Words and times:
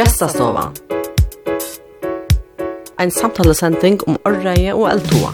Gestastova. 0.00 0.70
Ein 2.96 3.10
samtalesending 3.12 3.98
om 4.08 4.14
orreie 4.24 4.72
og 4.72 4.86
eldtoa. 4.88 5.32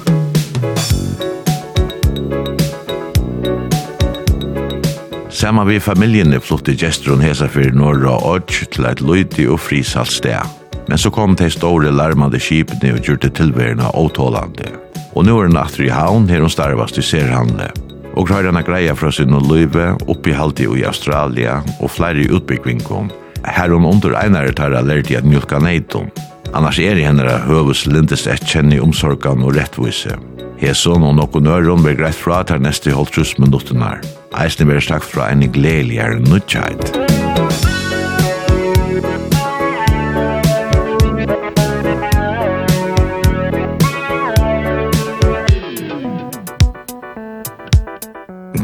Sama 5.31 5.63
vi 5.69 5.77
familjen 5.79 6.35
flutti 6.43 6.75
gestur 6.81 7.23
hesa 7.23 7.47
fyrir 7.47 7.77
norra 7.79 8.17
og 8.27 8.51
til 8.51 8.89
eit 8.91 9.05
løyti 9.07 9.47
og 9.47 9.61
frisalt 9.63 10.11
sted. 10.11 10.57
Men 10.89 10.99
så 10.99 11.13
kom 11.15 11.37
de 11.39 11.47
store 11.47 11.93
larmande 11.95 12.41
kipene 12.43 12.97
og 12.97 13.07
gjurte 13.07 13.31
tilværende 13.31 13.93
åtålande. 13.95 14.73
Og 15.15 15.29
nå 15.29 15.37
er 15.45 15.53
natter 15.55 15.85
i 15.87 15.93
havn 15.95 16.27
her 16.33 16.43
hun 16.43 16.51
starvast 16.51 16.99
i 16.99 17.07
serhandle. 17.07 17.71
Og 18.17 18.27
klarer 18.27 18.51
henne 18.51 18.65
greia 18.67 18.99
fra 18.99 19.13
sin 19.15 19.39
og 19.39 19.47
løyve 19.47 19.93
oppi 20.11 20.35
halvtid 20.35 20.75
i 20.75 20.89
Australia 20.91 21.61
og 21.79 21.95
flere 21.95 22.27
utbyggvinkom 22.35 23.13
Her 23.45 23.69
hun 23.69 23.85
under 23.85 24.15
einare 24.17 24.53
tar 24.53 24.73
a 24.73 24.81
at 24.81 25.25
mjölka 25.25 25.59
neidon. 25.59 26.11
Annars 26.55 26.79
er 26.79 26.97
i 26.97 27.05
hennara 27.05 27.39
høvus 27.45 27.87
lindest 27.87 28.27
et 28.27 28.45
kjenni 28.47 28.79
omsorgan 28.81 29.43
og 29.43 29.57
rettvise. 29.57 30.17
Heson 30.57 31.03
og 31.05 31.17
nokkon 31.19 31.45
nøron 31.45 31.83
ber 31.85 31.97
greit 31.99 32.17
fra 32.17 32.43
tar 32.45 32.59
neste 32.59 32.95
holtrus 32.95 33.35
minuttenar. 33.39 34.01
Eisne 34.41 34.65
ber 34.65 34.81
stakk 34.81 35.05
fra 35.05 35.29
en 35.33 35.45
gledeligere 35.53 36.21
nutjait. 36.21 36.97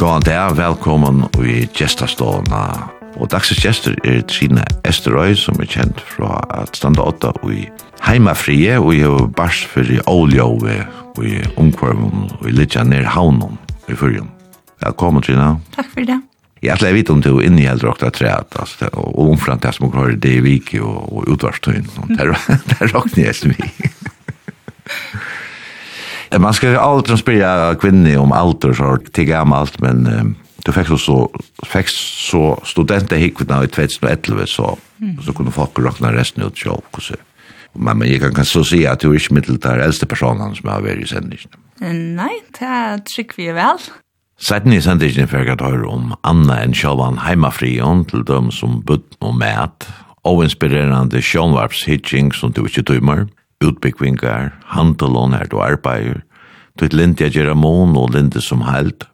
God 0.00 0.24
dag, 0.24 0.56
velkommen 0.56 1.28
i 1.44 1.68
gestastående 1.76 3.01
Og 3.20 3.28
dagsens 3.32 3.60
gestur 3.60 3.96
er 4.08 4.22
Trine 4.30 4.64
Esterøy, 4.88 5.34
som 5.36 5.58
er 5.60 5.68
kjent 5.68 6.00
fra 6.14 6.40
at 6.54 6.76
standa 6.78 7.04
åtta 7.04 7.32
i 7.50 7.66
heimafrie, 8.06 8.78
og 8.80 8.94
i 8.96 9.02
er 9.04 9.28
bars 9.36 9.62
for 9.68 9.86
i 9.86 10.00
Åljove, 10.08 10.78
og 11.12 11.24
i 11.28 11.38
omkvarmen, 11.60 12.30
og 12.40 12.48
i 12.48 12.54
litt 12.56 12.76
nær 12.88 13.08
havnen 13.12 13.58
i 13.90 13.96
fyrjum. 13.98 14.30
Velkommen, 14.82 15.24
Trine. 15.24 15.56
Takk 15.76 15.90
for 15.92 16.08
det. 16.08 16.18
Jeg 16.62 16.76
ætla 16.76 16.92
jeg 16.92 17.00
vet 17.00 17.10
om 17.10 17.20
du 17.22 17.30
er 17.34 17.48
inne 17.48 17.64
i 17.64 17.66
eldre 17.66 17.90
okta 17.90 18.12
treet, 18.14 18.54
altså, 18.58 18.88
og 18.94 19.32
omframt 19.32 19.64
det 19.66 19.74
som 19.76 19.90
har 19.96 20.14
det 20.14 20.36
i 20.38 20.44
viki 20.44 20.78
og 20.80 21.10
og 21.12 21.28
utvarstøyen, 21.34 21.88
Det 22.08 22.78
er 22.78 22.92
råkne 22.94 23.26
jeg 23.26 23.34
som 23.34 23.50
vi. 23.50 23.72
Man 26.40 26.54
skal 26.56 26.78
aldri 26.80 27.18
spyrja 27.20 27.74
kvinni 27.76 28.14
om 28.16 28.32
alder, 28.32 28.72
så 28.72 28.96
til 29.12 29.26
gammalt, 29.28 29.80
men 29.82 30.06
Um, 30.06 30.36
du 30.62 30.70
fikk 30.74 30.92
så, 31.00 31.16
fikk 31.66 31.90
så 31.90 32.42
studenter 32.68 33.18
hikkvina 33.18 33.62
i 33.66 33.70
2011, 33.72 34.46
så, 34.46 34.76
mm. 35.02 35.18
så 35.26 35.34
kunne 35.34 35.54
folk 35.54 35.78
råkna 35.78 36.12
resten 36.14 36.44
ut 36.46 36.58
så 36.58 36.78
hvordan 36.92 37.28
Men, 37.74 37.98
men 37.98 38.08
jeg 38.08 38.20
kan 38.20 38.34
kan 38.34 38.44
så 38.44 38.60
si 38.68 38.84
at 38.84 39.00
du 39.00 39.10
er 39.10 39.16
ikke 39.16 39.34
middel 39.34 39.58
til 39.58 39.80
eldste 39.80 40.06
personen 40.06 40.54
som 40.54 40.68
har 40.68 40.82
vært 40.84 41.02
i 41.02 41.08
sendingen. 41.08 41.60
Nei, 41.80 42.34
det 42.58 43.04
trykker 43.08 43.38
vi 43.38 43.46
vel. 43.56 43.80
Sætten 44.36 44.74
i 44.76 44.80
sendingen 44.84 45.28
fikk 45.30 45.48
jeg 45.48 45.62
høre 45.62 45.88
om 45.88 46.12
Anna 46.22 46.58
enn 46.60 46.74
sjåvan 46.76 47.22
heimafrion 47.24 48.04
til 48.10 48.26
dem 48.28 48.50
som 48.52 48.82
bøtt 48.84 49.16
og 49.24 49.38
mæt, 49.40 49.88
og 50.28 50.44
inspirerende 50.44 51.22
sjånvarpshitching 51.22 52.30
som 52.36 52.52
du 52.52 52.66
ikke 52.66 52.84
tøymer, 52.86 53.24
utbyggvingar, 53.64 54.52
handelån 54.74 55.34
her 55.38 55.48
du 55.50 55.58
arbeider, 55.62 56.20
du 56.78 56.86
er 56.86 56.94
lindt 56.96 57.20
jeg 57.20 57.34
gjør 57.36 57.54
mån 57.58 57.96
og 57.96 58.12
lindt 58.14 58.38
som 58.44 58.62
helt, 58.68 59.08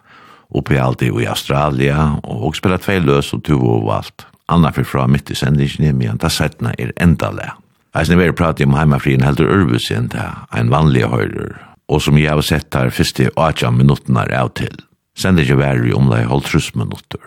oppe 0.54 0.74
i 0.74 0.80
alt 0.80 1.02
i 1.02 1.10
Australia, 1.26 2.14
og 2.24 2.48
også 2.50 2.62
spela 2.62 2.78
tvei 2.80 2.98
løs 3.04 3.32
og 3.36 3.44
tuvo 3.44 3.78
og 3.82 3.94
alt. 3.98 4.26
Anna 4.48 4.72
fyrir 4.72 4.88
fra 4.88 5.06
mitt 5.06 5.30
i 5.30 5.36
sendingen 5.36 5.84
i 5.84 5.92
men 5.92 6.20
da 6.20 6.30
setna 6.32 6.72
er 6.78 6.94
enda 6.96 7.30
le. 7.30 7.50
Eisen 7.96 8.14
er 8.14 8.22
veri 8.22 8.36
prati 8.36 8.64
om 8.64 8.76
heimafrien 8.76 9.24
heldur 9.24 9.50
urvus 9.52 9.90
enn 9.92 10.08
det, 10.12 10.24
en 10.56 10.70
vanlig 10.72 11.04
høyrer, 11.08 11.56
og 11.88 12.02
som 12.04 12.18
jeg 12.20 12.30
har 12.30 12.44
sett 12.44 12.74
her 12.76 12.92
første 12.94 13.30
18 13.34 13.76
minuttene 13.76 14.24
er 14.24 14.34
av 14.40 14.52
til. 14.60 14.74
Sendingen 15.18 15.58
var 15.58 15.80
i 15.82 15.92
omlai 15.92 16.22
halvtrus 16.28 16.74
minutter. 16.76 17.20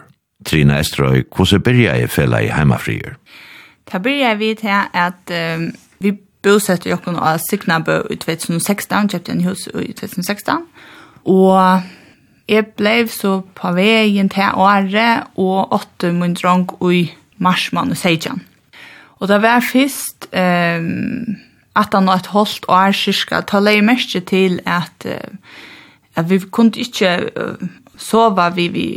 Trina 0.46 0.80
Estrøy, 0.80 1.26
hvordan 1.36 1.62
byrja 1.66 1.96
jeg 2.00 2.10
fela 2.10 2.42
i 2.42 2.50
heimafrier? 2.50 3.18
Da 3.92 4.00
byrja 4.00 4.34
vi 4.40 4.54
til 4.58 4.86
at 4.94 5.34
um, 5.36 5.68
vi 6.00 6.16
bosette 6.42 6.90
jokken 6.90 7.20
av 7.22 7.42
Signabø 7.44 8.00
i 8.10 8.18
2016, 8.18 9.12
kjøpte 9.12 9.34
en 9.36 9.44
hus 9.46 9.68
i 9.68 9.92
2016, 9.94 10.64
og 11.30 11.84
Jeg 12.52 12.66
blev 12.76 13.08
så 13.08 13.38
på 13.56 13.72
veien 13.78 14.28
til 14.30 14.58
året 14.60 15.30
og 15.40 15.72
åtte 15.72 16.12
min 16.12 16.34
drang 16.36 16.68
i 16.92 17.06
marsmann 17.40 17.94
og 17.96 18.00
seitjan. 18.00 18.42
Og 19.24 19.30
det 19.32 19.38
var 19.42 19.64
først 19.64 20.28
um, 20.34 21.38
at 21.76 21.94
han 21.96 22.10
har 22.12 22.28
holdt 22.34 22.68
år 22.68 22.92
kyrka, 22.92 23.42
ta 23.48 23.62
lei 23.64 23.80
mest 23.82 24.18
til 24.28 24.60
at, 24.66 25.06
at 26.16 26.30
vi 26.30 26.40
kunne 26.52 26.76
ikke 26.76 27.14
uh, 27.40 27.68
sova 27.96 28.50
vi, 28.50 28.68
vi, 28.68 28.88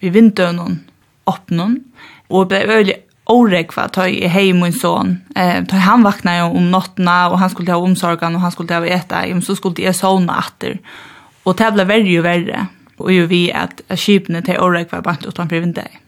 vi 0.00 0.12
vindøvnen 0.14 0.80
opp 1.28 1.52
noen, 1.52 1.82
og 2.30 2.48
ble 2.48 2.62
veldig 2.68 2.96
årekva 3.30 3.88
ta 3.92 4.06
i 4.08 4.28
hei 4.28 4.52
min 4.56 4.72
son. 4.72 5.18
Eh, 5.36 5.60
ta 5.68 5.80
han 5.80 6.04
vakna 6.04 6.38
jo 6.38 6.48
om 6.58 6.70
nottena, 6.72 7.30
og 7.32 7.38
han 7.40 7.52
skulle 7.52 7.72
ha 7.72 7.80
omsorgan, 7.80 8.36
og 8.36 8.44
han 8.44 8.52
skulle 8.52 8.80
ha 8.80 8.96
eta, 8.96 9.24
så 9.44 9.56
skulle 9.56 9.84
jeg 9.84 9.96
sovna 9.96 10.38
atter. 10.44 10.78
Og 11.44 11.56
det 11.58 11.70
ble 11.76 11.86
verre 11.88 12.18
og 12.20 12.26
verre 12.26 12.66
og 12.98 13.12
jo 13.12 13.26
vi 13.30 13.48
at, 13.54 13.82
at 13.88 13.98
skipene 13.98 14.42
til 14.44 14.60
Årek 14.60 14.92
var 14.92 15.04
bant 15.06 15.26
utenfor 15.26 15.60
vinduet. 15.60 16.00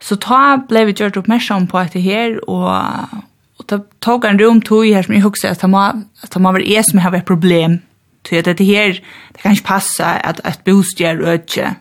Så 0.00 0.16
ta 0.16 0.56
ble 0.68 0.86
vi 0.88 0.96
gjort 0.96 1.18
oppmerksom 1.20 1.68
på 1.68 1.78
at 1.80 1.92
det 1.92 2.02
her, 2.02 2.38
og, 2.48 3.20
og 3.60 3.66
ta 3.68 3.82
tog 4.00 4.24
en 4.24 4.40
rom 4.40 4.62
tog 4.64 4.86
her 4.88 5.04
som 5.04 5.14
jeg 5.14 5.24
husker 5.26 5.52
at 5.52 5.60
det 5.60 5.70
må, 5.70 5.78
man 5.78 6.08
det 6.32 6.42
må 6.42 6.52
være 6.56 6.68
jeg 6.68 6.84
som 6.88 7.02
har 7.04 7.16
et 7.16 7.28
problem. 7.28 7.80
Så 8.28 8.40
at 8.40 8.58
det 8.58 8.66
her, 8.66 8.96
det 9.32 9.42
kan 9.42 9.56
ikke 9.56 9.68
passe 9.68 10.04
at 10.04 10.40
et 10.44 10.60
bostjer 10.64 11.20
øker 11.20 11.76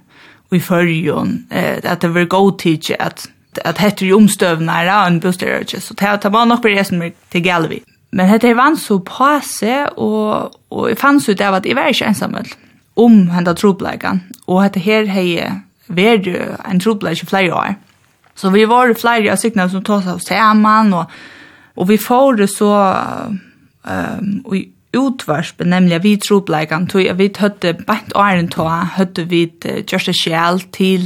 i 0.51 0.59
førjen, 0.59 1.47
at 1.51 2.01
det 2.01 2.13
var 2.13 2.25
god 2.25 2.57
tid 2.59 2.91
at 3.00 3.29
at 3.66 3.77
hette 3.81 4.06
jo 4.06 4.17
omstøvende 4.17 4.71
er 4.71 5.07
en 5.07 5.19
bostøyre, 5.19 5.66
så 5.81 5.94
det, 5.94 6.23
det 6.23 6.31
var 6.31 6.45
nok 6.45 6.61
bare 6.61 6.83
som 6.83 7.01
er 7.01 7.09
til 7.31 7.44
galvi. 7.44 7.81
Men 8.11 8.29
hette 8.29 8.47
jeg 8.47 8.77
så 8.77 9.00
på 9.00 9.29
seg, 9.44 9.97
og, 9.97 10.53
og 10.69 10.89
jeg 10.89 10.97
fanns 10.97 11.29
ut 11.29 11.41
av 11.41 11.57
at 11.57 11.66
jeg 11.66 11.75
var 11.75 11.89
ikke 11.89 12.06
ensamhøll. 12.06 12.47
Mm 12.47 12.69
om 13.00 13.22
henda 13.34 13.56
trobleikan, 13.58 14.24
og 14.48 14.64
hette 14.64 14.84
her 14.84 15.08
hei 15.10 15.40
veri 15.90 16.36
en 16.38 16.82
trobleik 16.82 17.24
i 17.24 17.30
flere 17.30 17.56
år. 17.56 17.78
Så 18.36 18.52
vi 18.54 18.66
var 18.70 18.94
flere 18.96 19.34
av 19.34 19.40
sikna 19.42 19.68
som 19.72 19.84
tog 19.84 20.04
seg 20.06 20.22
saman, 20.24 20.94
og, 20.96 21.12
og 21.76 21.90
vi 21.90 21.98
får 22.00 22.46
så 22.52 22.74
um, 23.84 24.36
og 24.46 24.60
utvarspe, 24.96 25.66
nemlig 25.70 26.00
vi 26.04 26.16
trobleikan, 26.18 26.88
tog 26.90 27.06
vi 27.18 27.30
høtte 27.40 27.76
bant 27.86 28.16
åren 28.18 28.50
tog, 28.50 28.72
høtte 28.96 29.28
vi 29.30 29.44
kjørste 29.62 30.16
sjæl 30.18 30.64
til, 30.74 31.06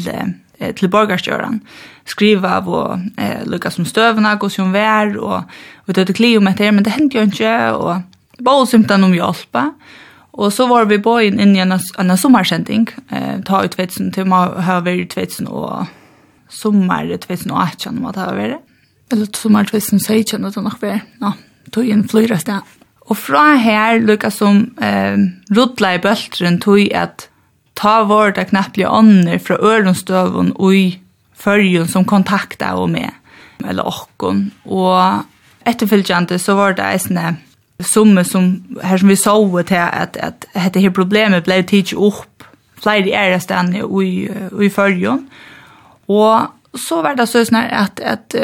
til 0.60 0.92
borgarstjøren, 0.92 1.60
skriva 2.08 2.58
av 2.60 2.70
og 2.72 3.20
eh, 3.20 3.44
lukka 3.48 3.72
som 3.72 3.88
støvna, 3.88 4.38
gå 4.40 4.50
som 4.52 4.72
vær, 4.75 5.12
og 5.20 5.44
vi 5.88 5.98
tøtte 5.98 6.16
kli 6.16 6.36
om 6.40 6.48
etter, 6.48 6.72
men 6.72 6.86
det 6.86 6.96
hendte 6.96 7.20
jo 7.20 7.28
ikke, 7.28 7.56
og 7.75 8.44
bare 8.44 8.70
symptom 8.72 9.08
om 9.10 9.16
hjelpa, 9.16 9.68
og 9.68 10.03
Och 10.33 10.53
så 10.53 10.67
var 10.67 10.85
vi 10.85 10.99
på 10.99 11.21
inn 11.21 11.55
i 11.55 11.59
en, 11.59 11.79
en 11.97 12.17
sommarsändning. 12.17 12.88
Eh, 13.09 13.41
ta 13.45 13.63
ut 13.63 13.79
vetsen 13.79 14.11
till 14.11 14.25
man 14.25 14.88
ut 14.88 15.17
vetsen 15.17 15.47
och 15.47 15.85
sommar 16.49 17.17
vetsen 17.27 17.51
og 17.51 17.61
att 17.61 17.81
känna 17.81 18.01
vad 18.01 18.13
det 18.13 18.19
har 18.19 18.35
vært. 18.35 18.61
Eller 19.11 19.27
sommar 19.33 19.69
vetsen 19.71 19.99
så 19.99 20.13
inte 20.13 20.38
det 20.38 20.61
nok 20.61 20.79
för. 20.79 20.99
Ja, 21.19 21.33
tog 21.71 21.85
inn 21.85 22.07
flyra 22.07 22.39
sted. 22.39 22.61
Och 22.99 23.17
fra 23.17 23.55
här 23.55 23.99
lyckas 23.99 24.38
som 24.38 24.77
eh, 24.81 25.17
ruttla 25.55 25.95
i 25.95 25.99
bøltren 25.99 26.59
tog 26.59 26.94
att 26.94 27.29
ta 27.73 28.03
vårt 28.03 28.38
av 28.38 28.44
knapplige 28.44 28.88
ånder 28.88 29.39
från 29.39 29.57
ørenstøven 29.57 30.51
och 30.51 30.75
i 30.75 31.00
följen 31.35 31.88
som 31.88 32.05
kontakta 32.05 32.75
och 32.75 32.89
med 32.89 33.11
eller 33.69 33.88
åkken. 33.88 34.51
Og 34.65 35.24
etterfølgende 35.65 36.39
så 36.39 36.56
var 36.56 36.74
det 36.74 36.83
eisne 36.83 37.36
summe 37.83 38.24
som 38.24 38.63
här 38.83 38.97
som 38.97 39.07
vi 39.07 39.15
såg 39.15 39.65
till 39.65 39.77
att 39.77 40.18
att 40.18 40.45
det 40.74 40.80
här 40.80 40.89
problemet 40.89 41.45
blev 41.45 41.63
tidigt 41.63 41.94
upp 41.94 42.44
flera 42.81 42.97
i 42.97 43.12
era 43.12 43.39
stan 43.39 43.75
i 43.75 44.30
i 44.62 44.69
förjon 44.69 45.30
och 46.06 46.39
så 46.89 47.01
var 47.01 47.15
det 47.15 47.27
så 47.27 47.45
snart 47.45 47.71
att 47.71 48.00
att 48.00 48.35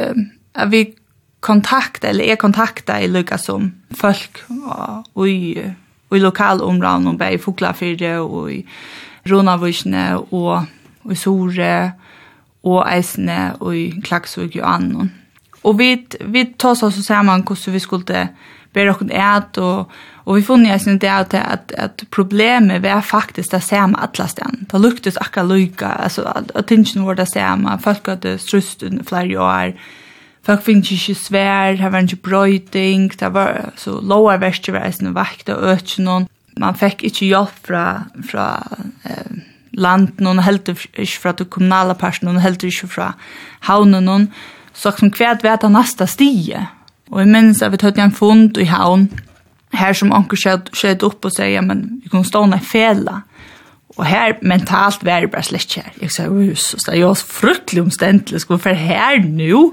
att 0.53 0.69
vi 0.69 0.95
kontakt 1.39 2.03
eller 2.03 2.24
är 2.24 2.36
kontakta 2.36 3.01
i 3.01 3.07
lukka 3.07 3.38
som 3.38 3.71
folk 3.89 4.38
och 5.13 5.30
i 5.30 5.74
och 6.09 6.18
i 6.18 6.19
lokal 6.19 6.62
områden 6.62 7.07
och 7.07 7.15
bär 7.15 7.31
i 7.31 7.38
Foklafyrre 7.38 8.19
och 8.19 8.51
i 8.51 8.65
Ronavusne 9.24 10.15
och 10.15 10.62
i 11.12 11.15
Sore 11.15 11.92
och 12.62 12.92
Eisne 12.92 13.53
och 13.59 13.75
i 13.75 14.01
Klaksvig 14.01 14.59
och 14.62 14.69
annan. 14.69 15.09
Och 15.62 15.80
vi 15.80 16.07
vi 16.19 16.45
tar 16.45 16.71
oss 16.71 16.80
så 16.80 16.92
samman 16.92 17.45
hur 17.65 17.71
vi 17.71 17.80
skulle 17.80 18.27
ber 18.74 18.89
okkur 18.89 19.12
ät 19.12 19.57
och 19.57 19.92
och 20.30 20.38
vi 20.38 20.42
funnit 20.42 20.88
att 21.04 21.30
det 21.30 21.38
är 21.38 21.54
att 21.54 21.71
att 21.71 22.04
problemet 22.10 22.81
var 22.81 23.01
faktiskt 23.01 23.51
det 23.51 23.88
med 23.88 24.00
alla 24.00 24.27
stan. 24.27 24.66
Det 24.71 24.80
luktas 24.80 25.18
akka 25.18 25.44
lyka 25.44 25.88
alltså 25.88 26.21
attention 26.56 27.06
var 27.06 27.16
det 27.16 27.57
med 27.57 27.80
folk 27.83 28.07
hade 28.07 28.38
strust 28.38 28.83
under 28.83 29.04
flera 29.04 29.44
år. 29.44 29.74
Folk 30.45 30.63
finns 30.63 30.92
ju 30.92 30.95
inte 30.95 31.24
svär, 31.24 31.74
det 31.74 31.89
var 31.89 32.00
inte 32.00 32.16
bröjting, 32.16 33.12
det 33.19 33.30
var 33.30 33.71
så 33.75 34.01
låga 34.01 34.38
värsta 34.38 34.71
värsta 34.71 35.12
vakta 35.12 35.54
öknen. 35.54 36.27
Man 36.57 36.75
fick 36.75 37.04
inte 37.04 37.25
hjälp 37.25 37.50
från, 37.63 38.04
från 38.30 38.89
eh, 39.04 39.31
land 39.71 40.27
och 40.27 40.44
helt 40.44 40.69
ikke 40.69 41.19
fra 41.19 41.31
det 41.31 41.50
kommunale 41.50 41.95
personen, 41.95 42.36
og 42.36 42.42
heldur 42.42 42.68
ikke 42.68 42.88
fra 42.88 43.13
havnen, 43.60 44.31
så 44.74 44.92
som 44.92 45.12
kvärt 45.12 45.44
vet 45.44 45.62
det 45.62 45.71
neste 45.71 46.07
stige. 46.07 46.68
Og 47.09 47.23
jeg 47.23 47.31
minnes 47.31 47.61
at 47.65 47.73
vi 47.73 47.81
tøtt 47.81 48.00
en 48.01 48.13
fond 48.15 48.57
i 48.61 48.67
havn, 48.69 49.09
her 49.73 49.94
som 49.94 50.13
anker 50.15 50.39
skjedde 50.39 51.06
opp 51.06 51.25
og 51.25 51.33
sier, 51.33 51.61
men 51.65 52.01
vi 52.03 52.09
kunne 52.09 52.27
stå 52.27 52.45
i 52.56 52.61
fela. 52.65 53.21
Og 53.97 54.06
her 54.07 54.38
mentalt 54.45 55.03
var 55.06 55.25
det 55.25 55.31
bare 55.33 55.45
slett 55.45 55.75
her. 55.77 55.91
Jeg 56.01 56.13
sa, 56.13 56.27
så 56.56 56.79
det 56.85 56.95
er 56.95 57.01
jo 57.01 57.13
fruktelig 57.17 57.83
omstendelig, 57.83 58.41
skal 58.41 58.57
vi 58.57 58.69
være 58.69 58.88
her 58.88 59.21
nå? 59.25 59.63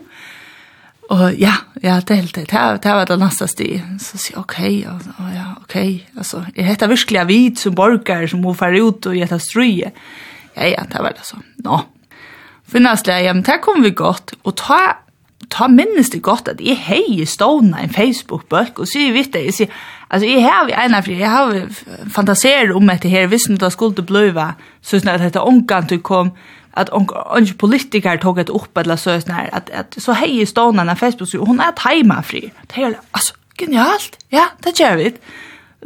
Og 1.14 1.36
ja, 1.38 1.52
ja, 1.84 2.00
det 2.02 2.10
er 2.10 2.22
helt 2.24 2.34
det. 2.34 2.48
Det 2.50 2.94
var 2.98 3.06
det 3.06 3.18
neste 3.20 3.46
sted. 3.46 3.82
Så 4.02 4.18
sier 4.18 4.34
jeg, 4.34 4.42
ok, 4.42 4.56
og, 4.90 5.28
ja, 5.30 5.44
ok. 5.62 5.76
Altså, 6.18 6.42
jeg 6.56 6.66
heter 6.66 6.90
virkelig 6.90 7.20
av 7.20 7.30
hvit 7.30 7.62
som 7.62 7.76
borger 7.78 8.26
som 8.32 8.42
må 8.42 8.56
fære 8.58 8.82
ut 8.82 9.06
og 9.06 9.14
gjette 9.14 9.38
strye. 9.44 9.92
Ja, 10.56 10.72
ja, 10.72 10.86
det 10.90 11.04
var 11.04 11.14
det 11.14 11.28
så. 11.28 11.38
Nå. 11.62 11.78
Finnes 12.66 13.04
det, 13.06 13.20
ja, 13.22 13.36
men 13.36 13.46
det 13.46 13.60
kom 13.62 13.84
vi 13.84 13.94
godt. 13.94 14.34
Og 14.42 14.56
ta 14.58 14.80
ta 15.50 15.68
minnes 15.70 16.10
det 16.10 16.22
godt 16.24 16.48
at 16.50 16.60
jeg 16.62 16.78
hei 16.86 17.24
stående 17.28 17.78
en 17.82 17.92
Facebook-bøk, 17.92 18.80
og 18.82 18.90
sier 18.90 19.14
vitt 19.14 19.32
det, 19.34 19.44
jeg 19.48 19.56
sier, 19.56 19.78
altså 20.10 20.28
jeg 20.28 20.44
har 20.44 20.70
ena 20.84 21.00
fri, 21.04 21.18
jeg 21.20 21.30
har 21.30 21.54
fantaseret 22.12 22.74
om 22.76 22.90
dette 22.90 23.10
her, 23.12 23.28
hvis 23.30 23.48
du 23.50 23.68
skulle 23.70 24.06
bløve, 24.06 24.50
så 24.82 24.98
sånn 24.98 25.14
at 25.14 25.24
dette 25.24 25.42
ångan 25.42 25.88
du 25.90 25.98
kom, 26.02 26.32
at 26.76 26.92
ångan 26.92 27.48
politikere 27.58 28.20
tog 28.22 28.40
et 28.42 28.52
opp, 28.52 28.72
eller 28.78 29.00
så 29.00 29.18
sånn 29.22 29.36
at, 29.46 29.70
at 29.70 29.96
så 30.02 30.16
hei 30.18 30.44
stående 30.48 30.84
en 30.84 30.98
Facebook, 30.98 31.32
og 31.38 31.52
hun 31.52 31.62
er 31.64 31.76
teima 31.78 32.20
fri. 32.26 32.48
Det 32.68 32.82
er 32.82 32.98
altså, 33.12 33.36
genialt, 33.58 34.18
ja, 34.34 34.50
det 34.64 34.76
gjør 34.80 34.98
vi. 35.00 35.14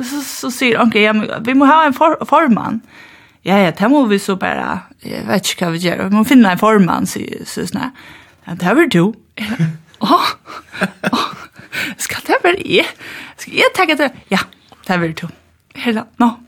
Så, 0.00 0.24
så 0.24 0.50
sier 0.54 0.80
ångan, 0.82 1.26
ja, 1.28 1.40
vi 1.44 1.54
må 1.58 1.68
ha 1.70 1.84
en 1.86 1.96
for, 1.96 2.18
formann. 2.28 2.80
Ja, 3.46 3.56
ja, 3.56 3.70
det 3.72 3.88
må 3.88 4.02
vi 4.08 4.18
så 4.20 4.36
bare, 4.36 4.82
jeg 5.04 5.24
vet 5.28 5.52
ikke 5.52 5.68
hva 5.68 5.76
vi 5.76 5.84
gjør, 5.86 6.08
vi 6.10 6.18
må 6.18 6.24
finne 6.28 6.50
en 6.52 6.60
formann, 6.60 7.08
sier 7.08 7.46
sånn 7.48 7.80
her 7.80 7.92
det 8.54 8.64
här 8.64 8.74
var 8.74 8.86
du. 8.86 9.00
Åh, 9.98 10.26
åh, 11.12 11.28
ska 11.98 12.16
det 12.26 12.32
här 12.32 12.42
vara 12.42 12.56
jag? 12.64 12.86
Ska 13.36 13.50
jag 13.50 13.74
tacka 13.74 13.94
det? 13.94 14.10
Ja, 14.28 14.38
det 14.86 14.92
här 14.92 14.98
var 14.98 15.08
du. 15.08 15.28
Hela, 15.74 16.06
no. 16.16 16.40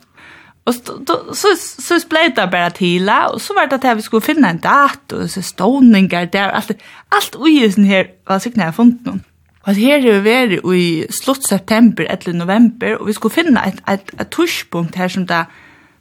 Och 0.65 0.75
så, 0.75 1.35
så, 1.35 2.01
så 2.01 2.09
blev 2.09 2.35
det 2.35 2.49
bara 2.53 2.71
till 2.71 3.11
och 3.33 3.43
så 3.43 3.55
var 3.55 3.67
det 3.67 3.91
att 3.91 3.99
vi 3.99 4.03
skulle 4.03 4.21
finna 4.21 4.51
en 4.51 4.61
dat, 4.61 5.13
och 5.13 5.31
så 5.31 5.43
stoningar 5.43 6.27
där. 6.33 6.49
Allt, 6.49 6.71
allt 7.09 7.37
ui 7.37 7.65
i 7.65 7.73
sån 7.73 7.85
här 7.85 8.07
var 8.25 8.39
så 8.39 8.51
knära 8.51 8.73
funnit 8.73 9.07
någon. 9.07 9.25
Og 9.63 9.79
her 9.79 10.01
er 10.03 10.19
vi 10.19 10.23
vært 10.27 10.65
i 10.75 10.87
slutt 11.15 11.45
september, 11.47 12.07
eller 12.11 12.35
november, 12.35 12.97
og 12.99 13.07
vi 13.07 13.15
skulle 13.15 13.35
finna 13.35 13.63
et, 13.69 13.79
et, 13.89 14.11
et 14.19 14.31
torspunkt 14.35 14.99
her 14.99 15.09
som 15.09 15.27
det 15.27 15.45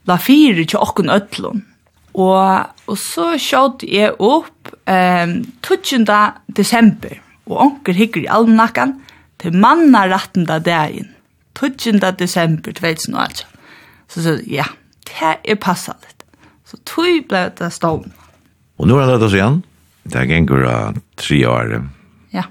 la 0.09 0.17
fire 0.17 0.65
til 0.65 0.81
åkken 0.81 1.11
ødlån. 1.13 1.61
Og, 2.13 2.65
og 2.89 2.97
så 2.97 3.35
sjått 3.37 3.85
jeg 3.85 4.15
opp 4.17 4.60
um, 4.87 5.33
12. 5.61 6.05
desember, 6.57 7.17
og 7.49 7.57
onker 7.65 7.97
hikker 7.97 8.25
i 8.25 8.29
almanakkan 8.31 8.95
til 9.41 9.55
mannarettenda 9.57 10.59
dagen, 10.63 11.11
12. 11.57 11.99
desember 12.19 12.71
2018. 12.71 13.45
Så 14.11 14.23
så, 14.23 14.39
ja, 14.47 14.65
det 15.07 15.37
er 15.43 15.55
passalit. 15.55 16.25
Så 16.65 16.77
tog 16.85 17.27
ble 17.27 17.49
det 17.57 17.71
stående. 17.73 18.15
Og 18.79 18.87
nå 18.87 18.97
er 18.97 19.05
det 19.05 19.15
lett 19.15 19.27
oss 19.27 19.35
igjen. 19.37 19.61
Det 20.07 20.17
er 20.17 20.29
gengur 20.29 20.65
av 20.65 20.97
tre 21.19 21.37
år. 21.47 21.75
Ja. 22.33 22.47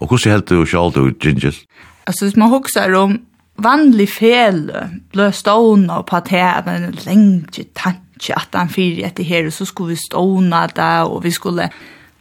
Og 0.00 0.10
hvordan 0.10 0.34
helt 0.34 0.50
du 0.50 0.66
sjalt 0.68 0.98
og 1.00 1.14
gingis? 1.22 1.62
Altså, 2.06 2.26
hvis 2.26 2.36
man 2.36 2.52
hokser 2.52 2.94
om 2.98 3.16
vanlig 3.60 4.08
fel, 4.12 4.66
ble 5.12 5.30
stående 5.36 6.00
og 6.00 6.08
på 6.10 6.18
at 6.18 6.30
det 6.30 6.42
er 6.42 6.70
en 6.74 7.00
lenge 7.06 7.66
tanke 7.78 8.09
ikke 8.20 8.36
at 8.36 8.54
han 8.54 8.70
fyrer 8.70 9.08
etter 9.08 9.26
her, 9.26 9.48
så 9.50 9.64
skulle 9.68 9.96
vi 9.96 10.04
ståne 10.04 10.66
det, 10.76 10.92
og 11.08 11.24
vi 11.24 11.32
skulle 11.34 11.70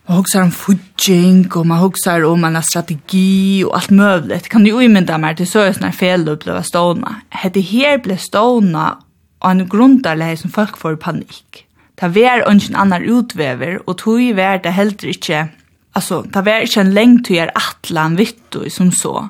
hugsa 0.10 0.42
om 0.42 0.52
fudging, 0.52 1.44
og 1.56 1.68
man 1.70 1.82
hugsar 1.84 2.26
om 2.26 2.46
en 2.48 2.58
strategi, 2.66 3.64
og 3.66 3.76
alt 3.78 3.92
møvlet. 3.94 4.50
Kan 4.50 4.66
du 4.66 4.74
umynda 4.74 5.20
meg 5.22 5.38
til 5.38 5.50
så 5.50 5.68
er 5.68 5.76
sånne 5.78 5.94
fel 5.94 6.26
å 6.26 6.36
oppleve 6.38 6.64
stående? 6.66 7.14
Hette 7.30 7.62
her 7.62 8.00
ble 8.02 8.18
stående 8.18 8.86
av 9.40 9.52
en 9.52 9.68
grundarleie 9.70 10.40
som 10.40 10.52
folk 10.54 10.80
får 10.80 10.98
panikk. 11.04 11.66
Det 12.00 12.10
var 12.16 12.46
ønsken 12.48 12.78
annar 12.80 13.06
utvever, 13.06 13.82
og 13.86 14.00
tog 14.02 14.24
var 14.38 14.64
det 14.64 14.74
heller 14.74 15.12
ikke, 15.14 15.48
altså, 15.94 16.24
det 16.24 16.46
var 16.46 16.66
ikke 16.66 16.86
en 16.86 16.96
lengt 16.96 17.26
til 17.28 17.44
er 17.44 17.54
atlan 17.60 18.18
vittu 18.18 18.64
som 18.72 18.92
så. 18.96 19.28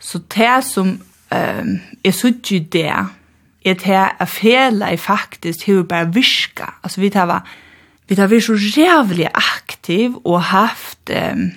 Så 0.00 0.20
det 0.34 0.56
som 0.66 0.96
um, 0.96 1.72
er 2.04 2.16
suttje 2.16 2.60
det, 2.72 2.92
er 3.64 3.74
det 3.74 4.04
at 4.20 4.28
fela 4.28 4.92
i 4.92 4.96
faktisk 4.96 5.66
hur 5.66 5.82
bare 5.82 6.14
virka. 6.14 6.74
Altså 6.82 7.00
vi 7.00 7.10
tar 7.10 7.42
vi 8.08 8.16
tar 8.16 8.26
vært 8.26 8.42
så 8.42 8.54
jævlig 8.54 9.28
aktiv 9.34 10.16
og 10.24 10.42
haft 10.42 11.10
um, 11.10 11.50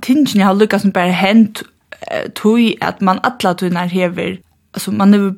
tingene 0.00 0.44
har 0.44 0.54
lukket 0.54 0.80
som 0.80 0.92
bare 0.92 1.12
hent 1.12 1.62
uh, 2.12 2.30
tog 2.34 2.60
at 2.80 3.02
man 3.02 3.20
atla 3.24 3.52
tunnar 3.52 3.92
hever 3.92 4.38
altså 4.74 4.90
man 4.90 5.14
er 5.14 5.32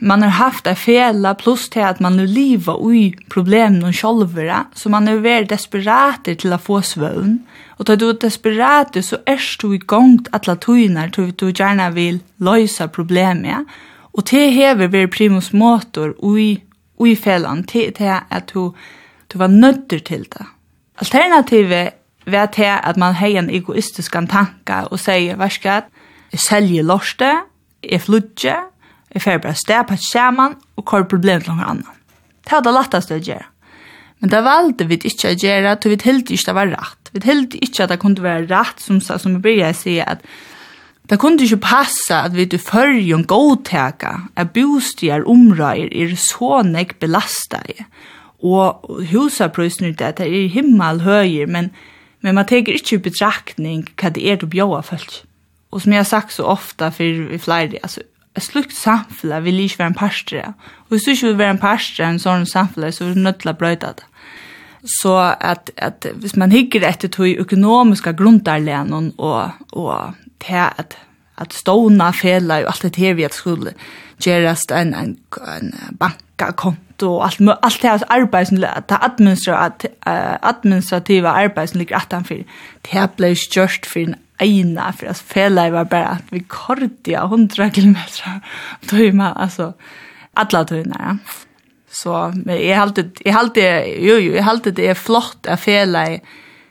man 0.00 0.22
har 0.22 0.30
haft 0.30 0.66
en 0.66 0.76
fela 0.76 1.34
plus 1.38 1.68
til 1.68 1.84
at 1.86 2.00
man 2.00 2.16
nu 2.18 2.24
livet 2.26 2.76
ui 2.78 3.14
problemen 3.30 3.84
og 3.86 3.94
sjolvera, 3.94 4.64
så 4.74 4.88
man 4.88 5.08
er 5.08 5.22
veldig 5.22 5.50
desperat 5.52 6.26
til 6.26 6.54
å 6.54 6.58
få 6.58 6.80
svøvn. 6.82 7.38
Og 7.78 7.86
da 7.86 7.96
du 7.96 8.08
er 8.08 8.18
desperat, 8.18 8.98
så 9.04 9.20
er 9.26 9.42
du 9.62 9.72
i 9.72 9.78
gang 9.78 10.18
til 10.24 10.34
alle 10.34 10.56
togene, 10.58 11.08
til 11.14 11.30
du 11.30 11.52
gjerne 11.52 11.92
vil 11.94 12.20
løse 12.38 12.88
problemet. 12.88 13.66
Og 14.12 14.26
det 14.28 14.52
hever 14.52 14.90
vi 14.92 15.06
primus 15.06 15.52
motor 15.52 16.12
ui, 16.18 16.62
ui 17.00 17.14
felan 17.16 17.64
til, 17.64 17.92
til 17.96 18.12
at 18.30 18.50
du, 18.54 18.74
du 19.32 19.38
var 19.38 19.46
nødder 19.46 19.98
til 19.98 20.26
det. 20.32 20.46
Alternativet 21.00 21.90
var 22.26 22.46
til 22.46 22.68
at 22.68 22.96
man 22.96 23.16
hei 23.18 23.36
en 23.36 23.50
egoistisk 23.50 24.12
tanke 24.30 24.82
og 24.90 25.00
sier, 25.00 25.36
hva 25.36 25.48
skal 25.48 25.88
jeg 26.32 26.40
selge 26.40 26.82
lorste, 26.82 27.30
jeg 27.82 28.00
flutjer, 28.00 28.68
jeg 29.14 29.22
fer 29.22 29.40
bare 29.42 29.58
sted 29.58 29.88
på 29.88 29.96
skjermen 30.00 30.54
og 30.76 30.84
hva 30.84 31.00
er 31.00 31.08
problemet 31.08 31.44
til 31.44 31.56
noen 31.56 31.66
annen. 31.68 31.98
Det 32.42 32.52
var 32.52 32.64
det 32.66 32.76
letteste 32.76 33.16
å 33.16 33.24
gjøre. 33.24 33.48
Men 34.22 34.30
det 34.30 34.40
valgte 34.46 34.86
vi 34.86 34.98
ikke 35.02 35.32
å 35.32 35.36
gjøre, 35.36 35.74
til 35.82 35.92
vi 35.92 35.98
helt 36.04 36.30
ikke 36.30 36.46
det 36.46 36.54
var 36.54 36.70
rett. 36.70 37.10
Vi 37.12 37.22
helt 37.26 37.54
ikke 37.58 37.84
at 37.84 37.90
det 37.90 37.98
kunne 38.02 38.22
være 38.22 38.46
rett, 38.50 38.78
som, 38.80 39.00
som 39.02 39.34
vi 39.34 39.42
begynte 39.42 39.74
å 39.74 39.78
si 39.80 39.96
at 39.98 40.22
Det 41.10 41.18
kunde 41.18 41.44
ikke 41.44 41.64
passe 41.64 42.14
at 42.14 42.36
vi 42.36 42.46
til 42.46 42.62
førjen 42.62 43.24
godtaka 43.28 44.12
at 44.38 44.52
bostier 44.54 45.26
omrøyer 45.28 45.90
er 45.90 46.14
så 46.16 46.62
nek 46.66 46.98
belastet, 47.02 47.82
og 48.42 48.86
husaprøysen 49.10 49.90
ut 49.90 50.00
at 50.02 50.18
det 50.18 50.30
er 50.30 50.48
himmel 50.50 51.02
høyer, 51.02 51.46
men, 51.46 51.70
men 52.22 52.34
man 52.34 52.46
teker 52.46 52.78
ikke 52.78 52.96
i 52.96 53.04
betraktning 53.08 53.84
hva 53.98 54.10
det 54.14 54.24
er 54.30 54.40
du 54.40 54.46
å 54.62 54.80
folk. 54.82 55.22
Og 55.72 55.82
som 55.82 55.92
jeg 55.92 56.02
har 56.02 56.08
sagt 56.08 56.34
så 56.34 56.46
ofte 56.52 56.90
for 56.94 57.36
flere, 57.42 57.78
altså, 57.82 58.02
et 58.36 58.44
slukt 58.44 58.74
samfunn 58.76 59.44
vil 59.44 59.60
ikke 59.60 59.82
være 59.82 59.92
en 59.92 59.98
parstre, 59.98 60.54
og 60.86 60.94
hvis 60.94 61.04
du 61.04 61.10
ikke 61.10 61.26
vil 61.26 61.38
være 61.38 61.56
en 61.56 61.62
parstre 61.62 62.08
en 62.08 62.22
sånn 62.22 62.46
samfunn, 62.46 62.90
så 62.92 63.04
er 63.04 63.14
du 63.14 63.20
nødt 63.26 63.42
til 63.42 63.52
å 63.52 63.58
brøyde 63.58 63.94
det. 63.98 64.08
Så 64.98 65.14
at, 65.38 65.70
at 65.76 66.06
hvis 66.18 66.34
man 66.36 66.50
hikker 66.50 66.82
etter 66.82 67.10
to 67.12 67.28
økonomiske 67.44 68.16
grunntarlen 68.18 69.12
og, 69.14 69.52
og 69.78 70.16
til 70.46 70.60
at, 70.78 70.96
at 71.38 71.54
stående 71.54 72.12
fela 72.12 72.62
og 72.62 72.74
alt 72.74 72.82
det 72.82 72.96
her 72.96 73.14
vi 73.14 73.22
at 73.28 73.34
skulle 73.34 73.74
gjøres 74.22 74.66
en, 74.70 74.94
en, 74.94 75.16
en 75.48 75.72
bankakonto 75.98 77.14
og 77.16 77.24
alt, 77.26 77.40
alt 77.62 77.82
det 77.82 78.06
arbeid 78.08 78.50
som 78.50 78.58
det 78.58 79.90
administrativa 80.42 81.28
arbeid 81.28 81.66
som 81.66 81.78
ligger 81.78 81.96
at 81.96 82.12
han 82.12 82.24
for 82.24 82.34
det 82.88 83.08
ble 83.16 83.34
størst 83.38 83.86
for 83.86 84.04
en 84.04 84.18
eina 84.42 84.90
for 84.90 85.12
at 85.12 85.22
fela 85.34 85.68
var 85.70 85.84
bare 85.90 86.16
at 86.18 86.34
vi 86.34 86.44
kordia 86.48 87.24
100 87.24 87.70
kilometer 87.70 88.40
tøyma, 88.90 89.32
altså 89.36 89.72
alla 90.36 90.64
tøyna, 90.64 90.98
ja. 91.00 91.16
Så 91.92 92.32
men 92.34 92.56
jeg 92.56 92.78
halte 92.78 93.10
jeg 93.24 93.34
halte 93.34 93.64
jo 94.00 94.16
jo 94.16 94.32
jeg 94.32 94.44
halte 94.44 94.70
det 94.72 94.86
er 94.88 94.96
flott 94.96 95.46
at 95.46 95.60
fela 95.60 96.06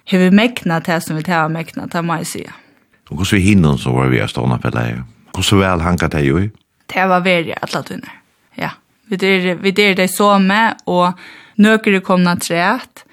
hevur 0.09 0.33
mekna 0.33 0.79
det 0.79 0.97
som 1.03 1.17
vi 1.17 1.23
tar 1.23 1.47
mekna, 1.47 1.85
det 1.85 2.05
må 2.05 2.15
jeg 2.15 2.27
sige. 2.27 2.53
Og 3.11 3.19
hvordan 3.19 3.37
vi 3.37 3.43
hinner 3.43 3.77
så 3.77 3.91
var 3.91 4.09
vi 4.11 4.21
av 4.23 4.31
stående 4.31 4.57
på 4.63 4.71
leie. 4.73 5.03
Hvordan 5.35 5.61
vel 5.61 5.85
hanka 5.85 6.07
det 6.11 6.23
jo? 6.25 6.41
Det 6.91 7.05
var 7.07 7.23
veldig 7.23 7.55
alle 7.61 7.83
tunner, 7.87 8.17
ja. 8.59 8.73
Vi 9.11 9.19
der, 9.19 9.55
vi 9.59 9.71
der 9.75 9.95
det 9.95 10.09
så 10.11 10.37
med, 10.39 10.79
og 10.87 11.19
nøkere 11.59 12.01
komna 12.03 12.37
treet, 12.39 13.03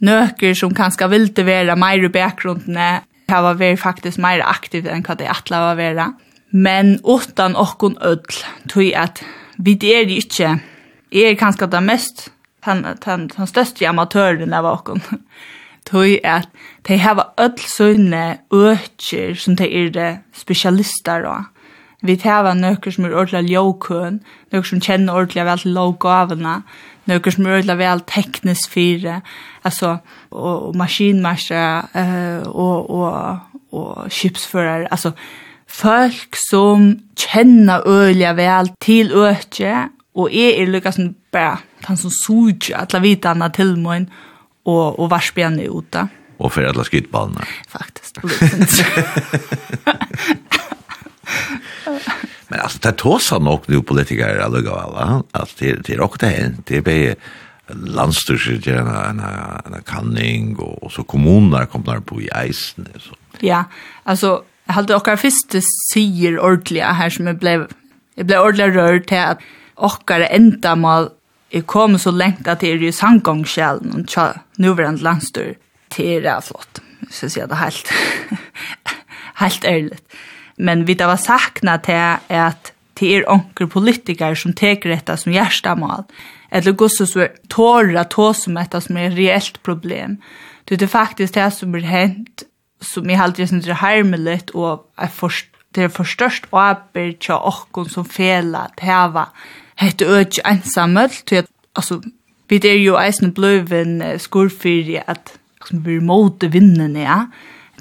nøkere 0.00 0.56
som 0.56 0.74
kanskje 0.74 1.08
vil 1.12 1.28
det 1.36 1.44
være 1.46 1.76
mer 1.76 2.04
i 2.04 2.12
bakgrunnen, 2.12 3.00
det 3.28 3.40
var 3.40 3.56
veri 3.60 3.76
faktisk 3.80 4.20
mer 4.20 4.42
aktivt 4.44 4.88
enn 4.90 5.04
hva 5.04 5.16
det 5.16 5.28
atle 5.32 5.60
var 5.60 5.78
være. 5.78 6.08
Men 6.52 6.98
utan 7.04 7.56
okkon 7.56 7.96
tror 8.68 8.84
jeg 8.84 8.96
at 9.00 9.22
vi 9.56 9.74
der 9.74 10.08
ikke, 10.12 10.58
jeg 11.12 11.30
er 11.30 11.40
kanskje 11.40 11.70
det 11.72 11.82
mest, 11.84 12.30
den, 12.66 12.84
den, 13.04 13.28
den 13.32 13.48
største 13.48 13.88
amatøren 13.88 14.52
av 14.52 14.68
okkon, 14.68 15.00
jeg 15.92 16.20
at 16.36 16.48
de 16.88 16.98
hava 16.98 17.28
öll 17.38 17.58
sånne 17.62 18.22
øker 18.50 19.36
som 19.38 19.56
de 19.58 19.68
er 19.68 19.90
det 19.94 20.12
specialister 20.34 21.26
av. 21.28 21.50
Vi 22.02 22.16
hava 22.24 22.54
nøkker 22.58 22.90
som 22.90 23.04
er 23.06 23.14
ordentlig 23.14 23.52
ljåkøn, 23.54 24.18
nøkker 24.50 24.68
som 24.68 24.80
kjenner 24.82 25.14
ordentlig 25.14 25.44
vel 25.46 25.62
til 25.62 25.76
lovgavene, 25.76 26.56
nøkker 27.06 27.34
som 27.34 27.46
er 27.46 27.54
ordentlig 27.58 27.78
vel 27.78 28.02
teknisk 28.10 28.72
fire, 28.74 29.20
altså, 29.62 29.96
og, 30.30 30.68
og 30.68 30.76
maskinmarsere, 30.80 31.84
uh, 31.94 32.50
og, 32.50 32.90
og, 32.90 33.38
og 33.70 34.10
skipsfører, 34.10 34.88
altså, 34.90 35.12
folk 35.70 36.36
som 36.50 36.88
kjenner 37.14 37.86
ordentlig 37.86 38.32
vel 38.40 38.72
til 38.82 39.14
øke, 39.14 39.76
og 40.18 40.34
jeg 40.34 40.58
er 40.58 40.74
lukka 40.74 40.90
som 40.92 41.14
bare, 41.32 41.62
han 41.86 41.96
som 41.96 42.10
suger, 42.10 42.82
at 42.82 42.92
la 42.92 43.00
vite 43.00 43.30
henne 43.30 43.48
til 43.54 43.76
min, 43.78 44.10
og, 44.66 44.98
og 44.98 45.10
varsbjene 45.10 45.70
ut 45.70 45.86
da 45.94 46.08
och 46.42 46.52
för 46.52 46.64
alla 46.64 46.84
skitballna. 46.84 47.40
Faktiskt. 47.68 48.18
Men 52.48 52.60
alltså 52.60 52.78
det 52.82 52.92
tåsar 52.92 53.40
nog 53.40 53.60
nu 53.66 53.82
politiker 53.82 54.38
alla 54.38 54.70
alla 54.70 55.22
att 55.30 55.56
det 55.58 55.86
det 55.86 56.00
också 56.00 56.18
det 56.26 56.26
hänt 56.26 56.66
det 56.66 56.80
blir 56.80 57.14
landstyrelsen 57.68 58.76
en 58.76 58.88
en 58.88 59.20
en 59.74 59.82
kanning 59.86 60.56
och 60.56 60.92
så 60.92 61.02
kommunerna 61.02 61.66
kommer 61.66 62.00
på 62.00 62.20
i 62.20 62.30
isen 62.48 62.88
så. 62.98 63.14
Ja, 63.40 63.64
alltså 64.02 64.42
jag 64.66 64.74
hade 64.74 64.94
också 64.94 65.16
först 65.16 65.54
sier 65.92 66.40
ordliga 66.40 66.92
här 66.92 67.10
som 67.10 67.26
jag 67.26 67.38
blev 67.38 67.66
jag 68.14 68.26
blev 68.26 68.40
ordliga 68.40 68.68
rörd 68.68 69.06
till 69.06 69.18
att 69.18 69.38
ochkar 69.74 70.20
ända 70.20 70.76
mal 70.76 71.10
jeg 71.52 71.66
kom 71.66 71.98
så 71.98 72.10
lengt 72.10 72.48
at 72.48 72.60
det 72.60 72.70
er 72.72 72.82
i 72.88 72.92
sanggångskjelen, 72.92 73.92
og 73.92 74.08
tja 74.08 74.32
nuverand 74.56 75.02
landstyr 75.04 75.54
det 75.96 76.16
är 76.26 76.40
flott. 76.40 76.80
Så 77.10 77.28
ser 77.28 77.46
det 77.46 77.54
helt 77.54 77.92
helt 79.34 79.64
ärligt. 79.64 80.12
Men 80.56 80.84
vi 80.84 80.94
det 80.94 81.06
var 81.06 81.16
sakna 81.16 81.78
till 81.78 82.36
att 82.36 82.72
det 82.94 83.16
är 83.16 83.30
onkel 83.30 83.68
politiker 83.68 84.34
som 84.34 84.52
tar 84.52 84.88
detta 84.88 85.16
som 85.16 85.32
hjärtamål. 85.32 86.04
Eller 86.50 86.72
gosse 86.72 87.06
så 87.06 87.26
så 87.48 87.96
att 87.96 88.10
ta 88.10 88.34
som 88.34 88.54
detta 88.54 88.80
som 88.80 88.96
är 88.96 89.10
ett 89.10 89.16
reellt 89.16 89.62
problem. 89.62 90.16
Det 90.64 90.82
är 90.82 90.86
faktiskt 90.86 91.34
det 91.34 91.50
som 91.50 91.74
har 91.74 91.80
hänt 91.80 92.42
som 92.80 93.10
är 93.10 93.14
helt 93.14 93.38
enkelt 93.38 93.52
inte 93.52 93.72
harmeligt 93.72 94.50
och 94.50 94.92
är 94.96 95.06
först 95.06 95.46
det 95.74 95.82
är 95.82 95.88
förstörst 95.88 96.44
och 96.50 96.60
arbetar 96.60 97.18
till 97.18 97.34
åkken 97.34 97.84
som 97.84 98.04
fela 98.04 98.58
att 98.58 98.80
häva 98.80 99.28
hette 99.74 100.06
öde 100.06 100.42
ensamhet. 100.44 101.32
Alltså, 101.72 102.02
vi 102.48 102.56
är 102.56 102.76
ju 102.76 102.96
eisen 102.96 103.32
blöven 103.32 104.18
skurfyrig 104.18 105.02
att 105.06 105.38
som 105.68 105.82
blir 105.84 106.02
mot 106.04 106.44
vinnene, 106.52 107.06
ja. 107.06 107.18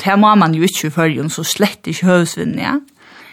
Det 0.02 0.16
må 0.18 0.32
man 0.40 0.56
jo 0.56 0.66
ikke 0.66 0.92
følge, 0.94 1.28
så 1.30 1.46
slett 1.46 1.88
ikke 1.88 2.10
høvesvinnene, 2.10 2.64
ja. 2.64 2.80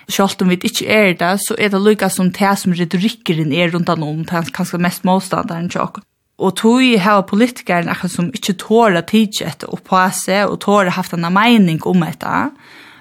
Selv 0.08 0.40
om 0.40 0.48
vi 0.48 0.56
ikke 0.64 0.86
er 0.88 1.10
det, 1.20 1.34
så 1.44 1.54
er 1.60 1.68
det 1.68 1.80
lykka 1.84 2.08
som 2.08 2.30
det 2.32 2.52
som 2.56 2.72
retorikkeren 2.72 3.52
er 3.52 3.74
rundt 3.74 3.90
om, 3.92 4.22
det 4.24 4.32
er 4.32 4.54
kanskje 4.56 4.80
mest 4.80 5.04
motstanderen 5.04 5.68
til 5.68 5.84
oss. 5.84 6.00
Og 6.38 6.54
tog 6.56 6.84
har 7.02 7.24
politikeren 7.26 7.90
akkurat 7.90 8.14
som 8.14 8.30
ikke 8.30 8.54
tåler 8.62 9.02
etter 9.02 9.68
og 9.68 9.82
på 9.84 10.02
seg, 10.14 10.46
og 10.46 10.60
tåler 10.62 10.94
haft 10.94 11.12
en 11.12 11.26
mening 11.34 11.82
om 11.84 12.00
dette. 12.06 12.50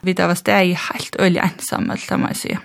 Vi 0.01 0.13
da 0.13 0.27
var 0.27 0.35
steg 0.35 0.73
helt 0.73 1.15
øyelig 1.19 1.43
ensamme, 1.43 1.95
det 1.95 2.19
må 2.19 2.33
jeg 2.33 2.41
si. 2.41 2.57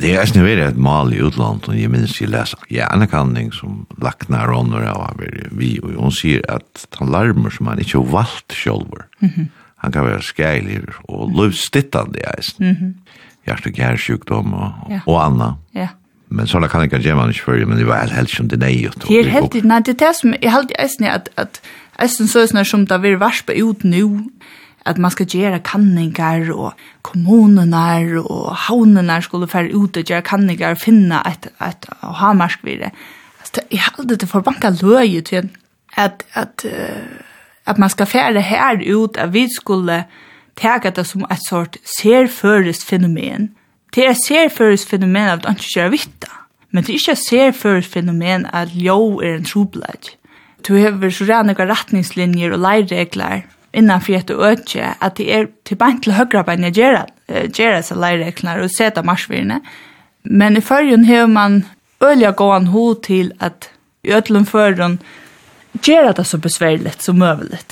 Det 0.00 0.14
är 0.14 0.26
snarare 0.26 0.54
värre 0.56 0.68
et 0.68 0.76
mal 0.76 1.14
i 1.14 1.16
utlandet 1.16 1.68
och 1.68 1.76
jeg 1.76 1.90
minns 1.90 2.20
ju 2.20 2.26
läsa. 2.26 2.58
Ja, 2.68 2.86
en 2.92 3.08
kanning 3.08 3.52
som 3.52 3.86
lacknar 4.02 4.48
hon 4.48 4.74
och 4.74 5.20
vi 5.50 5.80
och 5.80 5.90
hon 5.90 6.12
sier 6.12 6.50
att 6.50 6.86
han 6.98 7.10
larmer 7.10 7.50
som 7.50 7.66
han 7.66 7.78
inte 7.78 7.98
har 7.98 8.04
valt 8.04 8.52
själv. 8.52 8.86
Mm 9.20 9.48
Han 9.76 9.92
kan 9.92 10.04
vara 10.04 10.20
skälig 10.20 10.80
och 11.02 11.44
livstittande 11.44 12.18
i 12.18 12.22
eisen. 12.22 12.66
Mm 12.66 12.76
-hmm. 12.76 12.94
hjert 13.44 13.66
og 13.66 13.78
gärsjukdom 13.78 14.54
och, 14.54 14.72
ja. 14.90 15.00
och 15.06 15.24
anna. 15.24 15.56
Ja. 15.70 15.88
Men 16.28 16.46
sånne 16.46 16.68
kan 16.68 16.80
jag 16.80 17.02
gjøre 17.02 17.16
man 17.16 17.26
mig 17.26 17.40
før, 17.40 17.66
men 17.66 17.78
det 17.78 17.86
var 17.86 18.08
helt 18.08 18.30
som 18.30 18.48
det 18.48 18.58
nej. 18.58 18.90
Det 19.08 19.20
är 19.20 19.28
helt, 19.28 19.64
nei, 19.64 19.80
det 19.80 19.88
er 19.88 20.06
det 20.06 20.16
som, 20.16 20.34
jeg 20.42 20.52
halte 20.52 20.74
eisen 20.78 21.06
att, 21.06 21.28
att 21.36 21.60
eisen 21.98 22.28
så 22.28 22.38
är 22.38 22.64
som 22.64 22.86
det 22.86 23.02
vil 23.02 23.18
varspe 23.18 23.52
ut 23.52 23.84
nu 23.84 24.30
at 24.86 24.98
man 24.98 25.10
skal 25.10 25.26
gjøre 25.26 25.62
kanningar 25.64 26.50
og 26.54 26.72
kommunene 27.02 27.82
og 28.22 28.56
havnene 28.66 29.20
skulle 29.22 29.48
fære 29.48 29.74
ut 29.74 29.96
og 29.96 30.04
gjøre 30.04 30.26
kanningar 30.26 30.76
og 30.76 30.82
finne 30.82 31.22
et, 31.28 31.48
et, 31.62 31.86
og 32.00 32.14
ha 32.18 32.32
marskvire. 32.32 32.90
Altså, 33.40 33.62
jeg 33.70 33.80
halde 33.80 34.16
det 34.16 34.28
for 34.28 34.40
banka 34.40 34.72
løy 34.82 35.20
til 35.20 35.50
at, 35.96 36.24
at, 36.34 36.66
at 37.66 37.78
man 37.78 37.90
skal 37.90 38.06
fære 38.06 38.40
her 38.40 38.82
ut 38.96 39.16
at 39.16 39.32
vi 39.32 39.48
skulle 39.56 40.04
tega 40.56 40.90
det 40.90 41.06
som 41.06 41.26
et 41.30 41.48
sort 41.48 41.76
serføres 42.00 42.84
fenomen. 42.84 43.52
Det 43.94 44.06
er 44.08 44.16
serføres 44.26 44.86
fenomen 44.86 45.28
at 45.28 45.44
man 45.44 45.56
ikke 45.56 45.74
gjør 45.74 45.92
vitt 45.92 46.24
Men 46.72 46.84
det 46.84 46.94
er 46.94 47.00
ikke 47.00 47.16
serføres 47.16 47.88
fenomen 47.88 48.46
at 48.52 48.68
ljå 48.72 49.20
er 49.20 49.34
en 49.36 49.44
trobladj. 49.44 50.14
Du 50.68 50.76
har 50.78 51.10
så 51.10 51.26
rannig 51.28 51.58
retningslinjer 51.58 52.54
og 52.54 52.62
leiregler, 52.62 53.42
innan 53.72 54.02
fri 54.04 54.16
etter 54.18 54.40
øtje, 54.40 54.94
at 55.00 55.16
det 55.16 55.28
er 55.32 55.48
til 55.68 55.78
beint 55.80 56.02
til 56.04 56.16
høyre 56.16 56.44
bein 56.44 56.66
jeg 56.68 56.76
gjør 56.76 57.78
det 57.78 57.84
seg 57.86 58.00
leirekner 58.00 58.60
og 58.62 58.72
seta 58.72 59.02
marsvirene. 59.06 59.60
Men 60.24 60.56
i 60.56 60.62
førjen 60.64 61.06
har 61.08 61.26
man 61.26 61.64
øyelig 62.02 62.34
gåan 62.36 62.70
ho 62.74 62.92
til 62.94 63.32
at 63.40 63.70
i 64.04 64.12
øtlen 64.12 64.46
førjen 64.46 65.00
gjør 65.82 66.12
det 66.18 66.26
så 66.26 66.38
besværligt 66.38 67.02
som 67.02 67.18
møvelig. 67.18 67.62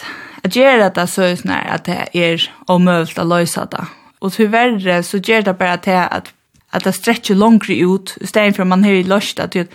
At 0.44 0.56
gjør 0.56 0.88
det 0.88 1.08
så 1.10 1.34
snar 1.36 1.68
at 1.68 1.86
det 1.86 2.08
er 2.16 2.50
omøvelig 2.68 3.18
å 3.20 3.28
løse 3.28 3.66
det. 3.70 3.86
Og 4.20 4.32
tyverre 4.32 5.02
så 5.02 5.20
gjør 5.20 5.50
det 5.50 5.58
bare 5.58 5.80
til 5.84 5.98
at 6.00 6.32
at 6.72 6.84
det 6.84 6.94
stretcher 6.94 7.34
långre 7.34 7.74
ut, 7.82 8.16
i 8.20 8.26
stedet 8.26 8.56
for 8.56 8.64
man 8.64 8.84
har 8.84 9.02
løst 9.02 9.40
at 9.40 9.52
det 9.52 9.68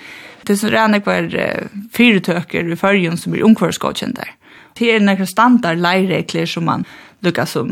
er 0.50 0.56
så 0.56 0.70
rannig 0.72 1.02
var 1.06 1.28
uh, 1.28 1.68
fyretøker 1.92 2.72
i 2.72 2.78
førjen 2.80 3.18
som 3.18 3.34
blir 3.34 3.46
omkvarskåkjent 3.48 4.20
der. 4.20 4.32
Det 4.76 4.92
er 4.92 5.04
noen 5.04 5.28
standard 5.28 5.80
leiregler 5.80 6.46
som 6.50 6.68
man 6.68 6.86
lukker 7.24 7.48
som 7.48 7.72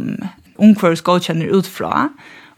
ungkvörs 0.55 1.03
ut 1.03 1.67
fra. 1.67 2.09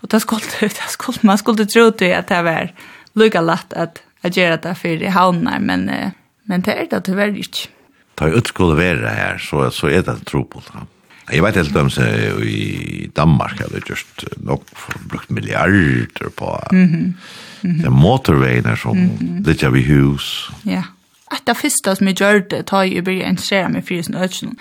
Og 0.02 0.12
det 0.12 0.22
skulle, 0.22 0.42
det 0.62 0.90
skulle, 0.90 1.20
man 1.24 1.38
skulle 1.38 1.66
tro 1.66 1.90
til 1.92 2.14
at 2.14 2.30
det 2.30 2.44
var 2.44 2.74
lukket 3.16 3.44
lett 3.44 3.74
at 3.74 4.02
jeg 4.24 4.32
gjør 4.32 4.58
det 4.58 4.78
for 4.78 5.06
i 5.06 5.14
havnene, 5.14 5.60
men, 5.60 6.14
men 6.46 6.62
det 6.62 6.74
er 6.74 6.88
det 6.90 7.04
tyvärr 7.06 7.38
ikke. 7.38 7.70
Ta 8.18 8.30
ut 8.32 8.48
skulle 8.48 8.78
være 8.78 9.10
her, 9.10 9.38
så, 9.38 9.70
så 9.70 9.88
er 9.88 10.06
det 10.06 10.22
tro 10.26 10.44
på 10.44 10.62
det. 10.66 10.86
Jeg 11.34 11.42
vet 11.42 11.58
helt 11.58 11.78
om 11.82 11.90
seg 11.90 12.42
i 12.46 13.10
Danmark 13.18 13.58
hadde 13.58 13.82
just 13.90 14.28
nok 14.46 14.62
brukt 15.10 15.32
milliarder 15.32 16.30
på 16.38 16.60
mm 16.72 16.86
-hmm. 16.86 17.14
Mm 17.62 17.76
-hmm. 17.76 17.84
den 17.84 17.94
motorveien 17.94 18.78
som 18.78 18.98
mm 18.98 19.10
-hmm. 19.10 19.48
litt 19.48 19.64
av 19.64 19.78
i 19.78 19.82
hus. 19.82 20.52
Ja. 20.66 20.72
Yeah 20.72 20.95
ett 21.34 21.50
av 21.50 21.56
første 21.56 21.96
som 21.96 22.08
jeg 22.08 22.16
gjør 22.16 22.40
det, 22.50 22.66
tar 22.66 22.84
jeg 22.84 22.94
ju 22.94 23.02
börja 23.02 23.30
intressera 23.30 23.70
mig 23.70 23.82
för 23.82 24.02
sin 24.02 24.16
økene. 24.16 24.56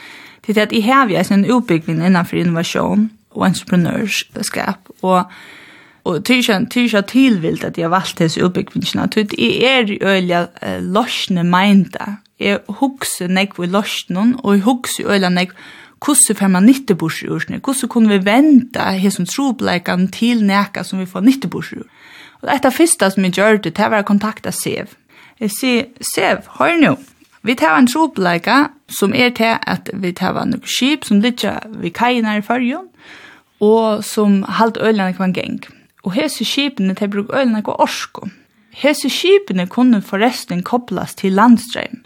Det 0.47 0.57
är 0.57 0.63
att 0.63 0.73
i 0.73 0.81
här 0.81 1.07
vi 1.07 1.17
är 1.17 1.33
en 1.33 1.45
utbyggnad 1.45 2.07
innanför 2.07 2.79
og 2.81 3.09
och 3.31 3.47
entreprenörskap 3.47 4.89
och 5.01 5.25
och 6.03 6.25
tycker 6.25 6.67
tycker 6.67 7.03
tillvilt 7.03 7.65
att 7.65 7.79
jag 7.79 7.89
valt 7.89 8.21
hela 8.21 8.47
utbyggnaden. 8.47 9.11
Det 9.15 9.65
är 9.67 9.85
ju 9.85 9.99
öliga 10.01 10.49
lossna 10.81 11.43
minda. 11.43 12.17
Jag 12.37 12.59
huxar 12.67 13.29
nek 13.29 13.59
vi 13.59 13.67
lossna 13.67 14.35
och 14.43 14.57
jag 14.57 14.61
huxar 14.61 15.05
øyla 15.05 15.29
nek 15.29 15.51
hvordan 16.05 16.37
får 16.37 16.49
man 16.49 16.67
nyttebosjer 16.67 17.31
ur 17.31 17.39
snø? 17.39 17.59
Hvordan 17.65 17.89
kunne 17.89 18.09
vi 18.09 18.25
vente 18.25 18.81
hesen 18.81 19.27
trobleikan 19.27 20.09
til 20.09 20.45
neka 20.45 20.83
som 20.85 20.99
vi 20.99 21.07
får 21.07 21.21
nyttebosjer 21.21 21.79
ur? 21.79 21.89
Og 22.41 22.49
det 22.49 22.55
er 22.55 22.59
det 22.59 22.75
første 22.75 23.11
som 23.11 23.23
vi 23.23 23.31
gjør 23.31 23.57
det, 23.57 23.77
det 23.77 23.91
var 23.91 24.03
å 24.03 24.07
kontakte 24.07 24.53
SEV. 24.53 24.91
Jeg 25.41 25.51
sier, 25.51 25.85
Sev, 26.15 26.47
hør 26.59 26.77
nå. 26.81 26.95
Vi 27.45 27.55
tar 27.55 27.77
en 27.77 27.89
tropleika 27.91 28.69
som 28.89 29.13
er 29.15 29.35
til 29.37 29.59
at 29.61 29.91
vi 29.93 30.13
tar 30.17 30.39
en 30.41 30.55
skip 30.65 31.05
som 31.05 31.21
ligger 31.21 31.67
ved 31.69 31.93
kajen 31.93 32.25
her 32.25 32.41
i 32.41 32.45
fargen, 32.47 32.89
og 33.61 34.05
som 34.05 34.43
halvt 34.43 34.81
ølene 34.81 35.13
kan 35.17 35.35
geng. 35.37 35.61
Og 36.05 36.15
hese 36.17 36.45
skipene 36.45 36.95
til 36.95 37.11
bruk 37.13 37.33
ølene 37.35 37.63
går 37.63 37.81
orsko. 37.81 38.29
Hese 38.75 39.11
skipene 39.11 39.67
kunne 39.67 40.03
forresten 40.03 40.63
koplas 40.63 41.15
til 41.15 41.33
landstrøm. 41.33 42.03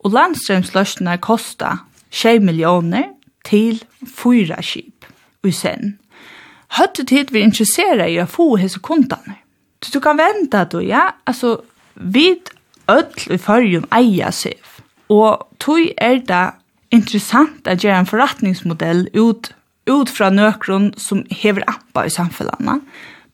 Og 0.00 0.12
landstrømsløsene 0.12 1.18
kosta 1.18 1.76
6 2.10 2.42
millioner 2.42 3.12
til 3.44 3.82
4 4.06 4.62
skip 4.62 5.06
i 5.44 5.52
sen. 5.52 5.98
Høttet 6.78 7.08
tid 7.08 7.32
vi 7.34 7.42
interesserer 7.42 8.06
i 8.06 8.20
å 8.22 8.28
få 8.30 8.54
hese 8.60 8.80
kundene. 8.82 9.38
Så 9.82 9.94
du 9.94 10.00
kan 10.00 10.18
vente 10.18 10.64
då, 10.64 10.82
ja, 10.82 11.10
altså, 11.26 11.62
vid 11.94 12.50
öll 12.90 13.32
i 13.34 13.38
fyrjun 13.40 13.88
eia 13.94 14.30
seg. 14.34 14.58
Og 15.10 15.46
tog 15.62 15.88
er 15.98 16.20
det 16.26 16.44
interessant 16.94 17.66
at 17.70 17.82
gjøre 17.84 18.02
en 18.02 18.10
forretningsmodell 18.10 19.06
ut, 19.14 19.50
ut 19.90 20.10
fra 20.10 20.30
nøkron 20.30 20.92
som 20.98 21.24
hever 21.30 21.66
appa 21.70 22.06
i 22.06 22.12
samfunnene. 22.14 22.80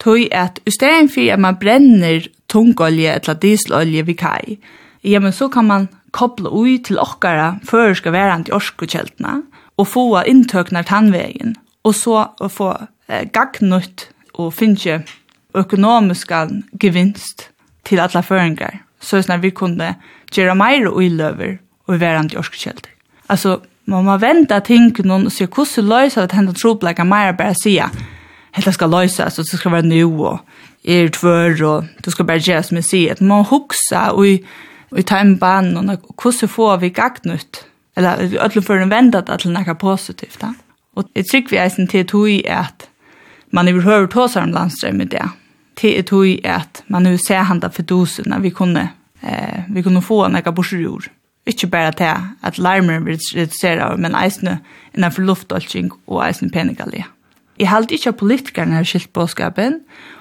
Tog 0.03 0.27
at 0.33 0.61
i 0.67 0.73
stedet 0.73 1.13
for 1.13 1.33
at 1.33 1.41
man 1.41 1.59
brenner 1.61 2.27
tungolje 2.53 3.17
eller 3.17 3.41
dieselolje 3.41 4.07
ved 4.07 4.19
kai, 4.21 4.59
ja, 5.05 5.21
men 5.21 5.33
så 5.33 5.49
kan 5.49 5.67
man 5.67 5.89
koppla 6.17 6.51
ui 6.51 6.79
til 6.83 6.99
okkara 6.99 7.57
føreska 7.69 8.11
verand 8.11 8.49
i 8.49 8.55
orskukjeltna 8.57 9.41
og 9.77 9.89
få 9.89 10.07
inntøknar 10.27 10.87
tannvegin 10.89 11.55
og 11.87 11.95
så 11.95 12.25
få 12.51 12.73
eh, 13.09 13.29
gagnut 13.33 14.09
og 14.35 14.55
finnje 14.55 15.03
økonomiska 15.57 16.47
gevinst 16.81 17.49
til 17.87 18.03
alla 18.03 18.23
føringar 18.25 18.83
så 19.01 19.17
att 19.17 19.43
vi 19.43 19.51
kunne 19.51 19.95
gjøre 20.33 20.55
mer 20.55 20.89
och 20.89 21.03
ilöver 21.03 21.59
og 21.87 22.01
være 22.01 22.21
inte 22.21 22.39
årskällor. 22.39 22.91
Altså, 23.29 23.59
man 23.87 24.05
må 24.05 24.17
vente 24.17 24.61
ting 24.61 24.93
noen 25.05 25.27
og 25.27 25.33
se 25.33 25.47
hvordan 25.47 25.85
løser 25.85 26.23
löser 26.23 26.27
det 26.27 26.33
hända 26.33 26.53
troblika 26.53 27.05
mer 27.05 27.33
bara 27.33 27.55
säga. 27.55 27.91
Hetta 28.53 28.73
skal 28.73 28.91
løysast, 28.91 29.37
så 29.37 29.43
det 29.43 29.59
skal 29.59 29.73
være 29.73 29.83
nu, 29.83 30.25
og 30.25 30.39
er 30.85 31.09
tvør, 31.09 31.67
og 31.67 31.85
du 32.05 32.11
skal 32.11 32.25
bare 32.25 32.39
gjøre 32.39 32.63
som 32.63 32.77
jeg 32.77 32.85
sier. 32.85 33.11
At 33.13 33.21
man 33.21 33.45
hoksa, 33.45 34.11
og 34.11 34.27
og 34.91 34.99
i 34.99 35.03
timebanen 35.03 35.91
og 35.91 36.15
hvordan 36.23 36.49
får 36.49 36.77
vi 36.77 36.89
gagnet? 36.89 37.67
Eller 37.97 38.23
ødelen 38.45 38.65
for 38.65 38.75
en 38.75 38.91
venda 38.91 39.21
det 39.21 39.41
til 39.41 39.53
noe 39.53 39.75
positivt. 39.75 40.39
Da. 40.41 40.53
Og 40.97 41.09
jeg 41.17 41.25
trykker 41.31 41.51
vi 41.51 41.63
eisen 41.63 41.89
til 41.89 42.07
tog 42.07 42.31
i 42.31 42.43
at 42.45 42.89
man 43.51 43.69
overhører 43.69 44.07
tåsar 44.07 44.43
om 44.43 44.53
landstrøm 44.53 45.01
i 45.01 45.05
det 45.05 45.25
till 45.77 46.01
ett 46.01 46.11
hoj 46.11 46.41
at 46.45 46.83
man 46.87 47.03
nu 47.03 47.19
ser 47.19 47.45
handa 47.45 47.71
for 47.71 47.83
dosen 47.83 48.43
vi 48.43 48.51
kunne, 48.51 48.89
eh 49.23 49.61
vi 49.69 49.83
kunne 49.83 50.03
få 50.03 50.29
några 50.29 50.53
borsjor. 50.53 51.11
Inte 51.47 51.67
bara 51.67 51.93
till 51.93 52.15
att 52.41 52.59
larmen 52.59 53.05
blir 53.05 53.19
reducerad 53.35 53.99
men 53.99 54.15
eisne 54.15 54.59
innenfor 54.95 55.23
luftdolking 55.23 55.91
og 56.07 56.17
och 56.17 56.27
eisne 56.27 57.05
Jeg 57.59 57.69
held 57.69 57.91
ikke 57.91 58.09
at 58.09 58.17
politikerne 58.17 58.75
har 58.75 58.85
skilt 58.85 59.13
boskapen 59.13 59.81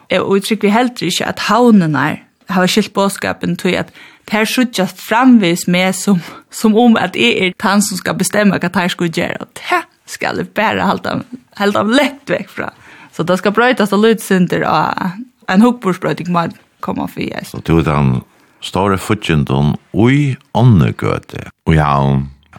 och 0.10 0.38
jag 0.38 0.44
tycker 0.44 0.70
heller 0.70 1.04
ikke 1.04 1.26
at 1.26 1.40
havnene 1.40 2.20
har 2.50 2.68
skilt 2.68 2.94
båtskapen 2.94 3.58
til 3.58 3.76
at 3.76 3.92
det 4.26 4.40
er 4.40 4.46
sjutjast 4.50 5.02
framvis 5.02 5.68
med 5.68 5.94
som, 5.94 6.22
som 6.52 6.76
om 6.78 6.98
at 6.98 7.16
jeg 7.16 7.38
er 7.38 7.54
han 7.62 7.82
som 7.82 7.98
ska 7.98 8.14
bestämma 8.14 8.60
vad 8.62 8.76
han 8.76 8.90
ska 8.90 9.06
göra. 9.06 9.46
Det 9.54 9.84
skal 10.06 10.38
jeg 10.38 10.50
bare 10.50 10.82
holde 10.82 11.12
av, 11.12 11.22
helt 11.58 11.76
av 11.76 11.90
lett 11.90 12.30
vekk 12.30 12.50
fra. 12.50 12.70
Så 13.14 13.24
det 13.24 13.38
skal 13.38 13.54
brøytes 13.54 13.94
og 13.94 14.02
lydsynter 14.04 14.66
og 14.68 15.12
en 15.50 15.62
hukkbordsbrøyting 15.62 16.32
må 16.32 16.48
komme 16.82 17.08
for 17.08 17.24
jeg. 17.24 17.46
Så 17.46 17.62
du 17.68 17.82
den 17.84 18.22
store 18.62 18.98
fudgjendom 18.98 19.76
ui 19.94 20.36
åndegøte. 20.54 21.50
Og 21.66 21.76
ja, 21.76 21.92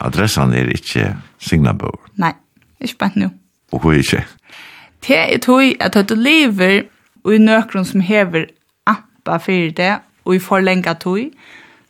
adressen 0.01 0.55
er 0.55 0.71
ikke 0.75 1.15
signabord. 1.39 2.01
Nei, 2.17 2.33
ikke 2.81 2.99
bare 2.99 3.23
nå. 3.23 3.31
Og 3.73 3.81
hvor 3.81 3.93
ikke? 3.93 4.25
Det 5.07 5.19
er 5.19 5.39
tog 5.39 5.63
at 5.81 5.99
du 6.09 6.15
lever 6.15 6.87
i 7.27 7.39
nøkron 7.39 7.85
som 7.85 8.01
hever 8.01 8.47
appa 8.87 9.39
fyrir 9.43 9.73
det, 9.75 9.95
og 10.25 10.35
i 10.35 10.43
forlenga 10.43 10.95
tog, 10.99 11.31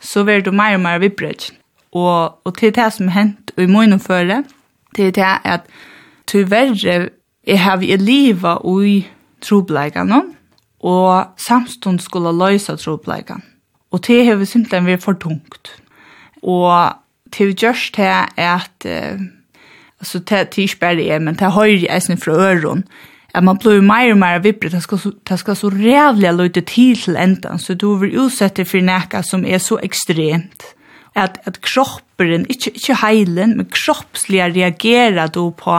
så 0.01 0.25
vil 0.25 0.45
du 0.45 0.53
mer 0.53 0.77
og 0.77 0.81
mer 0.81 0.99
vibbrød. 0.99 1.53
Og, 1.93 2.39
og 2.45 2.57
til 2.57 2.75
det 2.75 2.93
som 2.93 3.09
hent 3.09 3.53
i 3.59 3.67
munnen 3.67 4.01
før, 4.01 4.43
til 4.97 5.15
det 5.15 5.25
er 5.25 5.41
at 5.45 5.69
du 6.33 6.45
verre 6.45 7.09
er 7.47 7.57
her 7.57 7.81
i 7.81 7.97
livet 7.97 8.59
og 8.59 8.87
i 8.87 9.07
trobleggene, 9.41 10.23
og 10.81 11.39
samstund 11.41 12.01
skulle 12.05 12.33
løysa 12.37 12.77
tropleikan. 12.77 13.43
Og 13.91 14.03
det 14.07 14.27
har 14.27 14.37
vi 14.37 14.49
simpelthen 14.49 14.87
vært 14.87 15.05
for 15.05 15.19
tungt. 15.21 15.73
Og 16.43 16.93
det 17.33 17.49
vi 17.49 17.59
gjørs 17.65 17.91
til 17.95 18.11
at, 18.37 18.85
uh, 18.85 19.21
altså 20.01 20.19
det 20.19 20.39
er 20.39 20.59
ikke 20.63 20.81
bare 20.81 20.97
det, 21.01 21.23
men 21.23 21.35
det 21.35 21.47
er 21.47 21.57
høyre 21.57 21.95
eisen 21.97 22.19
fra 22.19 22.33
øren, 22.33 22.85
at 23.35 23.45
man 23.45 23.59
blir 23.61 23.83
mer 23.85 24.15
og 24.15 24.19
mer 24.19 24.39
vippret, 24.41 24.73
det 24.73 24.83
skal, 24.83 25.13
det 25.29 25.39
skal 25.39 25.57
så 25.57 25.69
rævlig 25.69 26.33
løyte 26.35 26.61
tid 26.61 26.97
til 26.97 27.17
enden, 27.21 27.59
så 27.59 27.75
du 27.75 27.95
vil 28.01 28.17
utsette 28.19 28.65
for 28.65 28.81
nekka 28.81 29.21
som 29.23 29.45
er 29.45 29.59
så 29.59 29.79
ekstremt. 29.83 30.73
At, 31.17 31.39
at 31.45 31.61
kroppen, 31.61 32.47
ikke, 32.49 32.71
ikke 32.77 32.97
heilen, 33.01 33.57
men 33.57 33.69
kroppslig 33.73 34.41
reagerer 34.57 35.27
du 35.33 35.51
på 35.51 35.77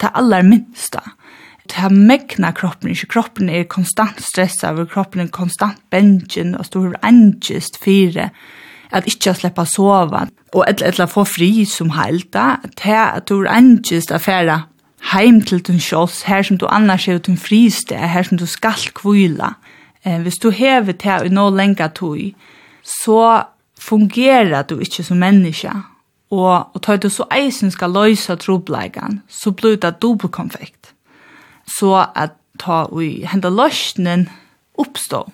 det 0.00 0.10
aller 0.14 0.42
minste. 0.42 1.02
Mm 1.02 1.25
här 1.72 1.90
mäckna 1.90 2.52
kroppen 2.52 2.88
inte 2.88 3.06
Kroppen 3.06 3.48
är 3.48 3.64
konstant 3.64 4.20
stressad, 4.20 4.78
och 4.78 4.90
kroppen 4.90 5.20
är 5.20 5.26
konstant 5.26 5.90
bengen, 5.90 6.54
og 6.54 6.66
stor 6.66 6.96
angest 7.02 7.76
fire, 7.84 8.30
at 8.92 9.06
ikke 9.06 9.34
sleppa 9.34 9.64
sova, 9.64 10.26
og 10.54 10.64
et 10.68 10.82
eller 10.82 11.06
få 11.06 11.24
fri 11.24 11.64
som 11.64 11.90
helda, 11.90 12.56
ta 12.76 13.16
at 13.16 13.28
du 13.28 13.42
er 13.42 13.50
angest 13.50 14.12
affæra 14.12 14.62
heim 15.12 15.40
til 15.42 15.60
din 15.60 15.80
sjås, 15.80 16.22
her 16.22 16.42
som 16.42 16.58
du 16.58 16.66
annars 16.66 17.08
er 17.08 17.18
din 17.18 17.38
fristed, 17.38 17.98
her 17.98 18.22
som 18.22 18.38
du 18.38 18.46
skal 18.46 18.90
kvila. 18.94 19.54
Eh, 20.04 20.20
hvis 20.22 20.38
du 20.38 20.50
hever 20.50 20.92
til 20.92 21.26
i 21.26 21.34
nå 21.34 21.50
lenga 21.50 21.88
tog, 21.88 22.18
så 22.82 23.42
fungerar 23.78 24.62
du 24.62 24.78
ikke 24.78 25.02
som 25.02 25.16
menneske, 25.16 25.72
og, 26.30 26.74
og 26.74 26.82
tar 26.82 26.96
du 26.96 27.08
så 27.10 27.26
eisen 27.34 27.70
skal 27.70 27.90
løysa 27.90 28.34
trobleikan, 28.34 29.22
så 29.28 29.50
blir 29.50 29.76
det 29.76 30.00
dobbelkonfekt 30.02 30.95
så 31.66 31.92
at 32.14 32.36
ta 32.60 32.84
i 33.02 33.26
henda 33.28 33.50
løsnen 33.52 34.28
oppstå. 34.80 35.24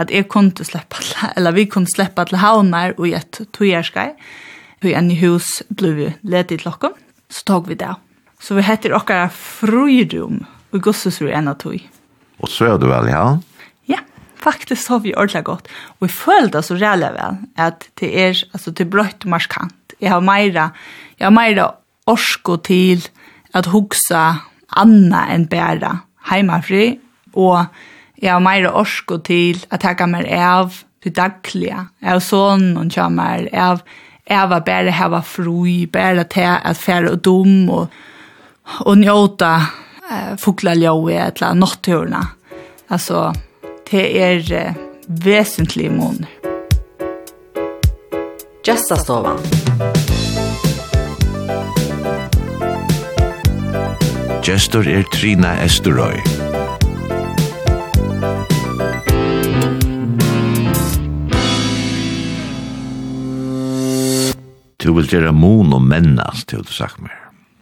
At 0.00 0.10
jeg 0.10 0.28
kunne 0.28 0.64
släppa, 0.64 1.00
eller 1.36 1.52
vi 1.52 1.66
kunne 1.66 1.90
slippe 1.90 2.24
til 2.28 2.40
havnar 2.42 2.94
og 2.98 3.06
i 3.08 3.12
togjerskei, 3.12 3.46
togjærskai, 3.52 4.08
og 4.82 4.88
i 4.90 4.96
en 4.98 5.10
hus 5.20 5.62
ble 5.70 5.92
vi 5.96 6.08
ledig 6.22 6.60
til 6.60 6.72
okkom, 6.72 6.96
så 7.30 7.44
tog 7.46 7.68
vi 7.68 7.78
det. 7.78 7.94
Så 8.42 8.56
vi 8.58 8.64
heter 8.66 8.96
okkara 8.96 9.28
fruidum, 9.30 10.42
og 10.72 10.82
gosses 10.82 11.20
vi 11.22 11.30
en 11.30 11.48
av 11.52 11.60
tog. 11.62 11.78
Og 12.42 12.50
så 12.50 12.72
er 12.72 12.80
du 12.82 12.88
vel, 12.90 13.06
ja? 13.12 13.38
Ja, 13.86 14.00
faktisk 14.42 14.90
har 14.90 15.04
vi 15.04 15.14
ordentlig 15.14 15.44
godt. 15.46 15.70
Og 16.00 16.08
vi 16.08 16.12
følte 16.16 16.64
så 16.66 16.74
reelle 16.74 17.12
vel, 17.14 17.38
at 17.54 17.86
det 18.00 18.10
er, 18.10 18.42
altså 18.52 18.74
det 18.74 18.88
er 18.88 18.90
brøtt 18.96 19.28
marskant. 19.30 19.94
Jeg 20.02 20.10
har 20.10 20.24
meira, 20.24 20.72
jeg 21.20 21.28
har 21.28 21.34
meira 21.36 21.68
orsko 22.10 22.56
til 22.66 23.06
at 23.54 23.68
hugsa 23.70 24.42
anna 24.80 25.26
enn 25.32 25.48
bæra 25.50 25.96
heimafri, 26.30 26.98
og 27.34 27.66
jeg 28.22 28.32
har 28.32 28.42
meira 28.44 28.72
orsko 28.78 29.18
til 29.26 29.60
at 29.70 29.82
taka 29.82 30.06
meg 30.06 30.28
av 30.30 30.82
til 31.02 31.14
daglige, 31.16 31.88
av 32.06 32.22
sånn 32.22 32.76
og 32.78 32.92
kja 32.94 33.08
av, 33.58 33.82
av 34.30 34.54
å 34.54 34.60
bare 34.62 34.94
hava 34.94 35.22
fri, 35.26 35.86
bare 35.90 36.24
til 36.30 36.46
at 36.46 36.78
fære 36.78 37.16
og 37.16 37.24
dum, 37.24 37.56
og, 37.74 37.90
og 38.86 39.00
njóta 39.00 39.56
eh, 40.10 40.36
fugla 40.38 40.76
ljói, 40.78 41.18
etla 41.26 41.52
notturna. 41.58 42.22
Altså, 42.92 43.32
det 43.90 44.06
er 44.22 44.54
eh, 44.60 44.80
vesentlig 45.08 45.90
måneder. 45.90 46.38
Gestastovan. 48.62 49.42
Gestastovan. 49.42 50.11
Gestor 54.42 54.86
er 54.90 55.04
Trina 55.14 55.52
Esterøy. 55.62 56.18
Du 64.82 64.90
vil 64.96 65.06
gjøre 65.06 65.30
mon 65.32 65.70
og 65.72 65.84
mennas, 65.86 66.42
til 66.50 66.64
du 66.66 66.74
sagt 66.74 66.98
mer. 66.98 67.14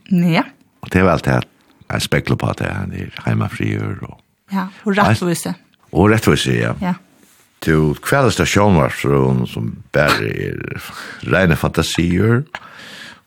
Ja. 0.08 0.46
Og 0.80 0.88
det 0.92 1.02
er 1.02 1.04
vel 1.04 1.12
alt 1.18 1.28
at 1.28 1.46
jeg 1.90 2.06
spekler 2.08 2.40
på 2.40 2.48
at 2.48 2.64
det 2.64 2.72
er 2.72 3.22
heimafrier 3.26 4.00
og... 4.08 4.16
Ja, 4.50 4.70
og 4.84 4.96
rettvise. 4.96 5.54
Og 5.92 6.10
rettvise, 6.10 6.56
ja. 6.56 6.74
Ja 6.80 6.96
til 7.64 7.94
kveldens 8.00 8.38
stasjon 8.38 8.78
var 8.80 8.94
som 8.96 9.72
bare 9.92 10.28
er 10.30 10.90
rene 11.28 11.58
fantasier. 11.60 12.42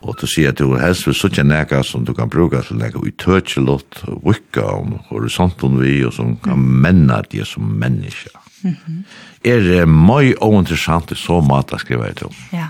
Og 0.04 0.18
du 0.20 0.28
sier 0.28 0.52
at 0.52 0.60
du 0.60 0.76
helst 0.76 1.08
vil 1.08 1.16
suttje 1.16 1.46
neka 1.48 1.80
som 1.88 2.04
du 2.06 2.12
kan 2.14 2.32
bruka 2.32 2.62
til 2.68 2.80
neka 2.82 3.00
tøtjelott, 3.24 4.04
vikka 4.26 4.66
om 4.76 4.98
horisonten 5.10 5.80
vi, 5.80 6.02
og 6.04 6.14
som 6.14 6.36
kan 6.44 6.60
menna 6.60 7.22
det 7.32 7.48
som 7.48 7.64
menneska. 7.64 8.40
Mm 8.64 8.76
-hmm. 8.76 9.04
Er 9.44 9.60
det 9.60 9.90
mye 9.90 10.36
ointeressant 10.42 11.12
i 11.12 11.16
så 11.16 11.42
måte 11.42 11.80
skriva 11.80 12.06
jeg 12.06 12.16
til. 12.16 12.28
Ja. 12.54 12.68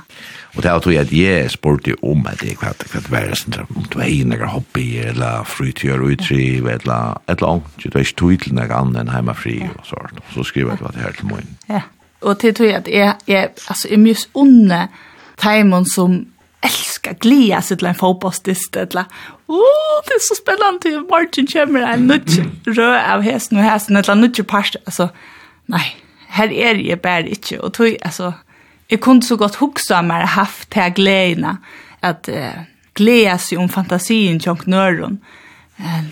Og 0.56 0.64
det 0.64 0.70
er 0.70 1.00
at 1.00 1.12
jeg 1.12 1.46
er 1.46 1.98
om 2.02 2.28
at 2.28 2.42
det 2.42 2.58
kvart, 2.58 2.84
hva 3.10 3.20
det 3.20 3.30
er 3.30 3.36
som 3.36 3.54
om 3.76 3.84
du 3.84 4.00
er 4.00 4.06
en 4.06 4.48
hobby, 4.48 4.98
eller 4.98 5.44
fritgjør 5.44 6.00
og 6.00 6.12
utriv, 6.12 6.66
eller 6.66 7.22
et 7.30 7.38
eller 7.38 7.48
annet. 7.48 7.64
Du 7.84 7.90
er 7.94 8.00
ikke 8.00 8.16
tog 8.16 8.40
til 8.40 8.54
noe 8.54 8.74
annen 8.74 8.96
enn 8.96 9.10
heimafri 9.10 9.62
og 9.78 9.86
sånt. 9.86 10.20
Så 10.34 10.44
skriver 10.44 10.72
jeg 10.72 10.86
at 10.86 10.94
det 10.94 11.02
her 11.02 11.12
til 11.12 11.26
morgen. 11.26 11.58
Ja. 11.70 11.82
Og 12.22 12.40
til 12.40 12.54
tog 12.54 12.68
at 12.68 12.88
jeg, 12.88 13.16
jeg, 13.28 13.50
altså, 13.68 13.88
jeg 13.90 14.00
mye 14.00 14.16
unne 14.34 14.88
teimen 15.38 15.86
som 15.86 16.26
elska 16.64 17.14
glia 17.22 17.62
sig 17.62 17.78
til 17.80 17.88
en 17.90 17.98
fotbollsdist 18.00 18.78
eller 18.80 19.10
åh 19.48 19.60
oh, 19.60 19.98
det 20.08 20.16
er 20.16 20.24
så 20.24 20.38
spennende 20.40 20.80
til 20.82 21.02
Martin 21.10 21.48
kommer 21.48 21.88
en 21.88 22.08
nødt 22.08 22.40
rød 22.68 22.98
av 22.98 23.22
hästen 23.22 23.58
och 23.58 23.64
hästen 23.64 23.98
eller 23.98 24.16
nutch 24.16 24.44
parst. 24.44 24.78
Altså, 24.86 25.08
nei, 25.68 25.86
her 26.28 26.50
er 26.52 26.76
jeg 26.76 27.02
bare 27.02 27.30
ikke. 27.30 27.62
Og 27.62 27.74
tog 27.74 27.88
altså, 28.02 28.32
jeg 28.92 29.00
kunne 29.00 29.24
så 29.24 29.36
godt 29.36 29.56
huksa 29.56 30.02
meg 30.02 30.28
haft 30.28 30.72
til 30.72 30.94
glädjerna 30.96 31.58
at 32.02 32.30
uh, 32.30 32.64
glädja 32.96 33.38
sig 33.38 33.58
om 33.58 33.70
fantasien 33.70 34.40
til 34.40 34.50
fantasin 34.50 34.66
tjonk 34.66 34.68
nörron 34.68 35.20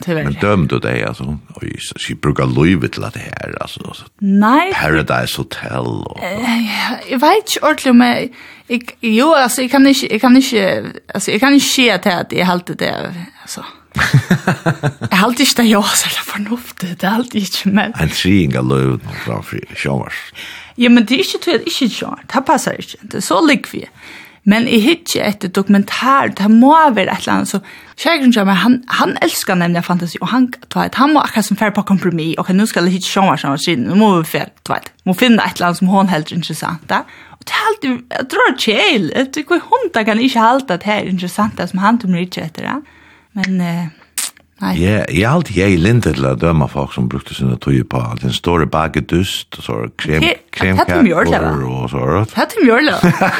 Men 0.07 0.33
döm 0.33 0.67
du 0.67 0.79
dig 0.79 1.03
alltså. 1.03 1.37
Oj, 1.55 1.77
så 1.79 1.99
ska 1.99 2.15
bruka 2.15 2.45
livet 2.45 2.91
till 2.91 3.03
att 3.03 3.13
det 3.13 3.19
här 3.19 3.57
alltså. 3.61 3.93
Nej. 4.19 4.73
Paradise 4.73 5.37
Hotel. 5.37 5.85
Och... 5.85 6.19
Jag 7.09 7.19
vet 7.19 7.35
inte 7.35 7.59
ordentligt 7.61 7.91
om 7.91 8.01
jag... 8.01 8.29
Jo, 8.99 9.35
alltså 9.35 9.61
jag 9.61 9.71
kan 9.71 9.87
inte... 9.87 10.13
Jag 10.13 10.21
kan 10.21 10.35
inte, 10.35 10.85
alltså, 11.13 11.31
jag 11.31 11.39
kan 11.39 11.53
inte 11.53 11.65
se 11.65 11.91
att 11.91 12.03
det 12.03 12.41
är 12.41 12.45
alltid 12.45 12.77
det... 12.77 13.13
Alltså. 13.41 13.65
jag 15.09 15.17
har 15.17 15.27
alltid 15.27 15.47
inte 15.47 15.63
jag 15.63 15.85
så 15.85 16.07
jävla 16.07 16.21
förnuftigt. 16.21 16.99
Det 16.99 17.07
är 17.07 17.11
alltid 17.11 17.41
inte 17.41 17.69
men... 17.69 17.93
En 17.99 18.09
tring 18.09 18.57
av 18.57 18.67
löv 18.67 18.99
framför 19.25 19.63
Sjövars. 19.75 20.33
Ja, 20.75 20.89
men 20.89 21.05
det 21.05 21.13
är 21.15 21.17
inte 21.17 21.45
tydligt. 21.45 21.79
Det 21.79 21.85
är 21.85 22.07
inte 22.09 22.35
Det 22.35 22.41
passar 22.41 22.73
inte. 22.73 22.97
Det 23.01 23.17
är 23.17 23.21
så 23.21 23.47
likvidigt. 23.47 23.89
Men 24.43 24.65
i 24.65 24.79
hitje 24.81 25.21
etter 25.21 25.51
dokumentar, 25.53 26.31
det 26.37 26.47
må 26.49 26.73
være 26.73 27.13
et 27.13 27.27
eller 27.27 27.33
annet, 27.35 27.51
så 27.51 27.59
Kjærgren 28.01 28.31
Kjærmer, 28.33 28.57
han, 28.57 28.79
han 28.89 29.13
elsker 29.21 29.59
nemlig 29.59 29.83
fantasi, 29.85 30.17
og 30.21 30.31
han, 30.31 30.47
vet, 30.73 30.97
han 30.97 31.13
må 31.13 31.21
akkurat 31.21 31.45
som 31.45 31.59
fer 31.59 31.73
på 31.75 31.83
kompromis, 31.85 32.33
ok, 32.41 32.49
nå 32.57 32.65
skal 32.69 32.89
jeg 32.89 32.97
hitje 32.97 33.11
sjåmar 33.11 33.37
som 33.37 33.53
var 33.53 33.61
siden, 33.61 33.85
nå 33.85 33.99
må 33.99 34.09
vi 34.15 34.25
færre, 34.31 34.49
du 34.65 34.73
vet, 34.73 34.89
må 35.05 35.13
finne 35.19 35.45
et 35.45 35.59
eller 35.59 35.69
annet 35.69 35.81
som 35.83 35.91
hun 35.93 36.09
helder 36.09 36.39
interessant, 36.39 36.87
da. 36.89 37.03
Og 37.37 37.45
det 37.45 37.57
er 37.57 37.69
alltid, 37.69 38.01
jeg 38.17 38.27
tror 38.31 38.47
det 38.47 38.51
er 38.51 38.65
kjell. 38.65 39.07
jeg 39.15 39.29
tror 39.29 39.45
ikke 39.45 39.61
hundar 39.69 40.03
kan 40.09 40.19
ikke 40.25 40.47
halte 40.47 40.77
at 40.77 40.85
det 40.85 40.93
er 40.95 41.09
interessant, 41.13 41.57
det 41.57 41.69
som 41.69 41.81
han 41.85 42.01
tog 42.01 42.13
mye 42.13 42.25
etter, 42.25 42.65
da. 42.65 42.75
Men, 43.37 43.61
eh, 43.61 44.00
Nei. 44.61 44.75
Ja, 44.77 44.99
jeg 45.09 45.25
har 45.25 45.39
alltid 45.39 45.57
jeg 45.57 45.79
lintet 45.81 46.19
til 46.19 46.27
å 46.29 46.35
døme 46.37 46.67
folk 46.69 46.93
som 46.93 47.07
brukte 47.09 47.33
sine 47.33 47.55
tøye 47.61 47.81
på. 47.89 48.01
Den 48.21 48.33
store 48.35 48.67
bakedust, 48.69 49.57
og 49.57 49.65
så 49.65 49.77
krem, 49.97 50.27
kremkaker, 50.53 51.63
og 51.65 51.89
så 51.89 52.03
rødt. 52.05 52.35
Hette 52.37 52.61
mjørle. 52.61 52.93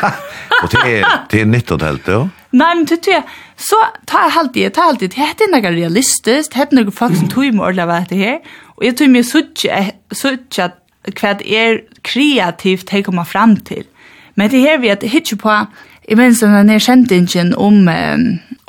Og 0.61 0.69
det 0.69 1.39
er 1.41 1.47
nytt 1.49 1.71
og 1.73 1.79
telt, 1.81 2.05
jo? 2.05 2.25
Nei, 2.53 2.67
men 2.75 2.83
tytt 2.85 3.07
jeg, 3.09 3.23
så 3.57 3.77
tar 4.09 4.27
jeg 4.27 4.37
alltid, 4.41 4.65
tar 4.67 4.75
ta 4.75 4.87
alltid, 4.91 5.13
det 5.13 5.21
heter 5.21 5.49
noe 5.49 5.71
realistisk, 5.73 6.51
det 6.51 6.59
heter 6.59 6.77
noe 6.77 6.93
folk 6.93 7.15
som 7.17 7.31
tog 7.31 7.47
med 7.47 7.63
ordet 7.65 7.85
av 7.87 7.93
dette 7.95 8.19
her, 8.19 8.51
og 8.75 8.85
jeg 8.85 8.97
tog 8.99 9.13
mye 9.13 9.25
suttje 9.25 10.67
at 10.67 10.77
hva 11.17 11.33
det 11.39 11.47
er 11.49 11.79
kreativt 12.05 12.93
jeg 12.93 13.07
kommer 13.07 13.25
fram 13.25 13.55
til. 13.65 13.87
Men 14.37 14.51
det 14.53 14.61
her 14.61 14.77
vi 14.83 14.91
at 14.93 15.07
hitje 15.07 15.39
på, 15.41 15.55
jeg 16.09 16.19
minns 16.19 16.43
denne 16.43 16.77
kjentingen 16.81 17.55
om 17.57 17.81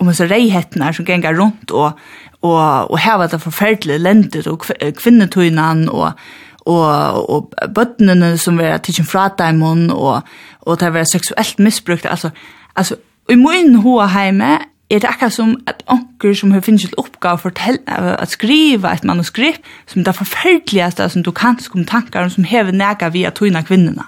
om 0.02 0.12
så 0.14 0.26
reihettene 0.30 0.92
som 0.94 1.06
ganger 1.08 1.38
rundt 1.38 1.70
og, 1.70 1.98
og, 2.42 2.90
og 2.90 2.98
var 3.04 3.30
det 3.30 3.42
forferdelige 3.42 4.02
lendet 4.02 4.48
og 4.50 4.66
kvinnetøynene 4.98 5.92
og, 5.92 6.18
og, 6.66 7.30
og 7.30 7.54
bøttene 7.74 8.36
som 8.38 8.58
var 8.58 8.82
tidsen 8.82 9.08
fra 9.08 9.28
dem 9.38 9.62
og, 9.62 10.22
og 10.62 10.80
det 10.80 10.92
var 10.94 11.08
seksuelt 11.08 11.58
misbrukt. 11.58 12.06
Altså, 12.06 12.30
altså 12.76 12.96
i 13.30 13.38
min 13.38 13.74
hoa 13.82 14.06
heime 14.06 14.58
er 14.92 15.00
det 15.00 15.08
akkurat 15.08 15.32
som 15.32 15.54
at 15.66 15.82
onker 15.88 16.34
som 16.36 16.50
har 16.52 16.60
finnet 16.60 16.84
til 16.84 16.98
oppgave 17.00 17.38
for 17.40 17.54
å 17.54 18.26
skrive 18.28 18.90
et 18.92 19.04
manuskript 19.08 19.64
som 19.88 20.04
det 20.04 20.14
forferdeligste 20.18 21.08
som 21.08 21.22
du 21.24 21.30
kan 21.32 21.56
om 21.74 21.84
tanker 21.88 22.28
som 22.28 22.44
hever 22.44 22.72
nega 22.72 23.08
via 23.08 23.30
tøyna 23.30 23.62
kvinnerne. 23.62 24.04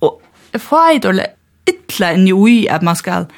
Og 0.00 0.20
få 0.58 0.82
et 0.96 1.04
eller 1.08 1.32
ytla 1.70 2.12
enn 2.14 2.28
jo 2.28 2.44
i 2.50 2.66
at 2.68 2.82
man 2.82 2.96
skal 2.96 3.30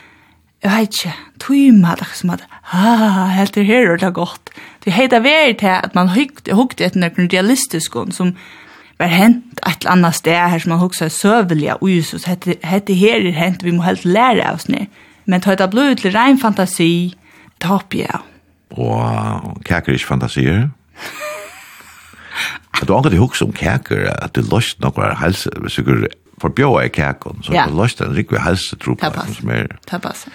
jeg 0.63 0.71
vet 0.71 0.97
ikke, 0.97 1.13
tøyma, 1.43 1.95
det 1.99 2.07
er 2.07 2.15
som 2.15 2.31
at, 2.31 2.43
ah, 2.73 3.31
helt 3.35 3.55
det 3.55 3.67
her 3.67 3.93
er 3.93 3.97
det 3.99 4.15
godt. 4.15 4.51
Det 4.85 4.93
heter 4.95 5.23
vei 5.25 5.55
til 5.59 5.73
at 5.75 5.95
man 5.95 6.13
hukte 6.15 6.85
etter 6.87 7.01
noen 7.03 7.31
realistisk 7.33 7.97
som 8.15 8.37
var 8.99 9.11
hent 9.11 9.59
et 9.67 9.83
eller 9.83 9.97
annet 9.97 10.15
sted 10.15 10.39
her 10.39 10.63
som 10.63 10.75
man 10.75 10.83
hukte 10.83 11.03
seg 11.03 11.15
søvelig 11.17 11.73
av 11.75 11.83
Jesus, 11.83 12.29
hette 12.31 12.95
her 12.95 13.27
er 13.27 13.35
hent, 13.35 13.65
vi 13.67 13.75
må 13.75 13.83
helt 13.83 14.05
lære 14.07 14.47
av 14.47 14.61
oss 14.61 14.69
ned. 14.71 14.87
Men 15.27 15.43
ta 15.43 15.57
det 15.59 15.71
blod 15.71 15.99
til 15.99 16.15
rein 16.15 16.39
fantasi, 16.39 17.15
ta 17.63 17.79
opp 17.81 17.95
jeg. 17.95 18.23
Og 18.71 19.59
kæker 19.67 19.99
ikke 19.99 20.13
fantasier? 20.15 20.69
At 22.79 22.89
du 22.89 22.95
anker 22.95 23.11
til 23.11 23.23
hukse 23.23 23.45
om 23.45 23.53
kaker, 23.53 24.09
at 24.15 24.35
du 24.35 24.43
løst 24.47 24.81
noen 24.83 25.19
helse, 25.19 25.51
hvis 25.63 25.79
du 25.83 26.07
forbjøy 26.43 26.89
kækon, 26.95 27.43
så 27.43 27.55
ja. 27.55 27.67
du 27.67 27.77
løst 27.79 28.01
en 28.03 28.15
rikve 28.17 28.41
helse 28.43 28.79
tro 28.79 28.95
på 28.99 29.13
som 29.35 29.51
er. 29.51 29.75
Det 29.91 30.03
passer. 30.07 30.31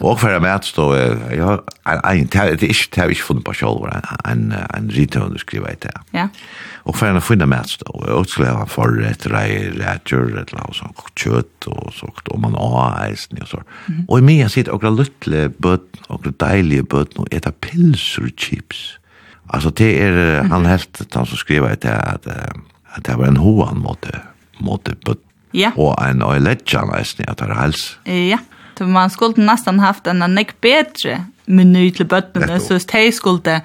Och 0.00 0.20
för 0.20 0.46
att 0.46 0.64
stå 0.64 0.96
jag 0.96 1.60
en 1.84 2.26
det 2.26 2.62
ikke, 2.62 2.88
det 2.90 2.96
har 2.96 3.04
jeg 3.04 3.10
ikke 3.10 3.24
funnet 3.24 3.44
på 3.44 3.52
selv, 3.52 3.88
en 4.24 4.54
en 4.76 4.90
return 4.90 5.38
skriva 5.38 5.66
det. 5.82 5.92
Ja. 6.12 6.28
Och 6.84 6.96
för 6.96 7.16
att 7.16 7.24
finna 7.24 7.46
mat 7.46 7.68
stå 7.68 7.90
och 7.90 8.28
skulle 8.28 8.50
ha 8.50 8.66
för 8.66 9.02
ett 9.02 9.26
et 9.26 10.12
ett 10.12 10.52
laus 10.52 10.82
och 10.82 11.10
kjøtt, 11.16 11.66
og 11.66 11.92
så 11.92 12.06
og 12.30 12.40
man 12.40 12.54
har 12.54 13.08
is 13.12 13.28
och 13.40 13.48
så. 13.48 13.62
Och 14.08 14.18
i 14.18 14.22
mig 14.22 14.50
sitter 14.50 14.72
och 14.72 14.82
lilla 14.84 15.48
bud 15.48 15.80
och 16.08 16.26
dejliga 16.40 16.82
og 16.92 17.28
etter 17.30 17.50
pilser 17.50 18.22
pilsur 18.22 18.30
chips. 18.36 18.98
Altså, 19.50 19.70
det 19.70 20.00
er, 20.00 20.42
han 20.42 20.66
helt 20.66 21.14
han 21.14 21.26
som 21.26 21.36
skriver 21.36 21.74
det 21.74 21.90
att 21.90 22.26
att 22.94 23.04
det 23.04 23.18
var 23.18 23.26
en 23.26 23.36
hoan 23.36 23.78
måte, 23.78 24.20
måte 24.60 24.94
bud. 25.04 25.18
Ja. 25.52 25.72
Och 25.76 26.06
en 26.06 26.22
och 26.22 26.40
lätjan 26.40 26.90
at 26.90 27.14
det 27.16 27.40
er 27.40 27.54
hals. 27.54 27.98
Ja. 28.06 28.38
Då 28.78 28.86
man 28.86 29.10
skulle 29.10 29.44
nästan 29.44 29.78
haft 29.78 30.06
en 30.06 30.34
nek 30.34 30.60
bättre 30.60 31.24
meny 31.44 31.90
till 31.90 32.06
bötterna 32.06 32.60
så 32.60 32.78
de 32.92 33.12
skulle 33.12 33.60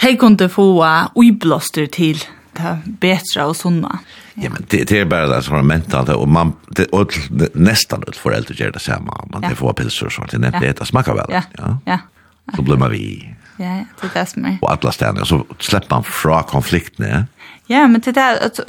de 0.00 0.16
kunde 0.16 0.48
få 0.48 0.86
oiblåster 1.14 1.86
till 1.86 2.24
det 2.52 2.78
bättre 2.84 3.44
och 3.44 3.56
sådana. 3.56 3.98
Ja, 4.34 4.50
men 4.50 4.64
det, 4.68 4.88
det 4.88 5.00
är 5.00 5.04
bara 5.04 5.26
det 5.26 5.42
som 5.42 5.56
är 5.56 5.62
mentalt 5.62 6.08
och 6.08 6.28
man 6.28 6.52
det, 6.68 6.84
och 6.84 7.14
nästan 7.52 8.02
ut 8.08 8.16
föräldrar 8.16 8.54
gör 8.54 8.70
det 8.70 8.78
samma. 8.78 9.26
Man 9.32 9.42
ja. 9.42 9.48
det 9.48 9.54
får 9.54 9.72
pilsor 9.72 10.10
sånt, 10.10 10.30
det 10.30 10.38
nämnt 10.38 10.60
det 10.60 10.86
smakar 10.86 11.14
väl. 11.14 11.26
Ja. 11.28 11.42
Ja. 11.58 11.78
ja. 11.84 11.98
Så 12.56 12.62
blir 12.62 12.76
man 12.76 12.90
vi. 12.90 13.34
Ja, 13.56 13.84
det 14.00 14.06
är 14.06 14.20
det 14.20 14.26
som 14.26 14.44
är. 14.44 14.58
Och 14.62 14.72
alla 14.72 14.92
ständer 14.92 15.24
så 15.24 15.46
släpper 15.58 15.94
man 15.94 16.04
fra 16.04 16.42
konflikten, 16.42 17.26
ja. 17.66 17.88
Men 17.88 18.00
det 18.00 18.16
är 18.16 18.46
att 18.46 18.60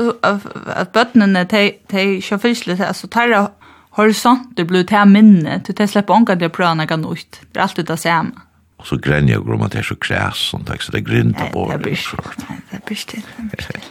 att 0.67 0.93
bötterna 0.93 1.43
de 1.43 1.71
de 1.87 2.21
kör 2.21 2.37
fiskligt 2.37 2.81
alltså 2.81 3.07
tar 3.07 3.49
horisonter 3.97 4.67
blir 4.67 4.85
til 4.87 5.07
minne, 5.11 5.59
til 5.65 5.77
det 5.77 5.89
slipper 5.91 6.17
ångan 6.17 6.41
til 6.41 6.51
å 6.51 6.55
prøve 6.55 6.75
noe 6.79 6.99
nytt. 7.05 7.41
Det 7.51 7.61
er 7.61 7.67
alltid 7.67 7.89
det 7.91 7.99
samme. 8.01 8.45
Og 8.75 8.89
så 8.89 8.97
grenner 8.99 9.37
jeg 9.37 9.43
om 9.47 9.61
at 9.63 9.71
det 9.71 9.79
er 9.81 9.87
så 9.87 9.95
kræs, 9.95 10.41
sånn 10.51 10.65
takk, 10.67 10.83
så 10.83 10.93
det 10.93 11.01
er 11.01 11.07
grinta 11.07 11.47
på. 11.53 11.67
Nei, 11.69 11.77
det 11.77 11.85
blir 11.85 11.95
ikke. 11.99 12.57
Det 12.71 12.81
blir 12.89 13.69
ikke. 13.69 13.83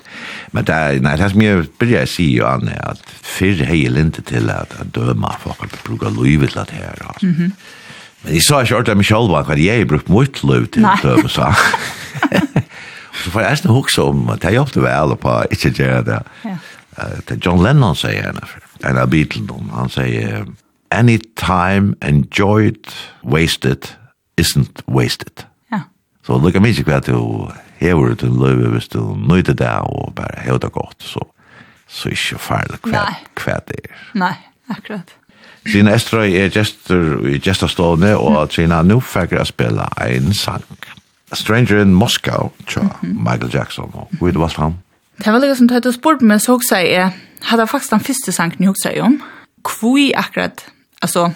Men 0.55 0.69
det 0.69 0.75
er, 0.75 0.99
nei, 1.05 1.15
det 1.19 1.25
er 1.27 1.33
som 1.33 1.45
jeg 1.45 1.65
bør 1.81 1.95
å 2.03 2.05
si, 2.11 2.29
jo, 2.37 2.45
Anne, 2.51 2.77
at 2.85 3.15
fyrr 3.35 3.65
hei 3.67 3.81
linte 3.91 4.23
til 4.29 4.53
at 4.53 4.77
at 4.81 4.93
døma 4.95 5.33
folk 5.43 5.65
at 5.67 5.81
bruka 5.87 6.13
livet 6.15 6.55
til 6.55 6.69
det 6.69 6.83
her, 6.83 7.01
altså. 7.09 7.33
Mm. 7.33 7.57
Men 8.25 8.39
jeg 8.39 8.45
sa 8.47 8.63
ikke 8.63 8.79
ordentlig 8.79 9.01
meg 9.03 9.09
selv 9.09 9.33
hva 9.35 9.57
jeg 9.61 9.83
har 9.83 9.89
brukt 9.89 10.13
mitt 10.13 10.39
liv 10.49 10.69
til 10.73 10.87
å 10.89 10.95
døma, 11.03 11.33
sa. 11.33 11.51
Så 13.25 13.31
får 13.33 13.45
jeg 13.45 13.57
nesten 13.57 13.73
hukse 13.73 14.05
om 14.05 14.29
at 14.35 14.45
jeg 14.45 14.59
jobbet 14.59 14.81
vel 14.85 15.17
på 15.21 15.35
ikke 15.55 15.73
gjøre 15.79 16.05
det. 16.09 16.21
Ja. 16.45 16.57
Uh, 16.95 17.35
John 17.43 17.63
Lennon 17.65 17.97
sier 17.99 18.19
jeg 18.19 18.27
henne 18.27 18.47
for 18.47 18.64
en 18.85 18.99
av 18.99 19.11
Beatles. 19.11 19.71
han 19.73 19.89
sier, 19.89 20.47
any 20.91 21.19
time 21.37 21.95
enjoyed, 22.03 22.87
wasted, 23.23 23.91
isn't 24.41 24.83
wasted. 24.87 25.45
Ja. 25.73 25.81
Så 26.27 26.39
lukka 26.39 26.61
minst 26.61 26.85
hva 26.87 27.01
til 27.01 27.51
hever 27.81 28.15
til 28.15 28.35
løyve 28.39 28.73
hvis 28.75 28.89
du 28.89 29.15
nøyde 29.17 29.55
det 29.55 29.69
og 29.83 30.15
bare 30.17 30.41
hever 30.45 30.59
det 30.59 30.73
godt, 30.73 30.97
så, 31.03 31.21
så 31.89 32.09
ikke 32.09 32.39
farlig 32.39 32.81
hva, 32.87 33.07
hva 33.41 33.59
det 33.69 33.83
er. 33.85 34.01
Nei, 34.15 34.35
akkurat. 34.71 35.17
Sina 35.65 35.95
Estrøy 35.97 36.35
er 36.37 36.51
gestor 36.53 37.25
i 37.29 37.39
gestorstående, 37.41 38.13
og 38.21 38.51
Trina 38.53 38.83
nu 38.85 38.99
fikk 39.01 39.33
jeg 39.33 39.49
spille 39.49 39.87
en 40.05 40.35
sang. 40.37 40.65
A 41.33 41.37
Stranger 41.41 41.81
in 41.81 41.95
Moscow, 41.97 42.53
tja, 42.69 42.85
Michael 43.03 43.51
Jackson, 43.55 43.91
og 43.95 44.11
hvor 44.19 44.29
er 44.29 44.37
det 44.37 44.41
var 44.41 44.53
fram. 44.53 44.75
Det 45.19 45.33
var 45.33 45.41
litt 45.41 45.57
som 45.57 45.71
du 45.71 45.75
hadde 45.75 45.95
meg, 46.27 46.41
så 46.43 46.59
også 46.59 46.83
jeg 46.85 47.13
hade 47.45 47.67
faktiskt 47.67 47.91
den 47.91 48.01
första 48.01 48.33
sangen 48.33 48.57
jag 48.59 48.67
huxar 48.67 49.01
om. 49.01 49.23
Kvui 49.65 50.15
akkurat, 50.15 50.67
alltså 51.01 51.33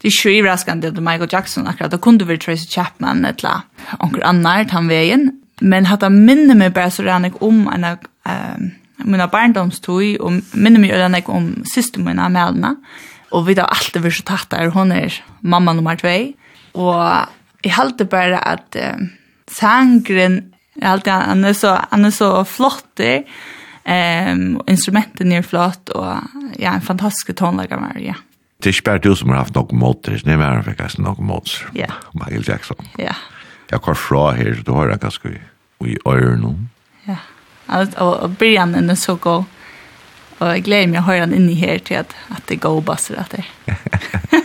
det 0.00 0.08
är 0.08 0.26
ju 0.26 0.38
överraskande 0.38 0.88
att 0.88 0.94
Michael 0.94 1.28
Jackson 1.32 1.66
akkurat, 1.66 1.90
det 1.90 1.98
kunde 1.98 2.24
vi 2.24 2.38
Tracy 2.38 2.66
Chapman 2.66 3.24
eller 3.24 3.60
någon 4.00 4.22
annar 4.22 4.64
han 4.70 4.88
vägen. 4.88 5.40
Men 5.60 5.86
hade 5.86 6.10
minne 6.10 6.54
mig 6.54 6.70
bara 6.70 6.90
så 6.90 7.02
redan 7.02 7.32
om 7.40 7.68
en 7.74 7.84
av 7.84 7.98
um, 8.56 8.70
mina 8.96 9.28
barndomstog 9.28 10.20
och 10.20 10.32
minne 10.52 10.78
mig 10.78 10.92
redan 10.92 11.12
jag 11.14 11.28
om 11.28 11.64
syster 11.74 12.00
mina 12.00 12.28
mälna. 12.28 12.76
Og 13.34 13.46
vi 13.48 13.54
har 13.58 13.66
alltid 13.66 14.04
vært 14.04 14.18
så 14.20 14.24
tatt 14.28 14.50
der, 14.52 14.70
hun 14.70 14.92
er 14.94 15.14
mamma 15.42 15.72
nummer 15.74 15.98
2. 15.98 16.10
Og 16.78 17.64
jeg 17.64 17.74
halte 17.74 18.06
bare 18.06 18.38
at 18.46 18.76
um, 18.78 19.08
sangren, 19.50 20.52
jeg 20.76 20.88
halte 20.88 21.10
han 21.10 21.44
er 21.44 21.56
så, 21.58 21.78
han 21.90 22.04
er 22.04 22.14
så 22.14 22.30
flottig. 22.44 23.24
Ehm 23.84 24.56
um, 24.56 24.62
instrumenten 24.66 25.32
är 25.32 25.42
flott 25.42 25.88
och 25.88 26.14
ja, 26.58 26.72
en 26.72 26.80
fantastisk 26.80 27.36
tonläggare 27.36 27.80
var 27.80 28.00
ja. 28.00 28.14
Det 28.58 28.68
är 28.68 28.72
spärr 28.72 28.98
du 28.98 29.16
som 29.16 29.28
har 29.28 29.36
haft 29.36 29.54
något 29.54 29.72
mot 29.72 30.02
det, 30.02 30.26
ni 30.26 30.36
var 30.36 30.62
faktiskt 30.62 30.98
något 30.98 31.18
mot. 31.18 31.50
Ja. 31.72 31.86
Michael 32.12 32.48
Jackson. 32.48 32.76
Ja. 32.98 33.16
Jag 33.68 33.84
kör 33.84 33.94
fra 33.94 34.32
här, 34.32 34.62
du 34.64 34.72
har 34.72 34.88
det 34.88 34.96
ganska 34.96 35.28
i 35.28 35.40
i 35.86 35.98
öronen. 36.04 36.68
Ja. 37.04 37.16
Alltså 37.66 38.04
och 38.04 38.30
Brian 38.30 38.90
är 38.90 38.94
så 38.94 39.14
god. 39.14 39.44
Och 40.38 40.46
jag 40.46 40.62
gläder 40.62 40.86
mig 40.86 40.98
att 40.98 41.06
höra 41.06 41.20
den 41.20 41.34
inne 41.34 41.54
här 41.54 41.78
till 41.78 41.98
att, 41.98 42.14
att 42.28 42.46
det 42.46 42.56
går 42.56 42.80
bassar 42.80 43.14
att 43.14 43.30
det. 43.30 43.44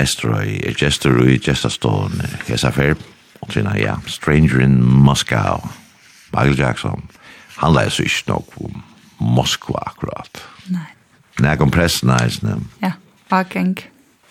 Estrøy, 0.00 0.58
er 0.66 0.76
Gesterøy, 0.78 1.38
Gestastående, 1.44 2.28
Hesafer, 2.48 2.96
og 3.40 3.52
trina, 3.52 3.74
ja, 3.78 3.96
Stranger 4.08 4.60
in 4.64 4.80
Moscow, 4.84 5.64
Michael 6.32 6.58
Jackson, 6.58 7.04
han 7.60 7.74
leis 7.76 8.00
ikke 8.00 8.32
nok 8.32 8.56
om 8.64 8.82
Moskva 9.20 9.82
akkurat. 9.90 10.42
Nei. 10.72 10.86
Nei, 11.44 11.56
kom 11.60 11.72
pressen 11.72 12.12
eisne. 12.14 12.56
Ja, 12.80 12.94
bakeng. 13.32 13.76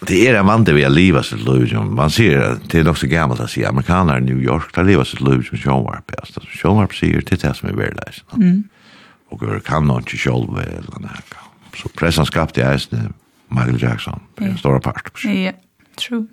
Det 0.07 0.19
er 0.29 0.37
en 0.39 0.47
vante 0.47 0.73
vi 0.73 0.85
har 0.85 0.93
livet 0.93 1.27
sitt 1.27 1.41
liv 1.43 1.65
som, 1.69 1.89
man 1.97 2.11
sier, 2.13 2.55
det 2.71 2.79
er 2.79 2.87
nok 2.87 3.01
så 3.01 3.09
gammelt 3.11 3.43
å 3.43 3.49
si, 3.51 3.65
amerikaner 3.67 4.21
i 4.21 4.25
New 4.29 4.39
York, 4.39 4.71
der 4.75 4.87
livet 4.87 5.09
sitt 5.09 5.21
liv 5.25 5.43
som 5.47 5.59
Sjånvarp, 5.59 6.13
ja, 6.15 6.45
Sjånvarp 6.55 6.95
sier, 6.95 7.21
det 7.25 7.35
er 7.35 7.43
det 7.43 7.55
som 7.59 7.69
er 7.69 7.77
verleis. 7.77 8.21
Mm. 8.31 8.63
Og 9.29 9.43
vi 9.43 9.59
kan 9.67 9.89
han 9.91 10.05
ikke 10.05 10.21
sjålve 10.23 10.63
eller 10.63 11.03
noe, 11.03 11.41
Så 11.77 11.91
pressen 11.95 12.25
skapte 12.25 12.63
eisne, 12.65 13.11
Michael 13.49 13.81
Jackson. 13.81 14.19
Det 14.35 14.45
är 14.45 14.49
en 14.49 14.57
stor 14.57 14.79
part. 14.79 15.23
Ja, 15.23 15.51
true. 15.95 16.27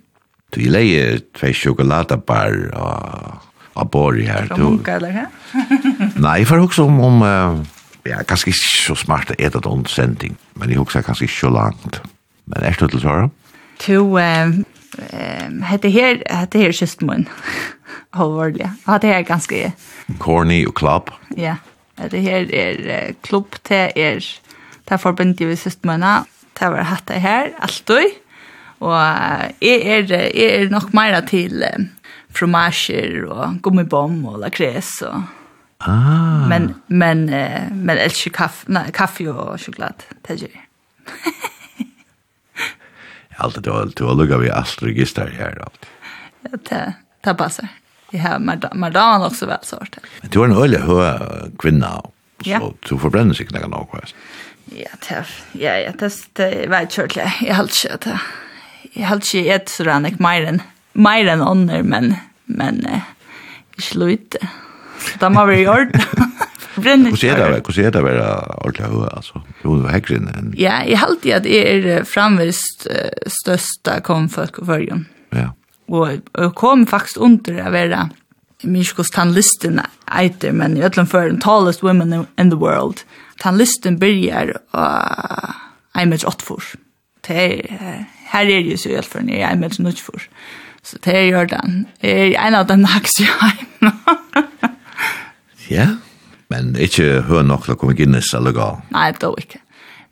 Du 0.49 0.69
lägger 0.69 1.19
två 1.39 1.47
chokladbar 1.53 2.71
och 2.73 3.47
av 3.77 3.89
borg 3.89 4.23
här. 4.23 4.45
Från 4.45 4.59
munka 4.59 4.95
eller 4.95 5.11
hur? 5.11 5.27
Nei, 6.21 6.45
for 6.45 6.57
också 6.57 6.83
om, 6.83 6.99
om 6.99 7.21
uh, 7.21 7.65
ja, 8.03 8.23
kanskje 8.27 8.49
ikke 8.49 8.87
så 8.87 8.95
smart 8.95 9.31
att 9.31 9.39
äta 9.39 9.69
en 9.69 9.85
sending, 9.85 10.35
Men 10.53 10.69
jeg 10.69 10.79
också 10.79 11.01
kanskje 11.01 11.25
ikke 11.25 11.39
så 11.39 11.49
langt. 11.49 12.01
Men 12.45 12.63
er 12.63 12.75
det 12.79 12.89
till 12.89 13.01
Sara? 13.01 13.29
To, 13.79 14.17
hette 15.63 15.89
her, 15.89 16.23
hette 16.29 16.57
her 16.57 16.71
kystmun. 16.71 17.27
Håvårdelig. 18.13 18.71
Og 18.85 18.93
hette 18.93 19.07
her 19.07 19.21
ganske... 19.21 19.71
Corny 20.19 20.65
og 20.65 20.73
klapp. 20.73 21.11
Ja, 21.37 21.55
hette 21.99 22.17
her 22.17 22.47
er 22.53 23.13
klubb 23.21 23.55
til 23.63 23.91
er... 23.95 24.19
Det 24.87 24.95
er 24.95 24.97
forbundet 24.97 25.41
i 25.41 25.55
kystmunna, 25.55 26.23
det 26.57 26.71
var 26.73 26.89
hatt 26.89 27.07
det 27.09 27.21
her, 27.23 27.51
alltid. 27.63 28.17
Og 28.85 28.93
jeg 29.63 29.81
er, 29.81 30.11
jeg 30.11 30.47
er 30.47 30.69
nok 30.69 30.93
mer 30.93 31.17
til 31.29 31.63
fromager 32.37 33.25
og 33.25 33.59
gummibom 33.65 34.23
og 34.29 34.41
lakres 34.45 34.99
og... 35.07 35.33
Ah. 35.77 36.47
Men, 36.49 36.71
men, 36.89 37.27
men 37.29 37.99
elsker 38.01 38.33
kaffe, 38.33 38.65
nei, 38.73 38.87
kaffe 38.89 39.27
og 39.29 39.59
sjokolade, 39.61 40.07
det 40.25 40.39
gjør 40.41 40.55
jeg. 40.55 40.63
alltid 43.45 43.67
du 43.67 43.69
har, 43.75 43.91
du 43.93 44.01
har 44.07 44.17
lukket 44.17 44.41
vi 44.41 44.49
alt 44.49 44.81
register 44.81 45.29
her. 45.29 45.59
Alt. 45.67 45.85
Ja, 46.47 46.61
det, 46.69 46.81
det 47.27 47.35
passer. 47.37 47.69
Jeg 48.09 48.23
har 48.23 48.41
Mardan 48.41 49.27
også 49.27 49.49
vel 49.49 49.63
sårt. 49.67 49.99
Men 50.23 50.33
du 50.33 50.39
er 50.41 50.49
en 50.49 50.57
øyelig 50.57 50.81
høy 50.87 51.53
kvinne, 51.61 51.93
så 52.41 52.49
ja. 52.49 52.61
du 52.89 52.93
forbrenner 52.97 53.37
sikkert 53.37 53.59
noe 53.67 53.83
av 53.83 53.89
hva. 53.91 54.01
Ja. 54.01 54.36
Ja, 54.75 54.91
tæff. 55.01 55.43
Ja, 55.55 55.77
ja, 55.79 55.91
tæff. 55.95 56.25
Det 56.37 56.47
er 56.63 56.71
veldig 56.71 57.03
ordentlig. 57.03 57.31
Jeg 57.47 57.55
har 57.55 57.69
ikke 57.69 57.93
at 57.93 58.07
jeg 58.97 59.07
har 59.07 59.21
ikke 59.21 59.55
et 59.55 59.71
sånn 59.71 60.07
ikke 60.09 60.23
mer 60.23 60.47
enn 60.49 60.61
mer 60.97 61.29
enn 61.29 61.43
ånder, 61.45 61.83
men 61.85 62.15
men 62.47 62.81
ikke 63.77 63.99
løyte. 64.01 64.41
Da 65.21 65.29
må 65.29 65.43
vi 65.49 65.61
gjøre 65.61 65.89
det. 65.91 66.03
Brenner 66.77 67.13
ikke. 67.13 67.33
Hvordan 67.33 67.85
er 67.85 67.91
det 67.91 68.01
å 68.01 68.05
være 68.05 68.27
ordentlig 68.61 68.89
høy, 68.91 69.09
altså? 69.11 69.41
Jo, 69.63 69.75
det 69.75 69.85
var 69.85 69.95
hekker 69.95 70.17
enn... 70.17 70.51
Ja, 70.57 70.79
jeg 70.85 70.99
har 71.01 71.11
alltid 71.11 71.35
at 71.39 71.49
jeg 71.49 71.83
er 71.89 72.07
framvist 72.07 72.87
største 73.41 73.97
komfolk 74.05 74.61
og 74.61 74.69
førgen. 74.69 75.05
Ja. 75.35 75.51
Og 75.89 76.17
jeg 76.17 76.51
kom 76.59 76.85
faktisk 76.89 77.21
under 77.23 77.61
å 77.65 77.73
være 77.73 78.07
minskos 78.67 79.09
tannlistene 79.13 79.85
eiter, 80.09 80.53
men 80.53 80.77
i 80.77 80.85
øtlen 80.85 81.09
for 81.09 81.29
en 81.29 81.41
tallest 81.41 81.83
women 81.85 82.25
in 82.37 82.53
the 82.53 82.59
world. 82.59 83.03
Ja 83.03 83.26
den 83.43 83.57
lysten 83.59 83.99
byrjar 83.99 84.53
og 84.73 85.55
jeg 85.97 86.09
med 86.09 86.25
åtte. 86.25 86.57
Det 87.27 87.35
er, 87.37 88.03
her 88.31 88.49
er 88.53 88.63
jo 88.63 88.77
så 88.77 88.89
helt 88.95 89.09
for 89.09 89.25
når 89.25 89.33
jeg 89.33 89.51
er 89.51 89.59
med 89.59 89.79
nødt 89.79 90.01
for. 90.01 90.21
Så 90.83 90.97
det 91.03 91.15
er 91.15 91.31
Jordan. 91.31 91.87
Det 92.01 92.11
er 92.11 92.47
en 92.47 92.55
av 92.55 92.67
dem 92.69 92.79
naks 92.85 93.19
i 93.19 93.27
heim. 93.27 93.91
ja, 95.69 95.87
men 96.49 96.75
ikke 96.79 97.23
hør 97.27 97.43
nok 97.43 97.65
til 97.65 97.75
å 97.75 97.79
komme 97.79 97.95
Guinness 97.97 98.31
eller 98.37 98.55
gal. 98.55 98.79
Nei, 98.93 99.09
det 99.11 99.27
er 99.27 99.41
ikke. 99.41 99.63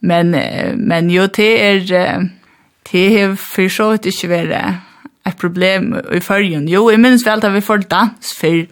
Men, 0.05 0.35
men 0.77 1.09
jo, 1.09 1.27
det 1.31 1.51
er, 1.63 2.25
det 2.91 3.05
er 3.21 3.37
for 3.39 3.71
så 3.71 3.93
vidt 3.93 4.09
ikke 4.11 4.33
vært 4.33 4.57
et 5.25 5.37
problem 5.41 5.93
i 6.13 6.19
førgen. 6.21 6.67
Jo, 6.69 6.89
jeg 6.91 7.01
minnes 7.01 7.23
vel 7.25 7.41
at 7.41 7.55
vi 7.55 7.63
får 7.63 7.87
dans 7.89 8.33
for 8.37 8.65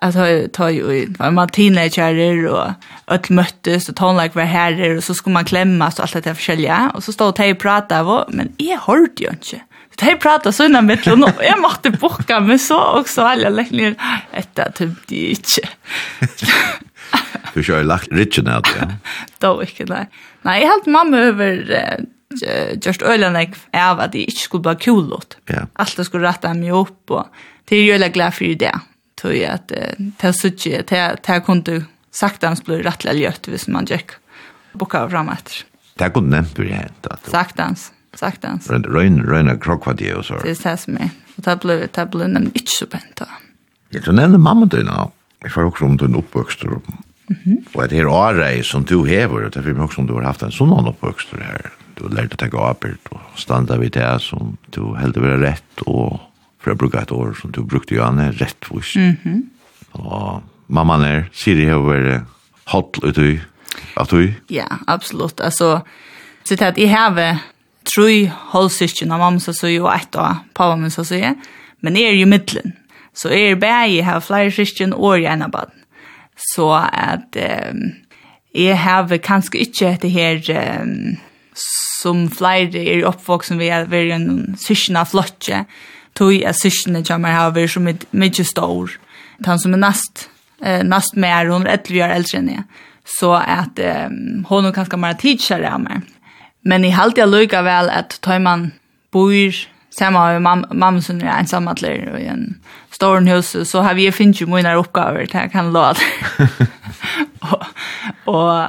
att 0.00 0.14
ta 0.14 0.48
ta 0.52 0.70
ju 0.70 1.14
när 1.18 1.30
man 1.30 1.48
teenagerer 1.48 2.46
och 2.46 2.72
att 3.04 3.30
möttes 3.30 3.88
och 3.88 3.96
tonlike 3.96 4.38
var 4.38 4.44
herrer 4.44 4.96
och 4.96 5.04
så 5.04 5.14
skulle 5.14 5.34
man 5.34 5.44
klämmas 5.44 5.98
och 5.98 6.02
allt 6.02 6.12
det 6.12 6.20
där 6.20 6.34
forskjellige 6.34 6.90
och 6.94 7.04
så 7.04 7.12
stod 7.12 7.34
de 7.34 7.52
och 7.52 7.58
pratade 7.58 8.02
vad 8.02 8.34
men 8.34 8.52
jeg 8.58 8.78
hørte 8.86 9.22
ju 9.22 9.30
inte. 9.30 9.60
Så 9.98 10.04
de 10.04 10.16
pratade 10.16 10.52
så 10.52 10.64
innan 10.64 10.86
mitt 10.86 11.06
och 11.06 11.44
jag 11.44 11.60
måtte 11.60 11.90
bocka 11.90 12.40
meg 12.40 12.60
så 12.60 13.00
också 13.00 13.22
alla 13.22 13.48
läckligen 13.48 13.94
etter 14.32 14.70
typ 14.70 14.90
det 15.06 15.30
inte. 15.30 15.68
Du 17.54 17.62
kör 17.62 17.84
lagt 17.84 18.12
richen 18.12 18.48
out 18.48 18.68
ja. 18.80 18.86
Då 19.38 19.62
ikke 19.62 19.84
nei 19.84 20.06
Nej, 20.42 20.62
jag 20.62 20.68
helt 20.68 20.86
mamma 20.86 21.18
över 21.18 22.06
just 22.84 23.02
ölanek 23.02 23.50
är 23.72 23.94
vad 23.94 24.12
det 24.12 24.22
inte 24.22 24.40
skulle 24.40 24.62
bare 24.62 24.76
kulot 24.76 25.36
ja. 25.46 25.66
alt 25.72 25.96
det 25.96 26.04
skulle 26.04 26.28
rette 26.28 26.54
mig 26.54 26.70
upp 26.70 27.10
och 27.10 27.26
det 27.68 27.76
är 27.76 27.82
ju 27.82 28.08
glad 28.08 28.34
för 28.34 28.54
det 28.54 28.80
tror 29.20 29.36
at 29.48 29.72
uh, 29.74 29.92
det 29.98 30.30
er 30.30 30.32
så 30.32 30.48
det 30.48 30.88
det 31.26 31.44
kunde 31.46 31.84
sagt 32.10 32.44
att 32.44 32.64
blir 32.64 32.82
rettelig 32.82 33.22
ljøtt 33.22 33.48
hvis 33.48 33.68
man 33.68 33.86
gikk 33.86 34.16
boka 34.72 35.08
fram 35.08 35.28
etter. 35.28 35.64
Det 35.98 36.12
kunde 36.14 36.30
nämnt 36.30 36.54
bli 36.54 36.72
hänt 36.72 37.06
att 37.06 37.30
saktans 37.30 37.92
saktans. 38.14 38.70
Rön 38.70 39.22
rön 39.22 39.58
krokvadie 39.60 40.16
og 40.16 40.24
så. 40.24 40.40
Det 40.42 40.50
er 40.50 40.70
det 40.70 40.80
som 40.80 40.96
er. 40.96 41.10
Og 41.36 41.44
det 41.44 41.60
blev 41.60 41.88
det 41.94 42.10
blev 42.10 42.28
nämnt 42.28 42.56
ikke 42.56 42.74
så 42.78 42.86
pent 42.86 43.18
da. 43.18 43.26
Jeg 43.92 44.02
tror 44.02 44.12
nämnde 44.12 44.38
mamma 44.38 44.66
då 44.66 44.76
nu. 44.76 45.10
Jeg 45.42 45.52
får 45.52 45.62
også 45.62 45.84
om 45.84 45.96
du 45.96 46.06
den 46.06 46.16
uppväxter. 46.16 46.80
Mhm. 47.28 47.64
Og 47.74 47.84
et 47.84 47.92
her 47.92 48.06
året 48.06 48.66
som 48.66 48.84
du 48.84 49.04
häver, 49.04 49.48
det 49.48 49.66
er 49.66 49.80
også 49.80 50.00
om 50.00 50.06
du 50.06 50.14
har 50.14 50.24
haft 50.24 50.42
en 50.42 50.50
sånn 50.50 50.72
oppvokst 50.72 51.34
her. 51.36 51.70
Du 51.94 52.04
har 52.04 52.14
lært 52.14 52.34
å 52.34 52.36
tenke 52.36 52.58
apert 52.58 53.10
og 53.12 53.20
standa 53.36 53.76
vid 53.76 53.92
det 53.92 54.20
som 54.20 54.56
du 54.74 54.94
helt 54.94 55.16
över 55.16 55.38
rett 55.38 55.82
og 55.86 56.20
for 56.68 56.76
å 56.76 56.80
bruke 56.82 57.00
et 57.00 57.12
år 57.14 57.34
som 57.38 57.52
du 57.54 57.62
brukte, 57.64 57.96
Johanne, 57.96 58.30
rettvis. 58.40 58.96
Mm 58.96 59.16
-hmm. 59.24 59.42
Og 59.92 60.42
mamman 60.68 61.04
er, 61.04 61.28
Siri 61.32 61.64
har 61.64 61.78
vært 61.78 62.24
hatt 62.66 62.98
ut 63.02 63.18
i, 63.18 63.40
at 63.96 64.10
du? 64.10 64.32
Ja, 64.50 64.66
absolutt. 64.86 65.40
Altså, 65.40 65.80
så 66.44 66.56
til 66.56 66.64
at 66.64 66.78
jeg 66.78 66.90
har 66.90 67.38
tre 67.84 68.26
holdsyskjen 68.52 69.12
av 69.12 69.18
mamma, 69.18 69.40
så 69.40 69.66
jo 69.68 69.88
ett 69.88 70.16
av 70.16 70.36
pappa 70.54 70.76
min, 70.76 70.90
så 70.90 71.04
säger 71.04 71.34
men 71.80 71.96
jeg 71.96 72.04
er 72.04 72.14
jo. 72.14 72.72
Så 73.14 73.28
jeg 73.28 73.50
er 73.50 73.54
bare, 73.54 73.90
jeg 73.90 74.04
har 74.04 74.20
flere 74.20 74.50
syskjen 74.50 74.92
og 74.92 75.22
jeg 75.22 75.40
er 75.40 75.48
baden. 75.48 75.84
Så 76.54 76.70
at 76.92 77.36
um, 77.72 77.92
jeg 78.54 78.78
har 78.78 79.16
kanskje 79.16 79.58
ikke 79.58 79.98
det 80.02 80.10
her 80.10 80.82
um, 80.82 81.16
som 82.02 82.28
flere 82.30 82.78
er 82.78 83.06
oppvoksen 83.06 83.58
ved 83.58 83.72
å 83.72 83.90
være 83.90 84.14
en 84.14 84.56
syskjen 84.56 84.96
av 84.96 85.10
flotje, 85.10 85.64
tog 86.18 86.34
at 86.46 86.58
syskene 86.58 87.04
kommer 87.06 87.34
her 87.34 87.52
over 87.52 87.70
som 87.70 87.88
er 87.90 88.02
mye 88.10 88.44
stor. 88.44 88.92
Han 89.46 89.62
som 89.62 89.74
er 89.76 89.82
nast, 89.82 90.28
eh, 90.62 90.82
nast 90.82 91.16
mer, 91.16 91.50
hun 91.52 91.66
er 91.66 91.78
etter 91.78 91.94
vi 91.94 92.02
er 92.04 92.14
eldre 92.16 92.40
enn 92.40 92.52
jeg. 92.52 92.66
Så 93.08 93.32
at 93.38 93.78
eh, 93.78 94.08
hun 94.50 94.68
er 94.68 94.76
kanskje 94.76 95.00
mer 95.00 95.18
tidsere 95.20 95.70
av 95.70 95.80
meg. 95.84 96.06
Men 96.68 96.84
jeg 96.84 96.98
halte 96.98 97.22
jeg 97.22 97.32
lykke 97.32 97.62
vel 97.64 97.90
at 97.94 98.18
tar 98.22 98.42
man 98.44 98.72
bor 99.14 99.64
sammen 99.98 100.20
med 100.34 100.42
mam 100.42 100.64
mamma 100.70 101.02
som 101.02 101.20
er 101.22 101.38
ensamhetler 101.38 102.12
og 102.12 102.20
i 102.20 102.28
en 102.30 102.44
stor 102.94 103.22
hus, 103.26 103.54
så 103.68 103.82
har 103.82 103.94
vi 103.94 104.10
finnet 104.14 104.40
jo 104.40 104.46
mine 104.50 104.76
oppgaver 104.78 105.26
til 105.26 105.40
jeg 105.40 105.52
kan 105.54 105.72
låte. 105.72 106.02
og, 107.50 107.64
og, 108.26 108.68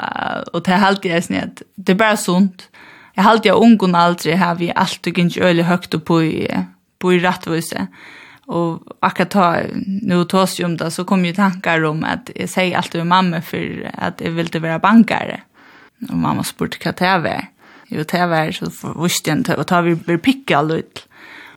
og 0.53 0.63
til 0.65 0.81
halte 0.81 1.12
jeg 1.12 1.25
sånn 1.25 1.41
at 1.43 1.63
det 1.77 1.95
er 1.95 2.01
bare 2.01 2.17
sunt. 2.17 2.69
Jeg 3.17 3.26
halte 3.26 3.49
jeg 3.49 3.59
ungen 3.59 3.97
aldri 3.99 4.38
har 4.39 4.55
vi 4.55 4.71
alltid 4.76 5.17
ikke 5.17 5.45
øyelig 5.49 5.65
høyt 5.67 5.95
på 6.05 6.21
i 6.24 6.36
på 7.00 7.14
i 7.14 7.20
rattvise. 7.20 7.88
Och 8.45 8.82
akkurat 9.00 9.30
ta, 9.30 9.58
nu 10.02 10.26
tas 10.26 10.60
ju 10.60 10.66
om 10.66 10.78
det 10.78 10.91
så 10.91 11.06
kom 11.06 11.26
ju 11.26 11.34
tankar 11.34 11.84
om 11.84 12.04
att 12.04 12.30
jag 12.36 12.50
säger 12.50 12.78
alltid 12.78 13.00
med 13.00 13.08
mamma 13.08 13.41
för 13.41 13.91
att 13.93 14.22
jag 14.22 14.32
ville 14.32 14.60
vara 14.60 14.80
bankare. 14.80 15.41
Och 16.10 16.18
mamma 16.18 16.43
spurte 16.43 16.78
vad 16.86 16.95
det 16.95 17.20
var. 17.20 17.45
Jo, 17.88 18.04
det 18.12 18.28
var 18.28 18.52
så 18.52 19.02
visste 19.04 19.30
jag 19.30 19.39
inte. 19.39 19.56
Och 19.56 19.68
ta 19.68 19.82
vi 19.82 19.95
blir 19.95 20.18
picka 20.18 20.62
ut 20.62 21.08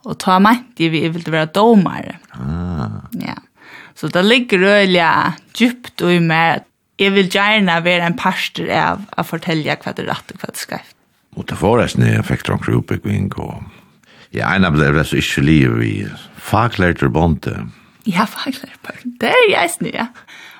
Och 0.03 0.18
ta 0.18 0.38
mätte 0.38 0.88
vi 0.88 1.09
ville 1.09 1.30
vara 1.30 1.47
domare. 1.47 2.16
Ah. 2.30 2.86
Ja. 3.11 3.34
Så 3.95 4.09
det 4.09 4.22
ligger 4.22 4.59
rörliga 4.59 5.32
djupt 5.55 6.01
och 6.01 6.12
i 6.12 6.20
mig 6.20 6.57
att 6.57 6.66
jag 6.97 7.11
vill 7.11 7.34
gärna 7.34 7.80
vara 7.80 8.05
en 8.05 8.16
pastor 8.16 8.70
av 8.70 9.05
att 9.11 9.28
fortälja 9.28 9.76
vad 9.84 9.97
det 9.97 10.03
är 10.03 10.07
rätt 10.07 10.30
och 10.30 10.36
vad 10.43 10.49
det 10.49 10.55
är 10.55 10.59
skräft. 10.59 10.97
Och 11.34 11.45
det 11.45 11.62
var 11.62 11.78
det 11.78 11.99
när 11.99 12.14
jag 12.14 12.26
fick 12.26 12.47
dra 12.47 12.53
en 12.53 12.61
grupp. 12.61 12.93
Ja, 14.32 14.54
en 14.56 14.64
av 14.64 14.78
det 14.80 14.88
er 14.88 15.04
så 15.04 15.20
ikke 15.20 15.44
livet 15.44 15.78
vi. 15.80 15.92
Faglærter 16.40 17.10
bonte. 17.12 17.66
Ja, 18.08 18.24
faglærter 18.24 18.78
bonte. 18.86 19.16
Det 19.20 19.32
er 19.32 19.50
jeg 19.50 19.72
snu, 19.76 19.90
ja. 19.92 20.08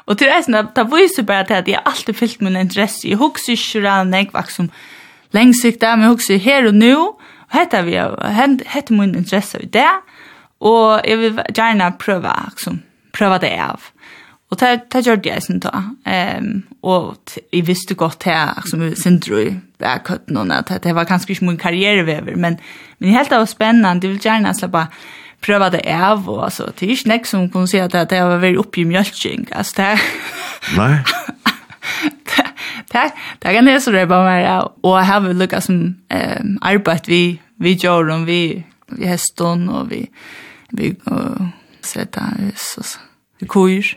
Og 0.06 0.18
til 0.18 0.28
reisen, 0.32 0.56
det 0.76 0.84
viser 0.90 1.24
bare 1.26 1.46
til 1.46 1.60
at 1.60 1.68
jeg 1.70 1.82
alltid 1.86 2.14
fyllt 2.18 2.42
min 2.42 2.58
interesse. 2.58 3.08
Jeg 3.08 3.20
husker 3.20 3.54
ikke 3.54 3.84
rann, 3.86 4.14
jeg 4.14 4.28
var 4.32 4.50
som 4.50 4.70
lengsikta, 5.32 5.94
men 5.96 6.08
jeg 6.08 6.16
husker 6.16 6.42
her 6.42 6.68
og 6.68 6.74
nå. 6.74 6.96
Og 7.52 7.56
hette 7.56 7.84
vi, 7.86 7.96
hette 8.74 8.96
min 8.96 9.14
interesse 9.14 9.62
i 9.62 9.70
det. 9.72 9.88
Og 10.60 11.00
jeg 11.08 11.18
vil 11.18 11.40
gjerne 11.54 11.92
prøve, 11.98 12.34
liksom, 12.50 12.82
prøve 13.14 13.38
det 13.42 13.54
av. 13.60 13.88
Og 14.52 14.60
det, 14.60 14.72
det 14.92 15.06
gjør 15.06 15.20
det 15.22 15.30
jeg 15.32 15.42
sin 15.46 15.62
da. 15.64 15.84
Um, 16.04 16.64
og 16.82 17.16
jeg 17.52 17.66
visste 17.66 17.96
godt 17.96 18.20
til, 18.26 18.36
liksom, 18.58 18.84
Sindrøy, 19.00 19.54
där 19.83 19.99
kutten 19.99 20.51
att 20.51 20.83
det 20.83 20.93
var 20.93 21.05
kanske 21.05 21.33
inte 21.33 21.45
min 21.45 21.57
karriärväver 21.57 22.35
men 22.35 22.59
men 22.99 23.11
helt 23.11 23.30
var 23.30 23.47
spännande 23.47 24.07
det 24.07 24.12
vill 24.12 24.26
gärna 24.26 24.55
släppa 24.55 24.87
pröva 25.41 25.70
det 25.70 26.11
av 26.11 26.30
och 26.30 26.45
alltså 26.45 26.72
det 26.78 26.87
är 26.87 26.91
inte 26.91 27.09
näck 27.09 27.26
som 27.26 27.51
kunde 27.51 27.68
säga 27.68 27.85
att 27.85 28.09
det 28.09 28.24
var 28.24 28.37
väldigt 28.37 28.61
uppe 28.61 28.80
i 28.80 28.85
mjölkning 28.85 29.47
alltså 29.53 29.83
det 29.83 30.01
nej 30.76 31.05
det 32.93 33.12
det 33.39 33.55
kan 33.55 33.64
det 33.64 33.80
så 33.80 33.91
det 33.91 34.07
bara 34.07 34.24
mer 34.24 34.68
och 34.80 34.99
jag 34.99 35.05
har 35.05 35.20
väl 35.20 35.39
lyckats 35.39 35.66
som 35.66 35.97
eh 36.09 36.41
arbete 36.61 37.11
vi 37.11 37.41
vi 37.59 37.72
gör 37.72 38.11
om 38.11 38.24
vi 38.24 38.64
vi 38.87 39.07
häston 39.07 39.68
och 39.68 39.93
vi 39.93 40.11
vi 40.70 40.97
sätta 41.80 42.22
så 42.57 42.83
kurs 43.49 43.97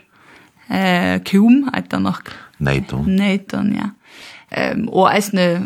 eh 0.68 1.22
kum 1.22 1.70
att 1.72 1.90
det 1.90 1.98
nog 1.98 2.14
nej 2.58 2.84
då 2.90 3.04
nej 3.06 3.44
då 3.48 3.56
ja. 3.56 3.90
Ehm 4.56 4.88
och 4.88 5.12
äsne 5.12 5.62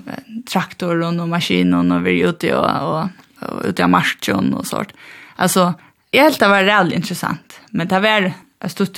traktor 0.53 1.21
och 1.21 1.29
maskin 1.29 1.75
och 1.75 2.07
vi 2.07 2.21
ute 2.21 2.55
och 2.55 2.71
och, 2.93 3.09
och 3.41 3.65
ute 3.65 3.83
i 3.83 3.87
marschen 3.87 4.55
och 4.55 4.67
sånt. 4.67 4.93
Alltså 5.37 5.75
helt 6.13 6.39
det 6.41 6.49
var 6.49 6.65
väldigt 6.65 6.97
intressant, 6.97 7.61
men 7.71 7.89
det 7.89 8.01
var 8.01 8.33
ett 8.65 8.73
stort 8.73 8.93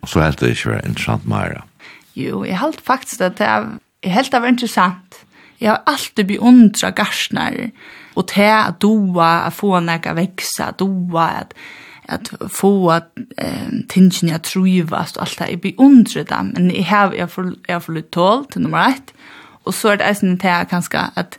Och 0.00 0.08
Så 0.08 0.20
helt 0.20 0.38
det 0.38 0.46
är 0.46 0.66
ju 0.66 0.88
intressant 0.88 1.26
mer. 1.26 1.62
Jo, 2.12 2.46
jag 2.46 2.56
helt 2.56 2.80
faktiskt 2.80 3.20
att 3.20 3.36
det 3.36 3.44
är 3.44 3.66
helt 4.02 4.30
det 4.30 4.40
var 4.40 4.48
intressant. 4.48 5.24
Jag 5.58 5.70
har 5.70 5.82
alltid 5.86 6.26
beundrat 6.26 6.98
gärsnar 6.98 7.70
och 8.14 8.26
det 8.34 8.50
att 8.50 8.80
doa, 8.80 9.40
att 9.40 9.54
få 9.54 9.80
några 9.80 10.14
växa, 10.14 10.74
doa, 10.78 11.28
att 11.28 11.54
at 12.08 12.30
få 12.48 12.88
at 12.90 13.08
um, 13.16 13.82
tingene 13.88 14.32
jeg 14.32 14.42
tror 14.42 14.92
og 14.92 15.20
alt 15.20 15.38
det 15.38 15.48
jeg 15.50 15.60
beundra 15.60 16.22
dem 16.22 16.52
men 16.56 16.70
jeg 16.70 16.86
har 16.86 17.12
jag 17.12 17.30
får 17.30 17.52
jag 17.68 17.82
får 17.82 17.92
litt 17.92 18.10
tål 18.12 18.46
til 18.52 18.62
nummer 18.62 18.88
ett, 18.88 19.12
og 19.64 19.74
så 19.74 19.88
er 19.88 19.96
det 19.96 20.16
sen 20.16 20.36
det 20.36 20.44
är 20.44 21.10
at 21.16 21.38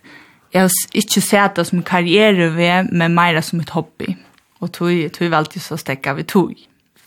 jeg 0.53 0.61
har 0.61 0.72
ikke 0.93 1.22
sett 1.22 1.55
det 1.55 1.68
som 1.68 1.84
karriere 1.84 2.55
ved, 2.55 2.91
men 2.91 3.15
mer 3.15 3.41
som 3.41 3.59
et 3.59 3.70
hobby. 3.70 4.15
Og 4.59 4.72
tog 4.72 5.11
tog 5.13 5.34
alltid 5.34 5.61
så 5.61 5.78
stäcka 5.78 6.13
vi 6.13 6.24
tog 6.24 6.53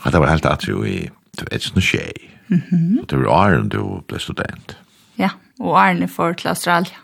Ja, 0.04 0.10
det 0.10 0.20
var 0.20 0.26
helt 0.26 0.46
at 0.46 0.68
ju 0.68 0.84
i 0.84 1.10
ett 1.52 1.74
nu 1.74 1.80
skje, 1.80 2.12
og 3.00 3.10
det 3.10 3.18
var 3.18 3.50
Iron 3.50 3.68
du 3.68 4.00
ble 4.08 4.18
student. 4.18 4.76
Ja 5.16 5.30
och 5.58 5.78
Iron 5.78 6.08
för 6.08 6.34
till 6.34 6.48
Australien 6.48 6.96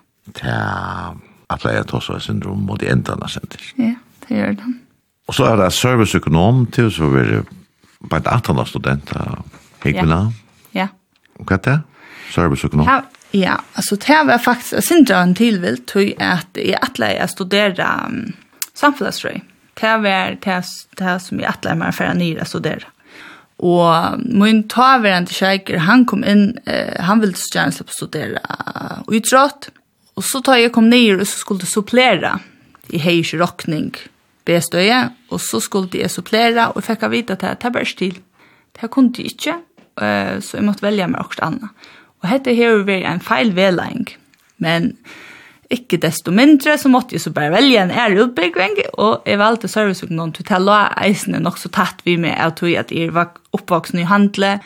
ja 0.42 1.14
jeg 1.64 1.86
tar 1.86 2.00
så 2.00 2.18
syndrom 2.18 2.66
mot 2.66 2.82
ändarna 2.82 3.28
sen 3.28 3.46
till 3.46 3.60
ja 3.76 3.94
det 4.28 4.36
gjør 4.36 4.52
det 4.52 4.85
Og 5.26 5.34
så 5.34 5.48
er 5.50 5.58
det 5.58 5.72
serviceøkonom 5.74 6.66
til 6.74 6.90
så 6.94 7.10
vi 7.10 7.24
er 7.24 7.44
bare 8.06 8.22
et 8.22 8.30
antal 8.30 8.62
studenter. 8.68 9.42
Hegvina? 9.82 10.26
Ja. 10.74 10.88
Og 11.40 11.48
hva 11.48 11.58
er 11.58 11.64
det? 11.66 11.76
Serviceøkonom? 12.34 12.86
Ja, 12.86 13.00
ja. 13.34 13.56
altså 13.74 13.98
det 14.02 14.22
var 14.28 14.42
faktisk 14.42 14.86
sindra 14.86 15.22
en 15.22 15.34
tilvilt 15.34 15.86
til 15.90 16.14
at 16.22 16.58
jeg 16.58 16.78
atle 16.82 17.12
jeg 17.16 17.32
studerer 17.34 18.06
um, 18.06 18.34
samfunnsrøy. 18.74 19.40
Det 19.76 19.96
var 20.02 20.38
det 20.42 20.60
som 21.22 21.40
jeg 21.40 21.50
atle 21.50 21.74
meg 21.76 21.94
for 21.94 22.08
å 22.08 22.16
nyre 22.16 22.46
studere. 22.48 22.92
Og 23.56 24.20
min 24.20 24.66
taverende 24.68 25.32
kjeiker, 25.32 25.80
han 25.88 26.04
kom 26.08 26.24
inn, 26.28 26.58
eh, 26.68 26.92
han 27.00 27.22
ville 27.22 27.36
gjerne 27.36 27.72
slippe 27.72 27.94
studere 27.94 28.40
utrått. 29.08 29.70
Og 30.16 30.24
så 30.24 30.42
tar 30.44 30.60
jeg 30.60 30.72
kom 30.72 30.90
ned 30.92 31.20
og 31.22 31.28
så 31.28 31.40
skulle 31.40 31.68
supplere 31.68 32.34
i 32.92 33.00
heis 33.00 33.32
rockning. 33.36 33.90
Mm 33.96 34.12
bestøye, 34.46 35.02
og 35.30 35.42
så 35.42 35.60
skulle 35.60 36.00
jeg 36.00 36.12
supplere, 36.12 36.70
og 36.70 36.80
jeg 36.80 36.88
fikk 36.90 37.06
vite 37.12 37.36
at 37.36 37.44
det, 37.44 37.54
det 37.62 37.72
bare 37.74 37.90
stil. 37.90 38.18
Det 38.76 38.90
kunne 38.92 39.14
jeg 39.16 39.34
ikke, 39.34 39.56
så 39.96 40.58
jeg 40.58 40.66
måtte 40.66 40.84
velge 40.84 41.08
meg 41.08 41.22
også 41.24 41.46
annet. 41.46 41.86
Og 42.22 42.28
dette 42.28 42.54
har 42.56 42.74
jo 42.74 42.84
vært 42.88 43.08
en 43.08 43.22
feil 43.24 43.54
vedlegging, 43.56 44.10
men 44.62 44.92
ikke 45.72 45.98
desto 45.98 46.30
mindre, 46.34 46.76
så 46.78 46.90
måtte 46.90 47.16
jeg 47.16 47.24
så 47.24 47.32
bare 47.34 47.50
velge 47.56 47.80
en 47.80 47.90
ære 47.90 48.20
utbygging, 48.26 48.76
og 49.02 49.26
jeg 49.26 49.40
valgte 49.40 49.70
serviceøkonom 49.70 50.34
til 50.36 50.46
å 50.54 50.60
la 50.62 50.80
eisene 51.02 51.40
nok 51.42 51.58
så 51.58 51.70
tatt 51.74 52.04
vi 52.06 52.16
med, 52.20 52.36
at 52.38 52.92
jeg 52.94 53.14
var 53.14 53.34
oppvoksen 53.56 54.02
i 54.02 54.06
handle, 54.06 54.56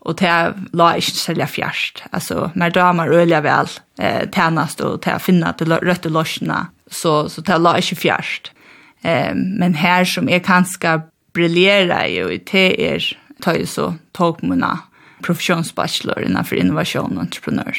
og 0.00 0.16
til 0.16 0.30
jeg 0.30 0.70
la 0.80 0.92
ikke 0.98 1.18
selge 1.18 1.46
fjerst. 1.54 2.04
Altså, 2.10 2.48
mer 2.58 2.72
damer 2.74 3.12
øler 3.12 3.44
vel, 3.44 3.68
eh, 4.00 4.24
tjenest 4.32 4.80
og 4.80 5.02
til 5.04 5.18
å 5.18 5.22
finne 5.22 5.52
til 5.58 5.76
røtte 5.76 6.10
løsene, 6.10 6.64
så, 6.88 7.28
så 7.28 7.44
til 7.44 7.54
jeg 7.54 7.66
la 7.66 7.76
ikke 7.78 8.00
fjerst. 8.00 8.50
Eh, 9.02 9.34
men 9.34 9.74
här 9.74 10.04
som 10.04 10.28
är 10.28 10.38
kanske 10.38 11.00
briljera 11.32 12.08
ju 12.08 12.32
i 12.32 12.38
te 12.38 12.94
är 12.94 13.16
tar 13.40 13.64
så 13.64 13.94
tog 14.12 14.42
mona 14.42 14.78
profesjonsbachelor 15.22 16.22
innenfor 16.22 16.48
för 16.48 16.56
innovation 16.56 17.16
och 17.16 17.22
entreprenör 17.22 17.76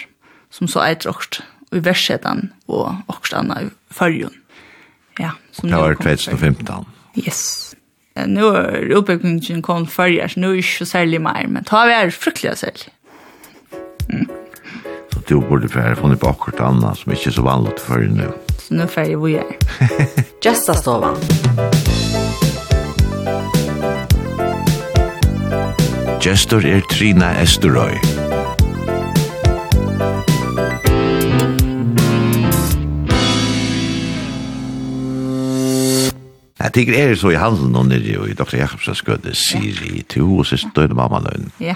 som 0.49 0.67
så 0.67 0.79
är 0.79 0.95
trokt 0.95 1.41
i 1.71 1.79
versetan 1.79 2.49
och 2.65 2.93
också 3.05 3.35
i 3.61 3.93
förjun. 3.93 4.33
Ja, 5.17 5.31
som 5.51 5.69
det 5.69 5.75
var 5.75 5.93
2015. 5.93 6.85
Yes. 7.15 7.75
Nu 8.25 8.45
är 8.45 8.91
uppbyggningen 8.91 9.61
kom 9.61 9.87
förr, 9.87 10.27
så 10.27 10.39
nu 10.39 10.57
er 10.57 10.79
det 10.79 11.03
inte 11.03 11.19
mer, 11.19 11.47
men 11.47 11.63
ta 11.63 11.85
vi 11.85 11.93
er 11.93 12.09
fryktelig 12.09 12.57
särskilt. 12.57 12.89
Mm. 14.09 14.27
Så 15.13 15.19
du 15.27 15.39
borde 15.39 15.95
få 15.95 16.07
ni 16.07 16.15
på 16.15 16.29
akkurat 16.29 16.59
annet, 16.59 16.97
som 16.97 17.11
inte 17.11 17.29
er 17.29 17.31
så 17.31 17.41
vanligt 17.41 17.79
förr 17.79 18.07
nu 18.07 18.31
så 18.71 18.75
nu 18.75 18.87
får 18.87 19.25
vi 19.25 19.35
er. 19.35 19.43
Gästa 20.43 20.73
stovan. 20.73 21.15
Gestor 26.21 26.65
er 26.65 26.81
Trina 26.81 27.33
Esterøy. 27.41 27.97
Jeg 36.61 36.73
tenker 36.73 36.93
er 36.95 37.15
så 37.15 37.29
i 37.29 37.35
handelen 37.35 37.75
og 37.75 37.89
nere 37.89 38.29
i 38.29 38.33
Dr. 38.33 38.55
Jakobsens 38.55 38.97
skøde 38.97 39.35
Siri 39.35 40.05
to 40.07 40.37
og 40.37 40.45
sist 40.45 40.71
døde 40.75 40.95
mamma 40.95 41.19
løgn. 41.19 41.51
Ja. 41.59 41.75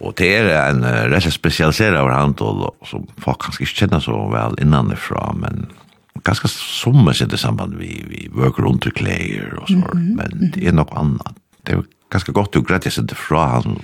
Og 0.00 0.16
det 0.18 0.32
er 0.40 0.50
en 0.72 0.82
uh, 0.82 1.06
rett 1.12 1.28
og 1.28 1.32
spesialiseret 1.36 2.00
over 2.00 2.10
handel 2.16 2.66
som 2.88 3.06
folk 3.22 3.38
kanskje 3.44 3.62
ikke 3.62 3.78
kjenner 3.84 4.02
så 4.02 4.16
vel 4.32 4.58
innanifra, 4.58 5.30
men 5.38 5.68
ganska 6.14 6.48
sommer 6.48 7.26
det 7.26 7.38
samband 7.38 7.74
vi 7.74 8.04
vi 8.08 8.28
worker 8.32 8.64
under 8.64 8.90
clayer 8.90 9.54
och 9.54 9.68
så 9.68 9.74
mm 9.74 9.88
-hmm. 9.88 10.16
men 10.16 10.50
det 10.54 10.66
är 10.66 10.72
något 10.72 10.92
annat 10.96 11.34
det 11.62 11.72
är 11.72 11.82
ganska 12.10 12.32
gott 12.32 12.56
att 12.56 12.66
grattis 12.66 12.98
inte 12.98 13.14
fra 13.14 13.46
han. 13.46 13.80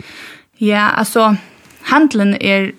Ja 0.56 0.80
alltså 0.80 1.36
handeln 1.82 2.34
är 2.40 2.72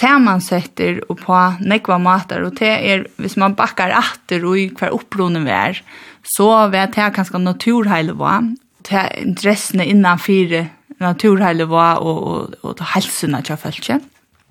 sammansätter 0.00 1.10
och 1.10 1.20
på 1.20 1.54
nekva 1.60 1.98
matar 1.98 2.40
och 2.40 2.54
det 2.54 2.92
är 2.92 3.06
hvis 3.16 3.36
man 3.36 3.54
backar 3.54 3.98
åter 3.98 4.44
och 4.44 4.58
i 4.58 4.68
kvar 4.68 4.88
uppronen 4.88 5.44
vär 5.44 5.82
så 6.22 6.68
vet 6.68 6.96
jag 6.96 7.14
ganska 7.14 7.38
naturhele 7.38 8.12
var 8.12 8.56
det 8.90 9.22
intressen 9.22 9.80
innan 9.80 10.18
fyra 10.18 10.66
naturhele 10.98 11.64
var 11.64 11.96
och 11.96 12.22
och 12.22 12.54
och 12.60 12.80
hälsan 12.80 13.34
att 13.34 13.48
jag 13.48 13.60
följde 13.60 14.00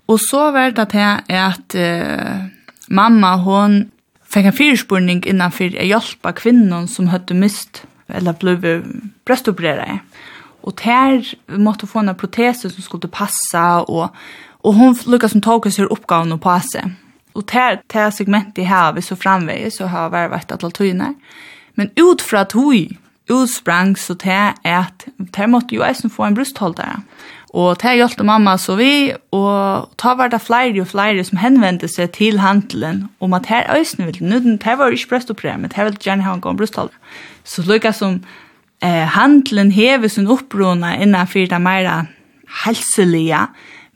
och 0.05 0.21
så 0.21 0.51
var 0.51 0.71
det 0.71 0.81
att 0.81 0.95
at, 1.29 1.75
uh, 1.75 2.45
mamma 2.87 3.35
hon 3.35 3.91
fikk 4.29 4.49
en 4.49 4.57
fyrspurning 4.57 5.23
innanfyr 5.27 5.77
å 5.79 5.87
hjelpe 5.87 6.33
kvinnen 6.37 6.87
som 6.91 7.09
hadde 7.13 7.37
mist 7.37 7.83
eller 8.09 8.37
ble 8.37 8.55
brøstopereret. 9.25 10.05
Og 10.65 10.75
der 10.83 11.23
måtte 11.57 11.87
få 11.87 12.03
en 12.03 12.15
protese 12.17 12.69
som 12.69 12.83
skulle 12.83 13.09
passa, 13.11 13.83
og, 13.87 14.09
og 14.63 14.73
hun 14.75 14.97
lukket 15.07 15.33
som 15.33 15.43
tog 15.45 15.67
seg 15.71 15.91
oppgaven 15.93 16.39
på 16.41 16.57
seg. 16.67 16.97
Og 17.37 17.45
der, 17.51 17.79
der 17.93 18.09
segmentet 18.11 18.67
her 18.67 18.91
vi 18.93 19.01
så 19.05 19.15
framveis, 19.15 19.77
så 19.77 19.87
har 19.87 20.11
vært 20.11 20.33
vært 20.33 20.51
alle 20.57 20.71
tøyene. 20.75 21.13
Men 21.77 21.93
ut 21.95 22.21
fra 22.21 22.43
tøy, 22.43 22.89
utsprang 23.29 23.93
så 23.97 24.17
til 24.19 24.57
at 24.65 25.05
der 25.37 25.47
måtte 25.47 25.77
jo 25.77 25.85
eisen 25.85 26.09
få 26.09 26.25
en 26.27 26.35
brystholdere. 26.35 27.03
Og 27.49 27.79
det 27.81 27.95
hjelpte 27.97 28.25
mamma 28.25 28.53
så 28.61 28.75
vi, 28.77 29.09
og 29.33 29.89
ta 29.97 30.13
var 30.17 30.29
det 30.29 30.41
flere 30.45 30.83
og 30.83 30.91
flere 30.91 31.23
som 31.25 31.39
henvendte 31.41 31.89
seg 31.89 32.11
til 32.13 32.37
handelen 32.43 33.07
om 33.19 33.33
at 33.33 33.49
her 33.49 33.71
øyne 33.73 34.05
ville, 34.05 34.29
nå 34.29 34.57
det 34.61 34.75
var 34.77 34.93
ikke 34.93 35.15
brøstoperere, 35.15 35.57
men 35.57 35.71
det 35.73 35.85
ville 35.85 36.03
gjerne 36.03 36.27
ha 36.27 36.35
en 36.35 36.43
gang 36.43 36.59
brøstholder. 36.59 36.93
Så 37.43 37.65
lukket 37.65 37.97
som 37.97 38.19
eh, 38.83 39.07
handelen 39.15 39.71
hever 39.71 40.07
sin 40.07 40.29
opprona 40.29 40.93
innenfor 41.01 41.49
det 41.49 41.61
mer 41.61 41.89
helselige, 42.65 43.47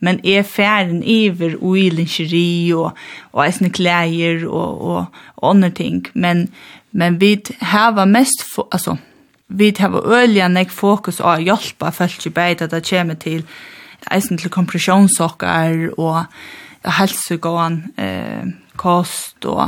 men 0.04 0.20
er 0.26 0.44
færen 0.44 1.04
iver 1.04 1.56
og 1.62 1.78
i 1.80 1.90
lingerie 1.90 2.76
og, 2.76 2.92
og 3.32 3.46
eisne 3.46 3.70
klæger 3.70 4.48
og, 4.50 4.82
og, 4.82 5.06
og 5.38 5.50
andre 5.50 5.70
ting. 5.70 6.08
Men, 6.14 6.50
men 6.92 7.22
vi 7.22 7.38
har 7.62 8.06
mest, 8.06 8.44
for, 8.56 8.68
altså, 8.72 8.98
vi 9.54 9.74
har 9.80 10.02
øyelig 10.02 10.50
nek 10.50 10.72
fokus 10.72 11.20
og 11.22 11.42
hjelpa 11.46 11.92
folk 11.94 12.26
i 12.26 12.34
beid 12.34 12.62
at 12.62 12.72
det 12.72 12.86
kommer 12.90 13.14
til 13.20 13.46
eisen 14.12 14.38
til 14.38 14.52
kompressionssokker 14.52 15.94
og 15.98 16.26
helsegåan 16.98 17.78
eh, 17.98 18.50
kost 18.76 19.46
og 19.46 19.64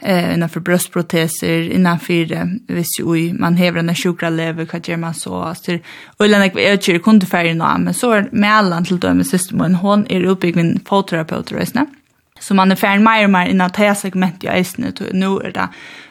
eh, 0.00 0.32
innenfor 0.34 0.64
brøstproteser, 0.66 1.68
eh, 1.70 2.56
hvis 2.66 2.96
jo 2.98 3.14
man 3.38 3.56
hever 3.60 3.82
denne 3.82 3.94
sjukra 3.94 4.30
lever, 4.30 4.66
hva 4.66 4.80
gjør 4.80 5.02
man 5.04 5.14
så? 5.14 5.44
Altså, 5.52 5.78
øyelig 6.20 6.38
nek 6.38 6.56
vi 6.56 6.66
inte 6.66 6.92
ikke 6.92 7.04
kundeferien 7.04 7.60
nå, 7.60 7.70
men 7.84 7.94
så 7.94 8.12
er 8.16 8.30
melan 8.32 8.84
til 8.84 8.98
dømme 8.98 9.24
systemen, 9.24 9.78
hon 9.84 10.06
er 10.10 10.26
utbyggvinn 10.26 10.80
fotterapeuter 10.88 11.60
og. 11.60 11.99
Så 12.40 12.54
man 12.54 12.72
är 12.72 12.76
färdig 12.76 13.04
mer 13.04 13.24
och 13.24 13.30
mer 13.30 13.46
innan 13.46 13.70
det 13.70 13.78
här 13.78 13.94
segmentet 13.94 14.42
jag 14.42 14.58
är 14.58 14.66
nu. 14.76 14.92
Nu 15.12 15.26
är 15.26 15.52
det 15.52 15.68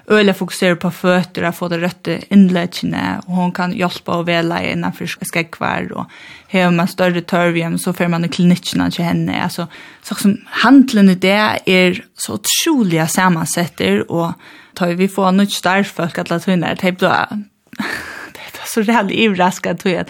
öle 0.10 0.34
fokuserar 0.34 0.76
på 0.76 0.92
fötter 0.92 1.44
att 1.44 1.58
få 1.58 1.68
det 1.68 1.78
rätta 1.78 2.12
inläggene 2.12 3.22
och 3.26 3.34
hon 3.34 3.52
kan 3.52 3.72
hjälpa 3.72 4.18
och 4.18 4.28
väla 4.28 4.64
innanför 4.64 5.08
skäckvar 5.08 5.92
och 5.92 6.06
har 6.52 6.72
man 6.72 6.88
större 6.88 7.22
törvjen 7.22 7.80
så 7.80 7.94
får 7.94 8.08
man 8.08 8.26
i 8.26 8.28
klinikerna 8.28 8.92
till 8.92 9.06
henne. 9.06 9.44
Alltså, 9.44 9.68
så 10.02 10.16
som 10.16 10.38
handeln 10.46 11.10
i 11.10 11.16
det 11.16 11.60
är 11.66 12.04
så 12.16 12.34
otroliga 12.34 13.08
sammansätter 13.08 14.12
och 14.12 14.34
tar 14.74 14.88
vi 14.88 15.08
får 15.08 15.32
något 15.32 15.52
starkt 15.52 15.96
folk 15.96 16.18
att 16.18 16.30
lära 16.30 16.40
tunna 16.40 16.76
det 16.76 16.88
är 16.88 16.92
bra. 16.92 17.28
Det 18.34 18.40
är 18.40 18.66
så 18.66 18.82
rätt 18.82 19.80
tror 19.80 19.94
jag 19.94 20.02
att 20.02 20.10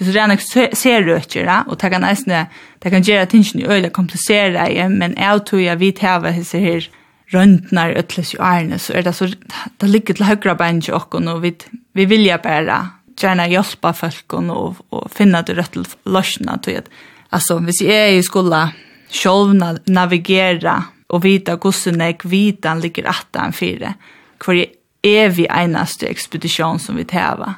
Det 0.00 0.06
så 0.06 0.12
redan 0.12 0.38
ser 0.72 1.02
rötjer 1.02 1.64
och 1.66 1.76
det 1.76 1.90
kan 1.90 2.00
nästan 2.00 2.46
det 2.78 2.90
kan 2.90 3.02
göra 3.02 3.26
tingen 3.26 3.60
i 3.60 3.64
öle 3.64 3.90
komplicera 3.90 4.88
men 4.88 5.14
jag 5.18 5.46
tror 5.46 5.62
jag 5.62 5.76
vet 5.76 5.98
här 5.98 6.20
vad 6.20 6.34
det 6.52 6.58
här 6.58 6.88
röntnar 7.26 7.90
ötlas 7.90 8.34
ju 8.34 8.38
ärne 8.38 8.78
så 8.78 8.92
är 8.92 9.02
det 9.02 9.12
så 9.12 9.28
det 9.76 9.86
ligger 9.86 10.14
till 10.14 10.24
högra 10.24 10.54
bänk 10.54 10.88
och 10.88 11.14
och 11.14 11.44
vi 11.44 11.56
vi 11.92 12.04
vill 12.04 12.26
ju 12.26 12.38
bara 12.38 12.88
gärna 13.22 13.48
hjälpa 13.48 13.92
folk 13.92 14.32
och 14.32 14.76
och 14.88 15.12
finna 15.12 15.42
det 15.42 15.54
rätt 15.54 15.76
lösna 16.04 16.58
till 16.58 16.78
att 16.78 16.88
alltså 17.28 17.58
vi 17.58 17.72
ser 17.72 18.06
ju 18.06 18.22
skola 18.22 18.70
själva 19.10 19.78
navigera 19.84 20.84
och 21.06 21.24
vita 21.24 21.56
gossenek 21.56 22.24
vitan 22.24 22.80
ligger 22.80 23.08
attan 23.08 23.52
fyra 23.52 23.94
kvar 24.38 24.66
är 25.02 25.28
vi 25.28 25.46
enaste 25.50 26.06
expedition 26.06 26.78
som 26.78 26.96
vi 26.96 27.04
täva 27.04 27.54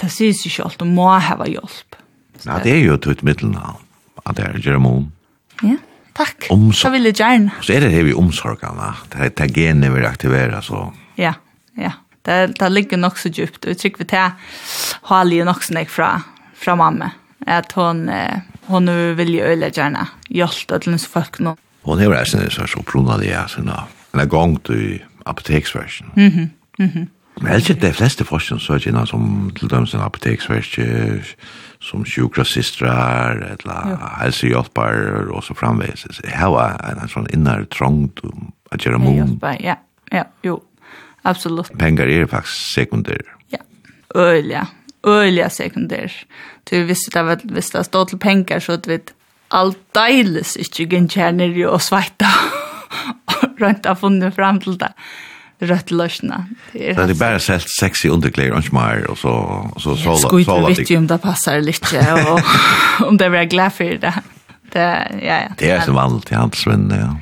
det 0.00 0.10
sier 0.12 0.34
seg 0.36 0.52
ikke 0.52 0.68
alt, 0.68 0.84
og 0.84 0.92
må 0.92 1.08
ha 1.12 1.48
hjelp. 1.48 1.98
Ja, 2.44 2.58
det 2.62 2.74
er 2.74 2.80
jo 2.82 2.96
et 2.98 3.08
ut 3.08 3.24
middelnavn, 3.24 3.82
at 4.24 4.38
det 4.38 4.46
er 4.46 4.60
Jeremon. 4.62 5.08
Ja, 5.62 5.78
takk. 6.18 6.48
Omsorg. 6.52 6.80
Så 6.80 6.92
vil 6.94 7.08
jeg 7.08 7.18
gjerne. 7.20 7.54
Så 7.62 7.76
er 7.76 7.86
det 7.86 7.92
her 7.94 8.06
vi 8.08 8.16
omsorgene, 8.18 8.92
det 9.14 9.32
er 9.40 9.52
gene 9.54 9.92
vi 9.94 10.06
aktiverer, 10.08 10.60
så. 10.64 10.88
Ja, 11.20 11.36
ja. 11.78 11.96
Det, 12.24 12.56
det 12.56 12.70
ligger 12.72 12.96
nok 12.96 13.18
så 13.20 13.28
djupt, 13.28 13.66
og 13.66 13.74
jeg 13.74 13.82
trykker 13.82 14.00
vi 14.00 14.06
til 14.14 14.54
Hali 15.10 15.42
og 15.42 15.50
nok 15.50 15.64
sånn 15.64 15.82
jeg 15.82 15.90
fra, 15.92 16.14
fra 16.56 16.76
mamma, 16.80 17.10
at 17.44 17.74
hon, 17.76 18.06
hon 18.70 18.92
vil 19.18 19.34
jo 19.34 19.50
øyne 19.52 19.68
gjerne 19.68 20.06
hjelpe 20.32 20.78
til 20.78 20.94
hennes 20.94 21.04
folk 21.04 21.36
nå. 21.44 21.52
Hon 21.84 22.00
er 22.00 22.08
jo 22.08 22.14
reisende, 22.14 22.48
så 22.48 22.64
er 22.64 22.72
så 22.72 22.80
prunnet 22.88 23.20
det, 23.20 23.36
sånn 23.52 23.68
at 23.68 23.92
en 24.16 24.30
gang 24.32 24.56
til 24.64 25.02
apoteksversen. 25.28 26.14
Mhm, 26.16 26.48
mm 26.78 26.86
mhm. 26.86 27.04
Mm 27.04 27.10
Men 27.40 27.50
ellers 27.52 27.70
er 27.70 27.78
det 27.82 27.94
fleste 27.98 28.24
forskjell 28.26 28.60
så 28.62 28.76
er 28.76 28.84
det 28.84 29.08
som 29.10 29.50
til 29.58 29.70
dem 29.70 29.86
en 29.88 30.04
apoteksverkje, 30.04 30.86
som 31.82 32.04
sjukrasistrar, 32.06 33.40
eller 33.56 33.90
ja. 33.90 34.10
helsehjelpar, 34.20 35.26
og 35.34 35.42
så 35.44 35.56
framveis. 35.58 36.06
Her 36.24 36.52
var 36.54 36.78
en 36.86 37.10
sånn 37.10 37.26
innar 37.34 37.66
trångt 37.74 38.22
å 38.24 38.78
gjøre 38.78 39.02
mun. 39.02 39.34
Ja, 39.60 39.76
ja, 40.14 40.24
jo, 40.46 40.60
absolutt. 41.26 41.74
Pengar 41.80 42.08
er 42.08 42.30
faktisk 42.30 42.70
sekundær. 42.78 43.26
Ja, 43.52 43.60
øyla, 44.16 44.68
øyla 45.04 45.50
sekundær. 45.52 46.14
Du 46.70 46.78
visste 46.86 47.12
det 47.18 47.26
var, 47.26 47.44
hvis 47.58 47.74
det 47.74 47.84
stod 47.90 48.14
til 48.14 48.22
penger, 48.22 48.62
så 48.62 48.78
du 48.78 48.92
vi 48.94 49.02
alt 49.54 49.78
deiles 49.94 50.54
ikke 50.56 50.86
gjenkjerner 50.94 51.52
jo 51.58 51.68
og 51.76 51.82
sveita, 51.82 52.30
og 53.34 53.60
rundt 53.60 53.90
har 53.90 53.98
funnet 53.98 54.38
fram 54.38 54.62
til 54.62 54.78
det. 54.78 54.94
Ja 54.94 55.32
rött 55.66 55.90
lösna. 55.90 56.46
Det 56.72 56.90
är 56.90 57.06
det 57.06 57.14
bara 57.14 57.38
så 57.38 57.58
sexy 57.80 58.08
underkläder 58.08 58.52
och 58.52 58.64
smär 58.64 59.10
och 59.10 59.18
så 59.18 59.30
och 59.74 59.82
så 59.82 59.96
så 59.96 60.02
så. 60.02 60.12
Det 60.12 60.18
skulle 60.18 60.84
ju 60.88 60.96
om 60.96 61.06
det 61.06 61.18
passar 61.18 61.60
lite 61.60 62.12
och 62.12 62.40
om 63.08 63.16
det 63.16 63.30
blir 63.30 63.44
glad 63.44 63.72
för 63.72 63.84
det. 63.84 64.14
Det 64.72 65.08
ja 65.22 65.40
ja. 65.40 65.48
Det 65.58 65.70
är 65.70 65.80
så 65.80 65.92
vanligt 65.92 66.32
i 66.32 66.34
handelsvänner. 66.34 67.00
Ja. 67.00 67.16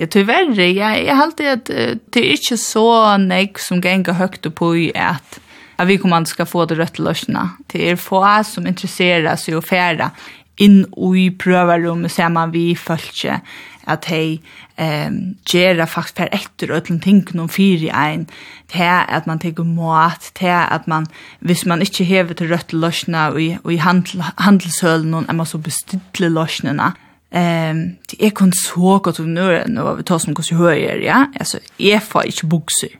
Ja, 0.00 0.06
tyvärr, 0.06 0.60
jag 0.60 1.14
har 1.14 1.22
alltid 1.22 1.48
att 1.48 1.64
det 2.10 2.20
är 2.20 2.30
inte 2.30 2.56
så 2.56 3.16
nek 3.16 3.58
som 3.58 3.80
gänga 3.80 4.12
högt 4.12 4.54
på 4.54 4.76
i 4.76 4.92
att, 4.94 5.40
att 5.76 5.88
vi 5.88 5.98
kommer 5.98 6.24
ska 6.24 6.46
få 6.46 6.64
det 6.64 6.74
rødt 6.74 6.98
lösna. 6.98 7.50
Det 7.66 7.90
är 7.90 7.96
få 7.96 8.44
som 8.44 8.66
intresserar 8.66 9.36
sig 9.36 9.56
och 9.56 9.64
færre 9.64 10.10
inn 10.58 10.84
i 11.16 11.28
prøverommet 11.30 12.12
saman 12.12 12.52
vi 12.52 12.72
følte 12.78 13.40
at 13.88 14.08
hei 14.12 14.38
ehm 14.78 15.18
gera 15.48 15.86
fast 15.88 16.14
per 16.18 16.28
etter 16.34 16.72
og 16.72 16.82
etter 16.82 16.98
ting 17.02 17.22
noen 17.34 17.50
fyr 17.50 17.86
i 17.86 17.90
ein. 17.94 18.26
Til 18.68 18.84
at 18.84 19.26
man 19.26 19.40
tekur 19.42 19.66
mat 19.66 20.30
til 20.38 20.52
at 20.52 20.88
man 20.90 21.08
hvis 21.40 21.64
man 21.66 21.82
ikke 21.82 22.04
hevur 22.04 22.36
til 22.36 22.52
rødt 22.52 22.72
løsna 22.72 23.28
og 23.32 23.42
i, 23.42 23.50
og 23.64 23.72
i 23.72 23.80
handel, 23.82 24.22
handelshølen 24.38 25.14
og 25.14 25.34
man 25.34 25.46
så 25.46 25.58
bestille 25.58 26.32
løsnena 26.34 26.92
ehm 27.32 27.98
det 28.10 28.20
er 28.20 28.36
kun 28.36 28.52
så 28.52 28.98
godt 29.02 29.20
og 29.20 29.28
nå 29.28 29.48
nå 29.68 29.94
vi 29.96 30.02
tar 30.02 30.18
som 30.18 30.34
kos 30.34 30.50
høyr 30.50 31.02
ja. 31.02 31.26
Altså 31.40 31.60
jeg 31.78 32.02
får 32.02 32.30
ikke 32.32 32.46
bukser 32.46 32.94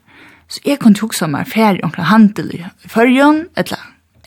så 0.48 0.60
jeg 0.64 0.80
kan 0.80 0.94
tok 0.96 1.14
som 1.14 1.34
er 1.34 1.44
fer 1.44 1.80
onkel 1.84 2.04
handel 2.08 2.52
i 2.56 2.64
førjon 2.88 3.46
etla 3.56 3.78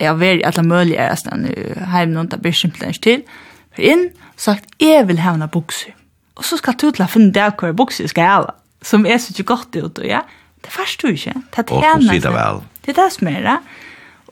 jeg 0.02 0.20
var 0.20 0.39
i 0.39 0.45
alle 0.47 0.64
mulige 0.66 0.99
er 0.99 1.14
nesten 1.14 1.47
hjemme 1.47 2.14
noen, 2.16 2.30
det 2.32 2.41
blir 2.41 2.56
simpelthen 2.58 2.95
ikke 2.95 3.06
til. 3.08 3.24
For 3.76 3.88
inn, 3.88 4.08
sagt, 4.39 4.68
jeg 4.82 5.08
vil 5.08 5.22
ha 5.24 5.36
en 5.38 5.47
bukser. 5.52 5.95
Og 6.36 6.45
så 6.47 6.58
skal 6.60 6.78
du 6.80 6.89
til 6.89 7.06
å 7.06 7.10
finne 7.12 7.34
det 7.36 7.52
hva 7.60 7.72
bukser 7.78 8.10
skal 8.10 8.26
jeg 8.26 8.34
ha, 8.34 8.54
som 8.82 9.06
er 9.06 9.20
så 9.22 9.34
ikke 9.34 9.49
godt 9.54 9.78
ut, 9.78 10.02
og 10.02 10.08
ja, 10.08 10.24
det 10.62 10.74
først 10.74 11.04
du 11.04 11.12
ikke. 11.12 11.36
Det 11.54 11.64
er 11.64 11.70
tjener. 11.70 12.16
Og 12.16 12.24
så 12.26 12.34
vel. 12.36 12.62
Det 12.82 12.93
er 12.93 12.97
det 12.97 13.10
som 13.14 13.30
er 13.30 13.41
det. 13.45 13.58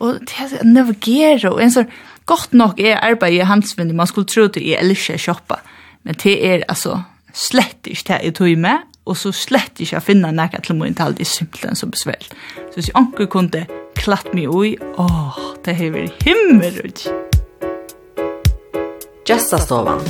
Og 0.00 0.20
det 0.26 0.46
er 0.46 0.66
navigere, 0.66 1.52
og 1.52 1.60
en 1.62 1.74
sånn, 1.74 1.90
godt 2.30 2.54
nok 2.56 2.80
er 2.80 3.00
arbeid 3.04 3.36
i 3.36 3.46
handsvindig, 3.46 3.96
man 3.96 4.08
skulle 4.10 4.28
tro 4.30 4.46
det 4.50 4.62
er 4.64 4.82
ellers 4.82 5.08
jeg 5.10 5.22
shoppa, 5.22 5.60
men 6.06 6.16
det 6.22 6.36
er 6.46 6.64
altså 6.68 7.02
slett 7.36 7.86
ikke 7.86 8.08
det 8.08 8.20
jeg 8.24 8.36
tog 8.38 8.62
med, 8.64 8.86
og 9.08 9.18
så 9.18 9.32
slett 9.34 9.80
ikke 9.80 9.96
jeg 9.96 10.06
finner 10.06 10.34
noe 10.34 10.62
til 10.62 10.78
min 10.78 10.96
tall, 10.96 11.16
det 11.18 11.26
er 11.26 11.30
simpelthen 11.30 11.78
så 11.78 11.88
besvelt. 11.90 12.34
Så 12.70 12.78
hvis 12.78 12.90
jeg 12.90 12.98
anker 13.00 13.30
kunne 13.30 13.66
klatt 13.98 14.30
meg 14.36 14.48
ui, 14.48 14.76
åh, 14.98 15.40
Det 15.70 15.76
har 15.78 15.90
vært 15.94 16.22
himmelrødt. 16.26 17.00
Gjestastovan. 19.28 20.00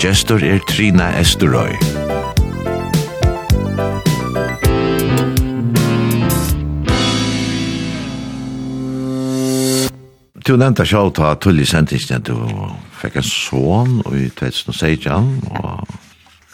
Gestor 0.00 0.40
er 0.40 0.64
Trina 0.64 1.10
Esterøy. 1.20 1.76
Du 10.48 10.56
nevnte 10.56 10.88
selv 10.88 11.12
ta 11.12 11.34
tullig 11.36 11.68
sendingen 11.68 12.22
at 12.22 12.30
du 12.32 12.40
fikk 13.02 13.20
en 13.20 13.28
sån 13.28 13.98
i 14.16 14.30
2016, 14.32 15.34
og 15.60 15.84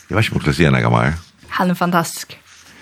jeg 0.09 0.19
vet 0.19 0.25
ikke 0.25 0.35
om 0.35 0.43
du 0.43 0.49
skal 0.49 0.59
si 0.59 0.67
henne, 0.67 0.83
Gamar. 0.83 1.15
Han 1.61 1.71
er 1.71 1.79
fantastisk. 1.79 2.41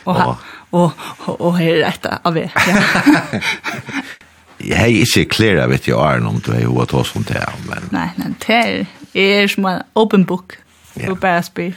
Og, 0.08 0.16
og 0.16 0.36
og, 0.72 0.92
og, 1.26 1.40
og 1.40 1.58
her 1.58 1.78
er 1.78 1.84
dette 1.88 2.18
av 2.24 2.36
det. 2.36 2.48
Ja. 2.52 3.40
jeg 4.70 4.78
har 4.78 4.92
ikke 4.92 5.24
klær 5.36 5.62
vet 5.70 5.88
jeg 5.88 5.96
Arne, 5.96 6.28
om 6.28 6.40
du 6.40 6.52
har 6.52 6.64
jo 6.64 6.76
hatt 6.80 6.94
oss 6.94 7.14
om 7.16 7.24
det. 7.28 7.42
Men... 7.68 7.88
Nei, 7.94 8.08
nei, 8.20 8.32
det 8.44 8.58
er, 8.58 8.86
er 9.14 9.50
som 9.52 9.68
en 9.70 9.82
open 9.98 10.26
book. 10.28 10.58
Ja. 10.98 11.12
Og 11.12 11.20
bare 11.22 11.42
spyr. 11.46 11.76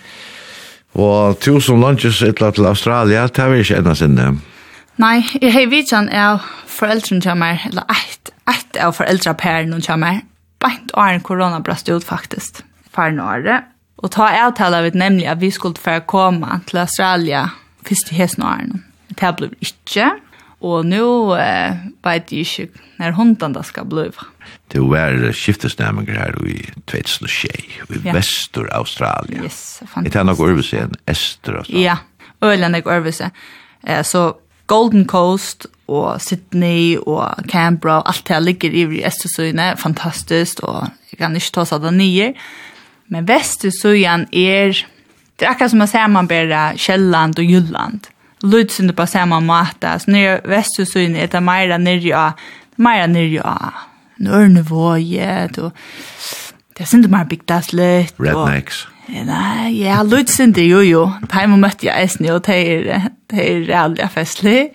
Og 0.97 1.37
tusen 1.39 1.79
lunches 1.79 2.19
etter 2.25 2.51
til 2.51 2.67
Australia, 2.67 3.27
det 3.27 3.39
har 3.39 3.51
vi 3.53 3.61
ikke 3.63 3.79
enda 3.79 3.93
sinne. 3.95 4.31
Nei, 4.99 5.21
jeg 5.39 5.53
har 5.55 5.69
vidtjen 5.71 6.09
av 6.11 6.41
foreldrene 6.69 7.23
til 7.23 7.37
meg, 7.39 7.63
eller 7.69 7.87
ett, 7.95 8.33
ett 8.49 8.79
av 8.81 8.97
foreldrepærene 8.97 9.79
til 9.81 10.01
meg, 10.01 10.25
bænt 10.61 10.91
åren 10.99 11.23
korona 11.23 11.61
brast 11.63 11.89
ut 11.89 12.05
faktisk, 12.05 12.59
faren 12.91 13.21
året. 13.23 13.69
Og 14.01 14.11
ta 14.11 14.27
avtale 14.43 14.81
vi 14.87 14.91
nemlig 14.97 15.27
at 15.29 15.41
vi 15.41 15.51
skulle 15.53 15.79
få 15.79 15.99
komme 16.09 16.59
til 16.67 16.81
Australia 16.81 17.45
først 17.87 18.11
i 18.11 18.19
hesten 18.19 18.43
og 18.43 18.51
æren. 18.51 18.83
Det 19.19 19.31
ble 19.37 19.49
ikke, 19.61 20.11
og 20.61 20.85
nå 20.85 21.05
eh, 21.41 21.81
vet 22.05 22.31
jeg 22.31 22.45
ikke 22.45 22.83
når 23.01 23.15
hunden 23.17 23.55
da 23.57 23.63
skal 23.65 23.87
bli. 23.89 24.07
Det 24.71 24.81
var 24.91 25.31
skiftesnæminger 25.35 26.19
her 26.19 26.37
i 26.45 26.59
2006, 26.87 27.65
i 27.89 28.01
ja. 28.05 28.13
Vestur-Australia. 28.13 29.43
Yes, 29.43 29.81
fantastisk. 29.81 30.13
Det 30.13 30.19
er 30.19 30.29
nok 30.29 30.45
øvelse 30.47 30.85
enn 30.85 30.95
Ester-Australia. 31.09 31.81
Ja, 31.81 31.97
øyne 32.45 32.69
nok 32.69 32.87
øvelse. 32.87 33.31
Eh, 33.87 34.03
så 34.05 34.31
Golden 34.67 35.07
Coast 35.07 35.67
og 35.87 36.21
Sydney 36.21 36.97
og 36.97 37.43
Canberra 37.51 37.97
og 37.99 38.09
alt 38.13 38.27
det 38.27 38.43
ligger 38.43 38.71
i 38.71 39.01
Estersøyene, 39.03 39.73
fantastisk, 39.77 40.63
og 40.63 40.87
jeg 41.11 41.19
kan 41.19 41.35
ikke 41.35 41.51
ta 41.57 41.65
seg 41.67 41.81
det 41.83 41.93
nye. 41.97 42.31
Men 43.11 43.27
Vestersøyen 43.27 44.29
er 44.31 44.85
det 45.41 45.45
är 45.45 45.49
akkurat 45.49 45.71
som 45.71 45.81
att 45.81 45.89
sammanbära 45.89 46.73
Kjelland 46.77 47.39
och 47.39 47.43
Jylland. 47.43 48.07
Lutsen 48.41 48.93
på 48.93 49.07
samma 49.07 49.39
måte. 49.39 49.99
Så 49.99 50.11
nere 50.11 50.41
västsyn 50.43 51.15
är 51.15 51.27
det 51.27 51.41
mer 51.41 51.77
nere 51.77 52.17
av, 52.17 52.31
Mer 52.75 53.07
nere 53.07 53.41
av 53.41 53.71
Nörnevåget 54.15 55.57
och 55.57 55.73
det 56.77 56.85
synd 56.85 57.09
mer 57.09 57.25
bygdas 57.25 57.73
lite. 57.73 58.23
Rednecks. 58.23 58.87
Nej, 59.07 59.83
ja, 59.83 60.03
lutsen 60.03 60.53
det 60.53 60.65
jo 60.65 60.81
jo. 60.81 61.11
Time 61.31 61.57
mötte 61.57 61.85
jag 61.85 62.01
Esni 62.01 62.31
och 62.31 62.41
det 62.41 62.55
är 62.55 63.09
det 63.27 63.51
är 63.51 63.57
jävla 63.57 64.09
festlig. 64.09 64.73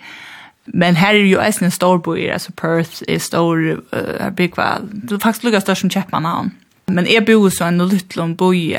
Men 0.65 0.95
här 0.95 1.13
är 1.13 1.19
ju 1.19 1.39
Esni 1.39 1.65
en 1.65 1.71
stor 1.71 1.97
boi, 1.97 2.31
alltså 2.31 2.51
Perth 2.51 3.03
är 3.07 3.19
stor, 3.19 3.69
uh, 3.69 4.29
big. 4.29 4.55
Det 4.55 5.15
är 5.15 5.19
faktiskt 5.19 5.43
lika 5.43 5.61
störst 5.61 5.81
som 5.81 5.89
Köpenhamn. 5.89 6.51
Men 6.85 7.07
jag 7.09 7.25
bor 7.25 7.49
så 7.49 7.63
en 7.63 7.87
liten 7.87 8.35
by 8.35 8.77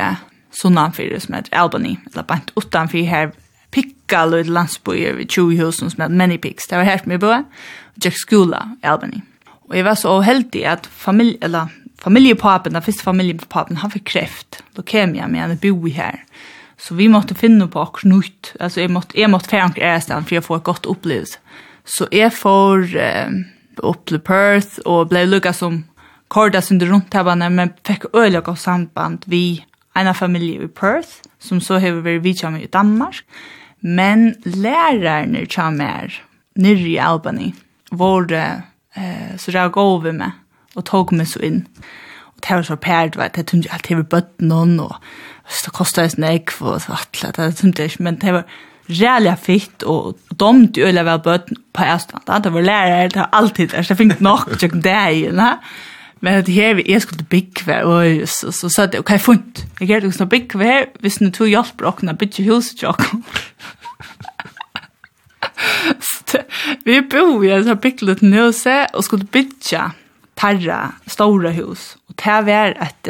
sunnanfyrir 0.59 1.20
som 1.22 1.36
heter 1.38 1.54
Albany, 1.56 1.96
eller 2.11 2.26
bant 2.28 2.52
utanfyr 2.59 3.06
her 3.09 3.32
pikka 3.74 4.24
løyd 4.28 4.50
landsbøyer 4.52 5.18
ved 5.18 5.28
20 5.28 5.59
husen 5.61 5.90
som 5.92 6.04
heter 6.04 6.16
Many 6.16 6.38
Pigs. 6.40 6.68
Det 6.68 6.78
var 6.78 6.88
her 6.88 7.02
som 7.02 7.12
jeg 7.12 7.22
bøy, 7.22 7.34
og 7.42 8.04
Jack 8.04 8.16
Skula 8.18 8.62
i 8.82 8.86
Albany. 8.88 9.20
Og 9.68 9.76
jeg 9.76 9.84
var 9.84 9.98
så 10.00 10.14
heldig 10.24 10.64
at 10.66 10.86
familie, 10.88 11.38
eller 11.44 11.68
familjepapen, 12.00 12.72
den 12.72 12.82
første 12.82 13.04
familjepapen, 13.04 13.82
han 13.82 13.92
fikk 13.92 14.06
kreft, 14.09 14.62
leukemia, 14.78 15.26
men 15.28 15.44
han 15.44 15.61
bor 15.61 15.88
her. 15.92 16.22
Så 16.78 16.94
vi 16.94 17.09
måtte 17.11 17.34
finne 17.34 17.66
på 17.68 17.82
akkurat 17.82 18.12
nytt. 18.12 18.52
Altså, 18.61 18.80
jeg 18.80 18.92
måtte, 18.94 19.18
jeg 19.18 19.30
måtte 19.30 19.50
fjerne 19.50 19.82
ærestand 19.82 20.28
for 20.28 20.38
å 20.38 20.46
få 20.46 20.59
et 20.61 20.68
godt 20.68 20.86
opplevelse. 20.86 21.40
Så 21.88 22.06
jeg 22.12 22.30
får 22.36 22.92
eh, 23.00 23.38
opp 23.82 24.04
til 24.06 24.20
Perth 24.22 24.78
og 24.86 25.09
ble 25.11 25.24
lukket 25.26 25.56
som 25.56 25.82
kordas 26.30 26.70
under 26.70 26.92
rundt 26.92 27.14
her, 27.16 27.48
men 27.48 27.72
fikk 27.88 28.11
øyelig 28.14 28.44
godt 28.46 28.62
samband 28.62 29.26
vi 29.26 29.64
en 29.99 30.14
familie 30.14 30.64
i 30.64 30.70
Perth, 30.70 31.22
som 31.38 31.61
så 31.61 31.78
har 31.82 32.01
vært 32.03 32.24
vidtja 32.24 32.51
med 32.51 32.66
i 32.66 32.72
Danmark, 32.72 33.22
men 33.80 34.34
lærerne 34.44 35.46
kommer 35.46 35.78
mer 35.78 36.18
nyrre 36.59 36.88
i 36.88 36.99
Albany, 36.99 37.53
hvor 37.90 38.26
det 38.28 38.62
eh, 38.96 39.36
så 39.38 39.53
det 39.53 39.61
er 39.61 39.68
gå 39.68 39.80
over 39.80 40.12
med, 40.12 40.30
og 40.76 40.84
tog 40.84 41.12
meg 41.14 41.28
så 41.30 41.42
inn. 41.42 41.64
Og 42.34 42.42
det 42.42 42.57
var 42.57 42.62
så 42.66 42.76
pært, 42.76 43.18
vet, 43.18 43.36
jeg 43.36 43.46
tog 43.46 43.59
ikke 43.59 43.74
alltid 43.74 43.96
over 43.96 44.09
bøtten 44.14 44.53
og 44.80 44.96
det 45.49 45.72
kostet 45.72 46.18
en 46.18 46.24
egg, 46.28 46.51
og 46.61 46.80
så 46.82 46.99
atlet, 46.99 47.36
det 47.36 47.57
tog 47.57 47.84
ikke, 47.84 48.03
men 48.03 48.18
det 48.20 48.34
var 48.34 48.44
reallig 48.88 49.34
fitt 49.40 49.84
og 49.84 50.16
domt 50.40 50.78
jo 50.80 50.86
eller 50.88 51.05
vel 51.05 51.20
bøtten 51.24 51.61
på 51.76 51.84
Østland, 51.84 52.44
Det 52.44 52.53
var 52.53 52.61
lærere, 52.61 53.09
det 53.09 53.16
var 53.16 53.30
alltid 53.32 53.68
der, 53.68 53.82
så 53.82 53.94
jeg 53.94 53.99
fikk 53.99 54.20
nok 54.20 54.59
til 54.59 54.82
deg, 54.82 55.32
ne? 55.32 55.57
Men 56.21 56.45
det 56.45 56.53
här 56.53 56.75
vi 56.75 56.93
är 56.93 57.01
skulle 57.01 57.23
bygga 57.23 57.87
och 57.87 58.29
så 58.29 58.53
så 58.53 58.71
sa 58.71 58.87
det 58.87 58.99
okej 58.99 59.19
funt. 59.19 59.64
Jag 59.81 59.89
gör 59.89 60.01
det 60.01 60.12
så 60.12 60.27
bygga 60.27 60.87
visst 61.01 61.21
nu 61.21 61.31
tog 61.31 61.49
hjälp 61.49 61.83
och 61.83 61.99
kunna 61.99 62.12
bygga 62.12 62.45
hus 62.45 62.73
och 62.73 62.83
jag. 62.83 62.97
Vi 66.85 67.03
bor 67.03 67.47
i 67.47 67.64
så 67.64 67.77
picklet 67.77 68.23
nu 68.23 68.31
nøse 68.31 68.87
og 68.95 69.05
skulle 69.05 69.25
bygga 69.25 69.91
tarra 70.35 70.93
stora 71.07 71.51
hus 71.51 71.97
och 72.09 72.14
det 72.25 72.43
var 72.43 72.75
att 72.79 73.09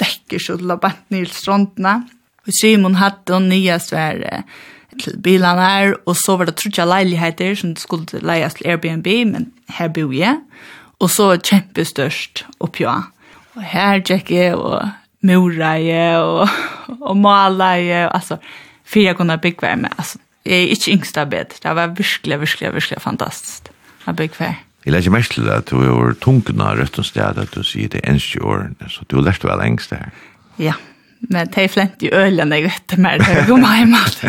läcker 0.00 0.38
så 0.38 0.56
la 0.56 0.76
bort 0.76 1.10
ner 1.10 1.24
strandna. 1.24 2.08
Och 2.46 2.54
Simon 2.54 2.94
hade 2.94 3.36
en 3.36 3.48
nya 3.48 3.78
sfär 3.78 4.42
til 5.02 5.18
bilarna 5.22 5.66
her, 5.68 5.94
og 6.06 6.16
så 6.16 6.36
var 6.36 6.48
det 6.48 6.56
trutja 6.60 6.86
leiligheter 6.88 7.54
som 7.58 7.74
skulle 7.76 8.22
leias 8.22 8.54
til 8.54 8.68
Airbnb, 8.70 9.06
men 9.32 9.52
her 9.68 9.88
bor 9.88 10.12
jeg. 10.14 10.38
Og 11.04 11.10
så 11.12 11.34
kjempestørst 11.36 12.46
oppjå. 12.64 12.92
Og 13.54 13.64
her 13.68 14.00
tjekke 14.00 14.54
og 14.56 14.78
mureie 15.24 16.04
og, 16.20 16.48
og 17.00 17.16
maleie, 17.20 18.06
altså, 18.08 18.38
for 18.84 19.04
jeg 19.04 19.16
kunne 19.18 19.36
bygge 19.40 19.66
vei 19.66 19.74
med, 19.80 19.92
altså, 19.98 20.20
jeg 20.44 20.62
er 20.62 20.72
ikke 20.74 20.94
yngst 20.96 21.18
av 21.20 21.30
bed. 21.32 21.56
Det 21.62 21.74
var 21.76 21.92
virkelig, 21.96 22.40
virkelig, 22.40 22.72
virkelig 22.74 23.02
fantastisk 23.04 23.70
å 24.08 24.16
bygge 24.16 24.40
vei. 24.40 24.54
Jeg 24.84 24.92
legger 24.92 25.14
mest 25.14 25.32
til 25.32 25.48
at 25.48 25.70
du 25.70 25.78
er 25.80 26.16
tungen 26.20 26.60
av 26.60 26.76
rødt 26.80 26.98
og 27.00 27.06
sted, 27.08 27.38
at 27.40 27.54
du 27.54 27.64
sier 27.64 27.92
det 27.92 28.02
eneste 28.04 28.42
årene, 28.44 28.90
så 28.92 29.06
du 29.08 29.16
har 29.16 29.30
lært 29.30 29.46
vel 29.48 29.62
engst 29.64 29.94
det 29.94 30.02
her. 30.02 30.18
Ja, 30.60 30.74
men 31.32 31.48
det 31.52 31.62
er 31.62 31.72
flent 31.72 32.04
i 32.04 32.10
ølen, 32.12 32.52
jeg 32.52 32.66
vet 32.66 32.84
det 32.92 32.98
mer, 33.00 33.20
det 33.20 33.30
er 33.32 33.48
jo 33.48 33.56
meg 33.60 33.88
mat. 33.92 34.20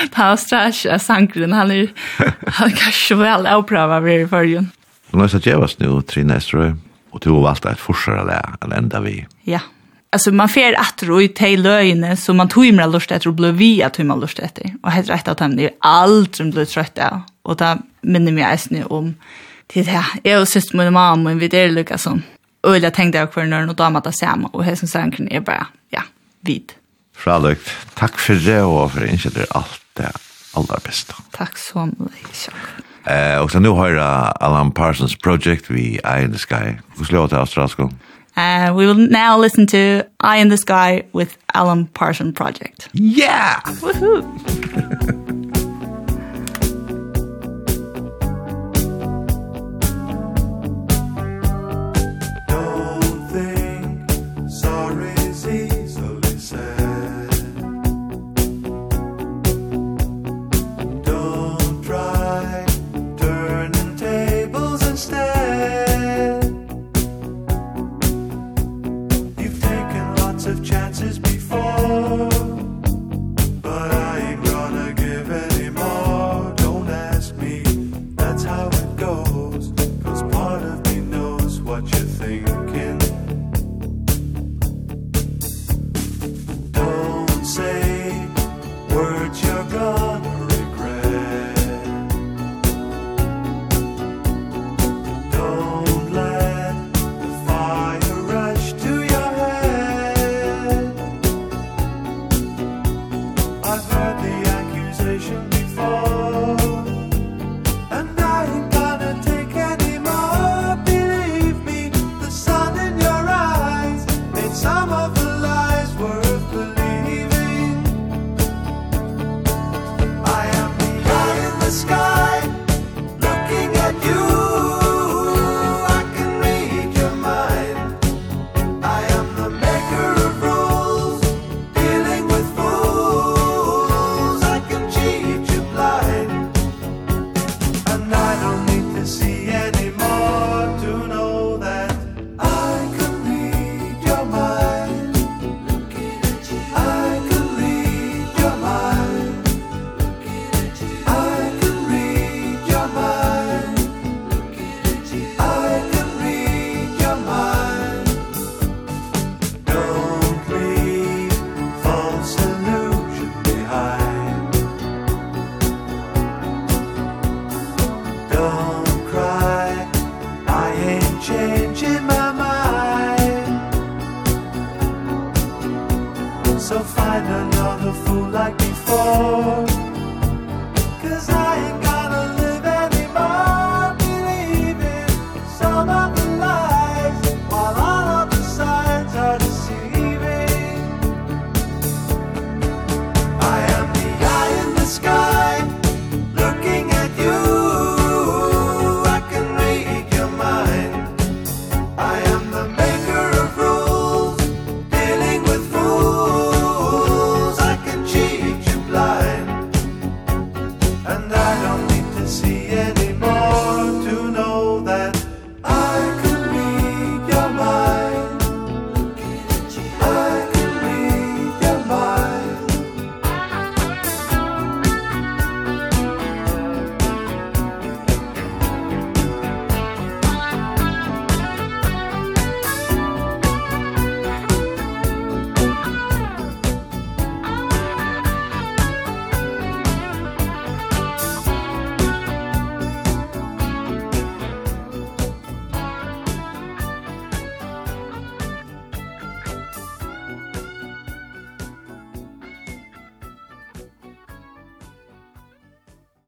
Det 0.00 0.16
er 0.16 0.36
strask, 0.38 0.86
jeg 0.86 1.02
sanker 1.02 1.42
den, 1.42 1.52
han 1.52 1.70
er 1.74 2.76
kanskje 2.78 3.18
vel 3.20 3.44
avprøver 3.50 4.00
ved 4.00 4.22
i 4.22 4.28
forrige. 4.30 4.62
Nå 5.12 5.24
er 5.24 5.32
det 5.34 5.46
gjevast 5.46 5.80
nu, 5.80 6.00
Trine 6.06 6.36
Estrøy, 6.38 6.72
og 7.10 7.22
du 7.24 7.32
har 7.34 7.42
valgt 7.48 7.66
et 7.66 7.82
forsvar 7.82 8.22
eller 8.22 8.76
enda 8.76 9.00
vi. 9.00 9.26
Ja, 9.44 9.60
alltså 10.12 10.32
man 10.32 10.48
fer 10.48 10.74
att 10.78 11.02
ro 11.02 11.20
i 11.20 11.28
te 11.28 11.56
löjne 11.56 12.16
så 12.16 12.34
man 12.34 12.48
tog 12.48 12.66
imra 12.66 12.86
lust 12.86 13.12
att 13.12 13.26
ro 13.26 13.32
blev 13.32 13.54
vi 13.54 13.82
att 13.82 13.94
tog 13.94 14.06
man 14.06 14.20
lust 14.20 14.38
att 14.40 14.54
det 14.54 14.74
och 14.82 14.90
helt 14.90 15.08
rätt 15.08 15.28
att 15.28 15.40
han 15.40 15.58
är 15.58 15.70
allt 15.80 16.36
som 16.36 16.50
blir 16.50 16.64
trött 16.64 16.98
av 16.98 17.20
och 17.42 17.56
det 17.56 17.78
minner 18.00 18.32
mig 18.32 18.44
äsne 18.44 18.84
om 18.84 19.14
det 19.74 19.82
här 19.82 20.04
jag 20.22 20.40
och 20.40 20.48
syster 20.48 20.76
med 20.76 20.92
mamma 20.92 21.30
och 21.30 21.42
vi 21.42 21.56
är 21.56 21.70
lukar 21.70 21.96
som 21.96 22.22
och 22.60 22.78
jag 22.78 22.94
tänkte 22.94 23.18
jag 23.18 23.32
kvar 23.32 23.44
när 23.44 23.68
och 23.68 23.76
damat 23.76 24.06
att 24.06 24.16
samma 24.16 24.48
och 24.48 24.64
här 24.64 24.74
som 24.74 24.88
sanken 24.88 25.28
är 25.32 25.40
bara 25.40 25.66
ja 25.90 26.02
vid 26.40 26.72
Fralökt, 27.20 27.68
takk 27.94 28.16
for 28.16 28.38
det 28.40 28.62
og 28.64 28.94
for 28.94 29.04
innkjøtter 29.04 29.50
alt 29.52 29.82
det 30.00 30.08
aller 30.56 30.80
beste. 30.80 31.12
Tack 31.36 31.58
så 31.58 31.84
mycket. 31.84 32.48
Eh, 33.04 33.42
och 33.42 33.50
så 33.50 33.60
nu 33.60 33.68
har 33.68 33.94
Alan 34.40 34.70
Parsons 34.70 35.18
Project 35.18 35.70
vi 35.70 36.00
Eye 36.04 36.24
in 36.24 36.32
the 36.32 36.38
Sky. 36.38 36.78
Hur 36.98 37.04
slår 37.04 37.28
det 37.28 37.38
australiska? 37.38 37.82
Uh, 38.36 38.72
we 38.76 38.86
will 38.86 39.10
now 39.10 39.36
listen 39.36 39.66
to 39.66 39.76
Eye 40.22 40.40
in 40.40 40.50
the 40.50 40.56
Sky 40.56 41.02
with 41.12 41.36
Alan 41.46 41.86
Parsons 41.86 42.34
Project. 42.34 42.88
Yeah! 42.92 43.60
Woohoo! 43.82 45.26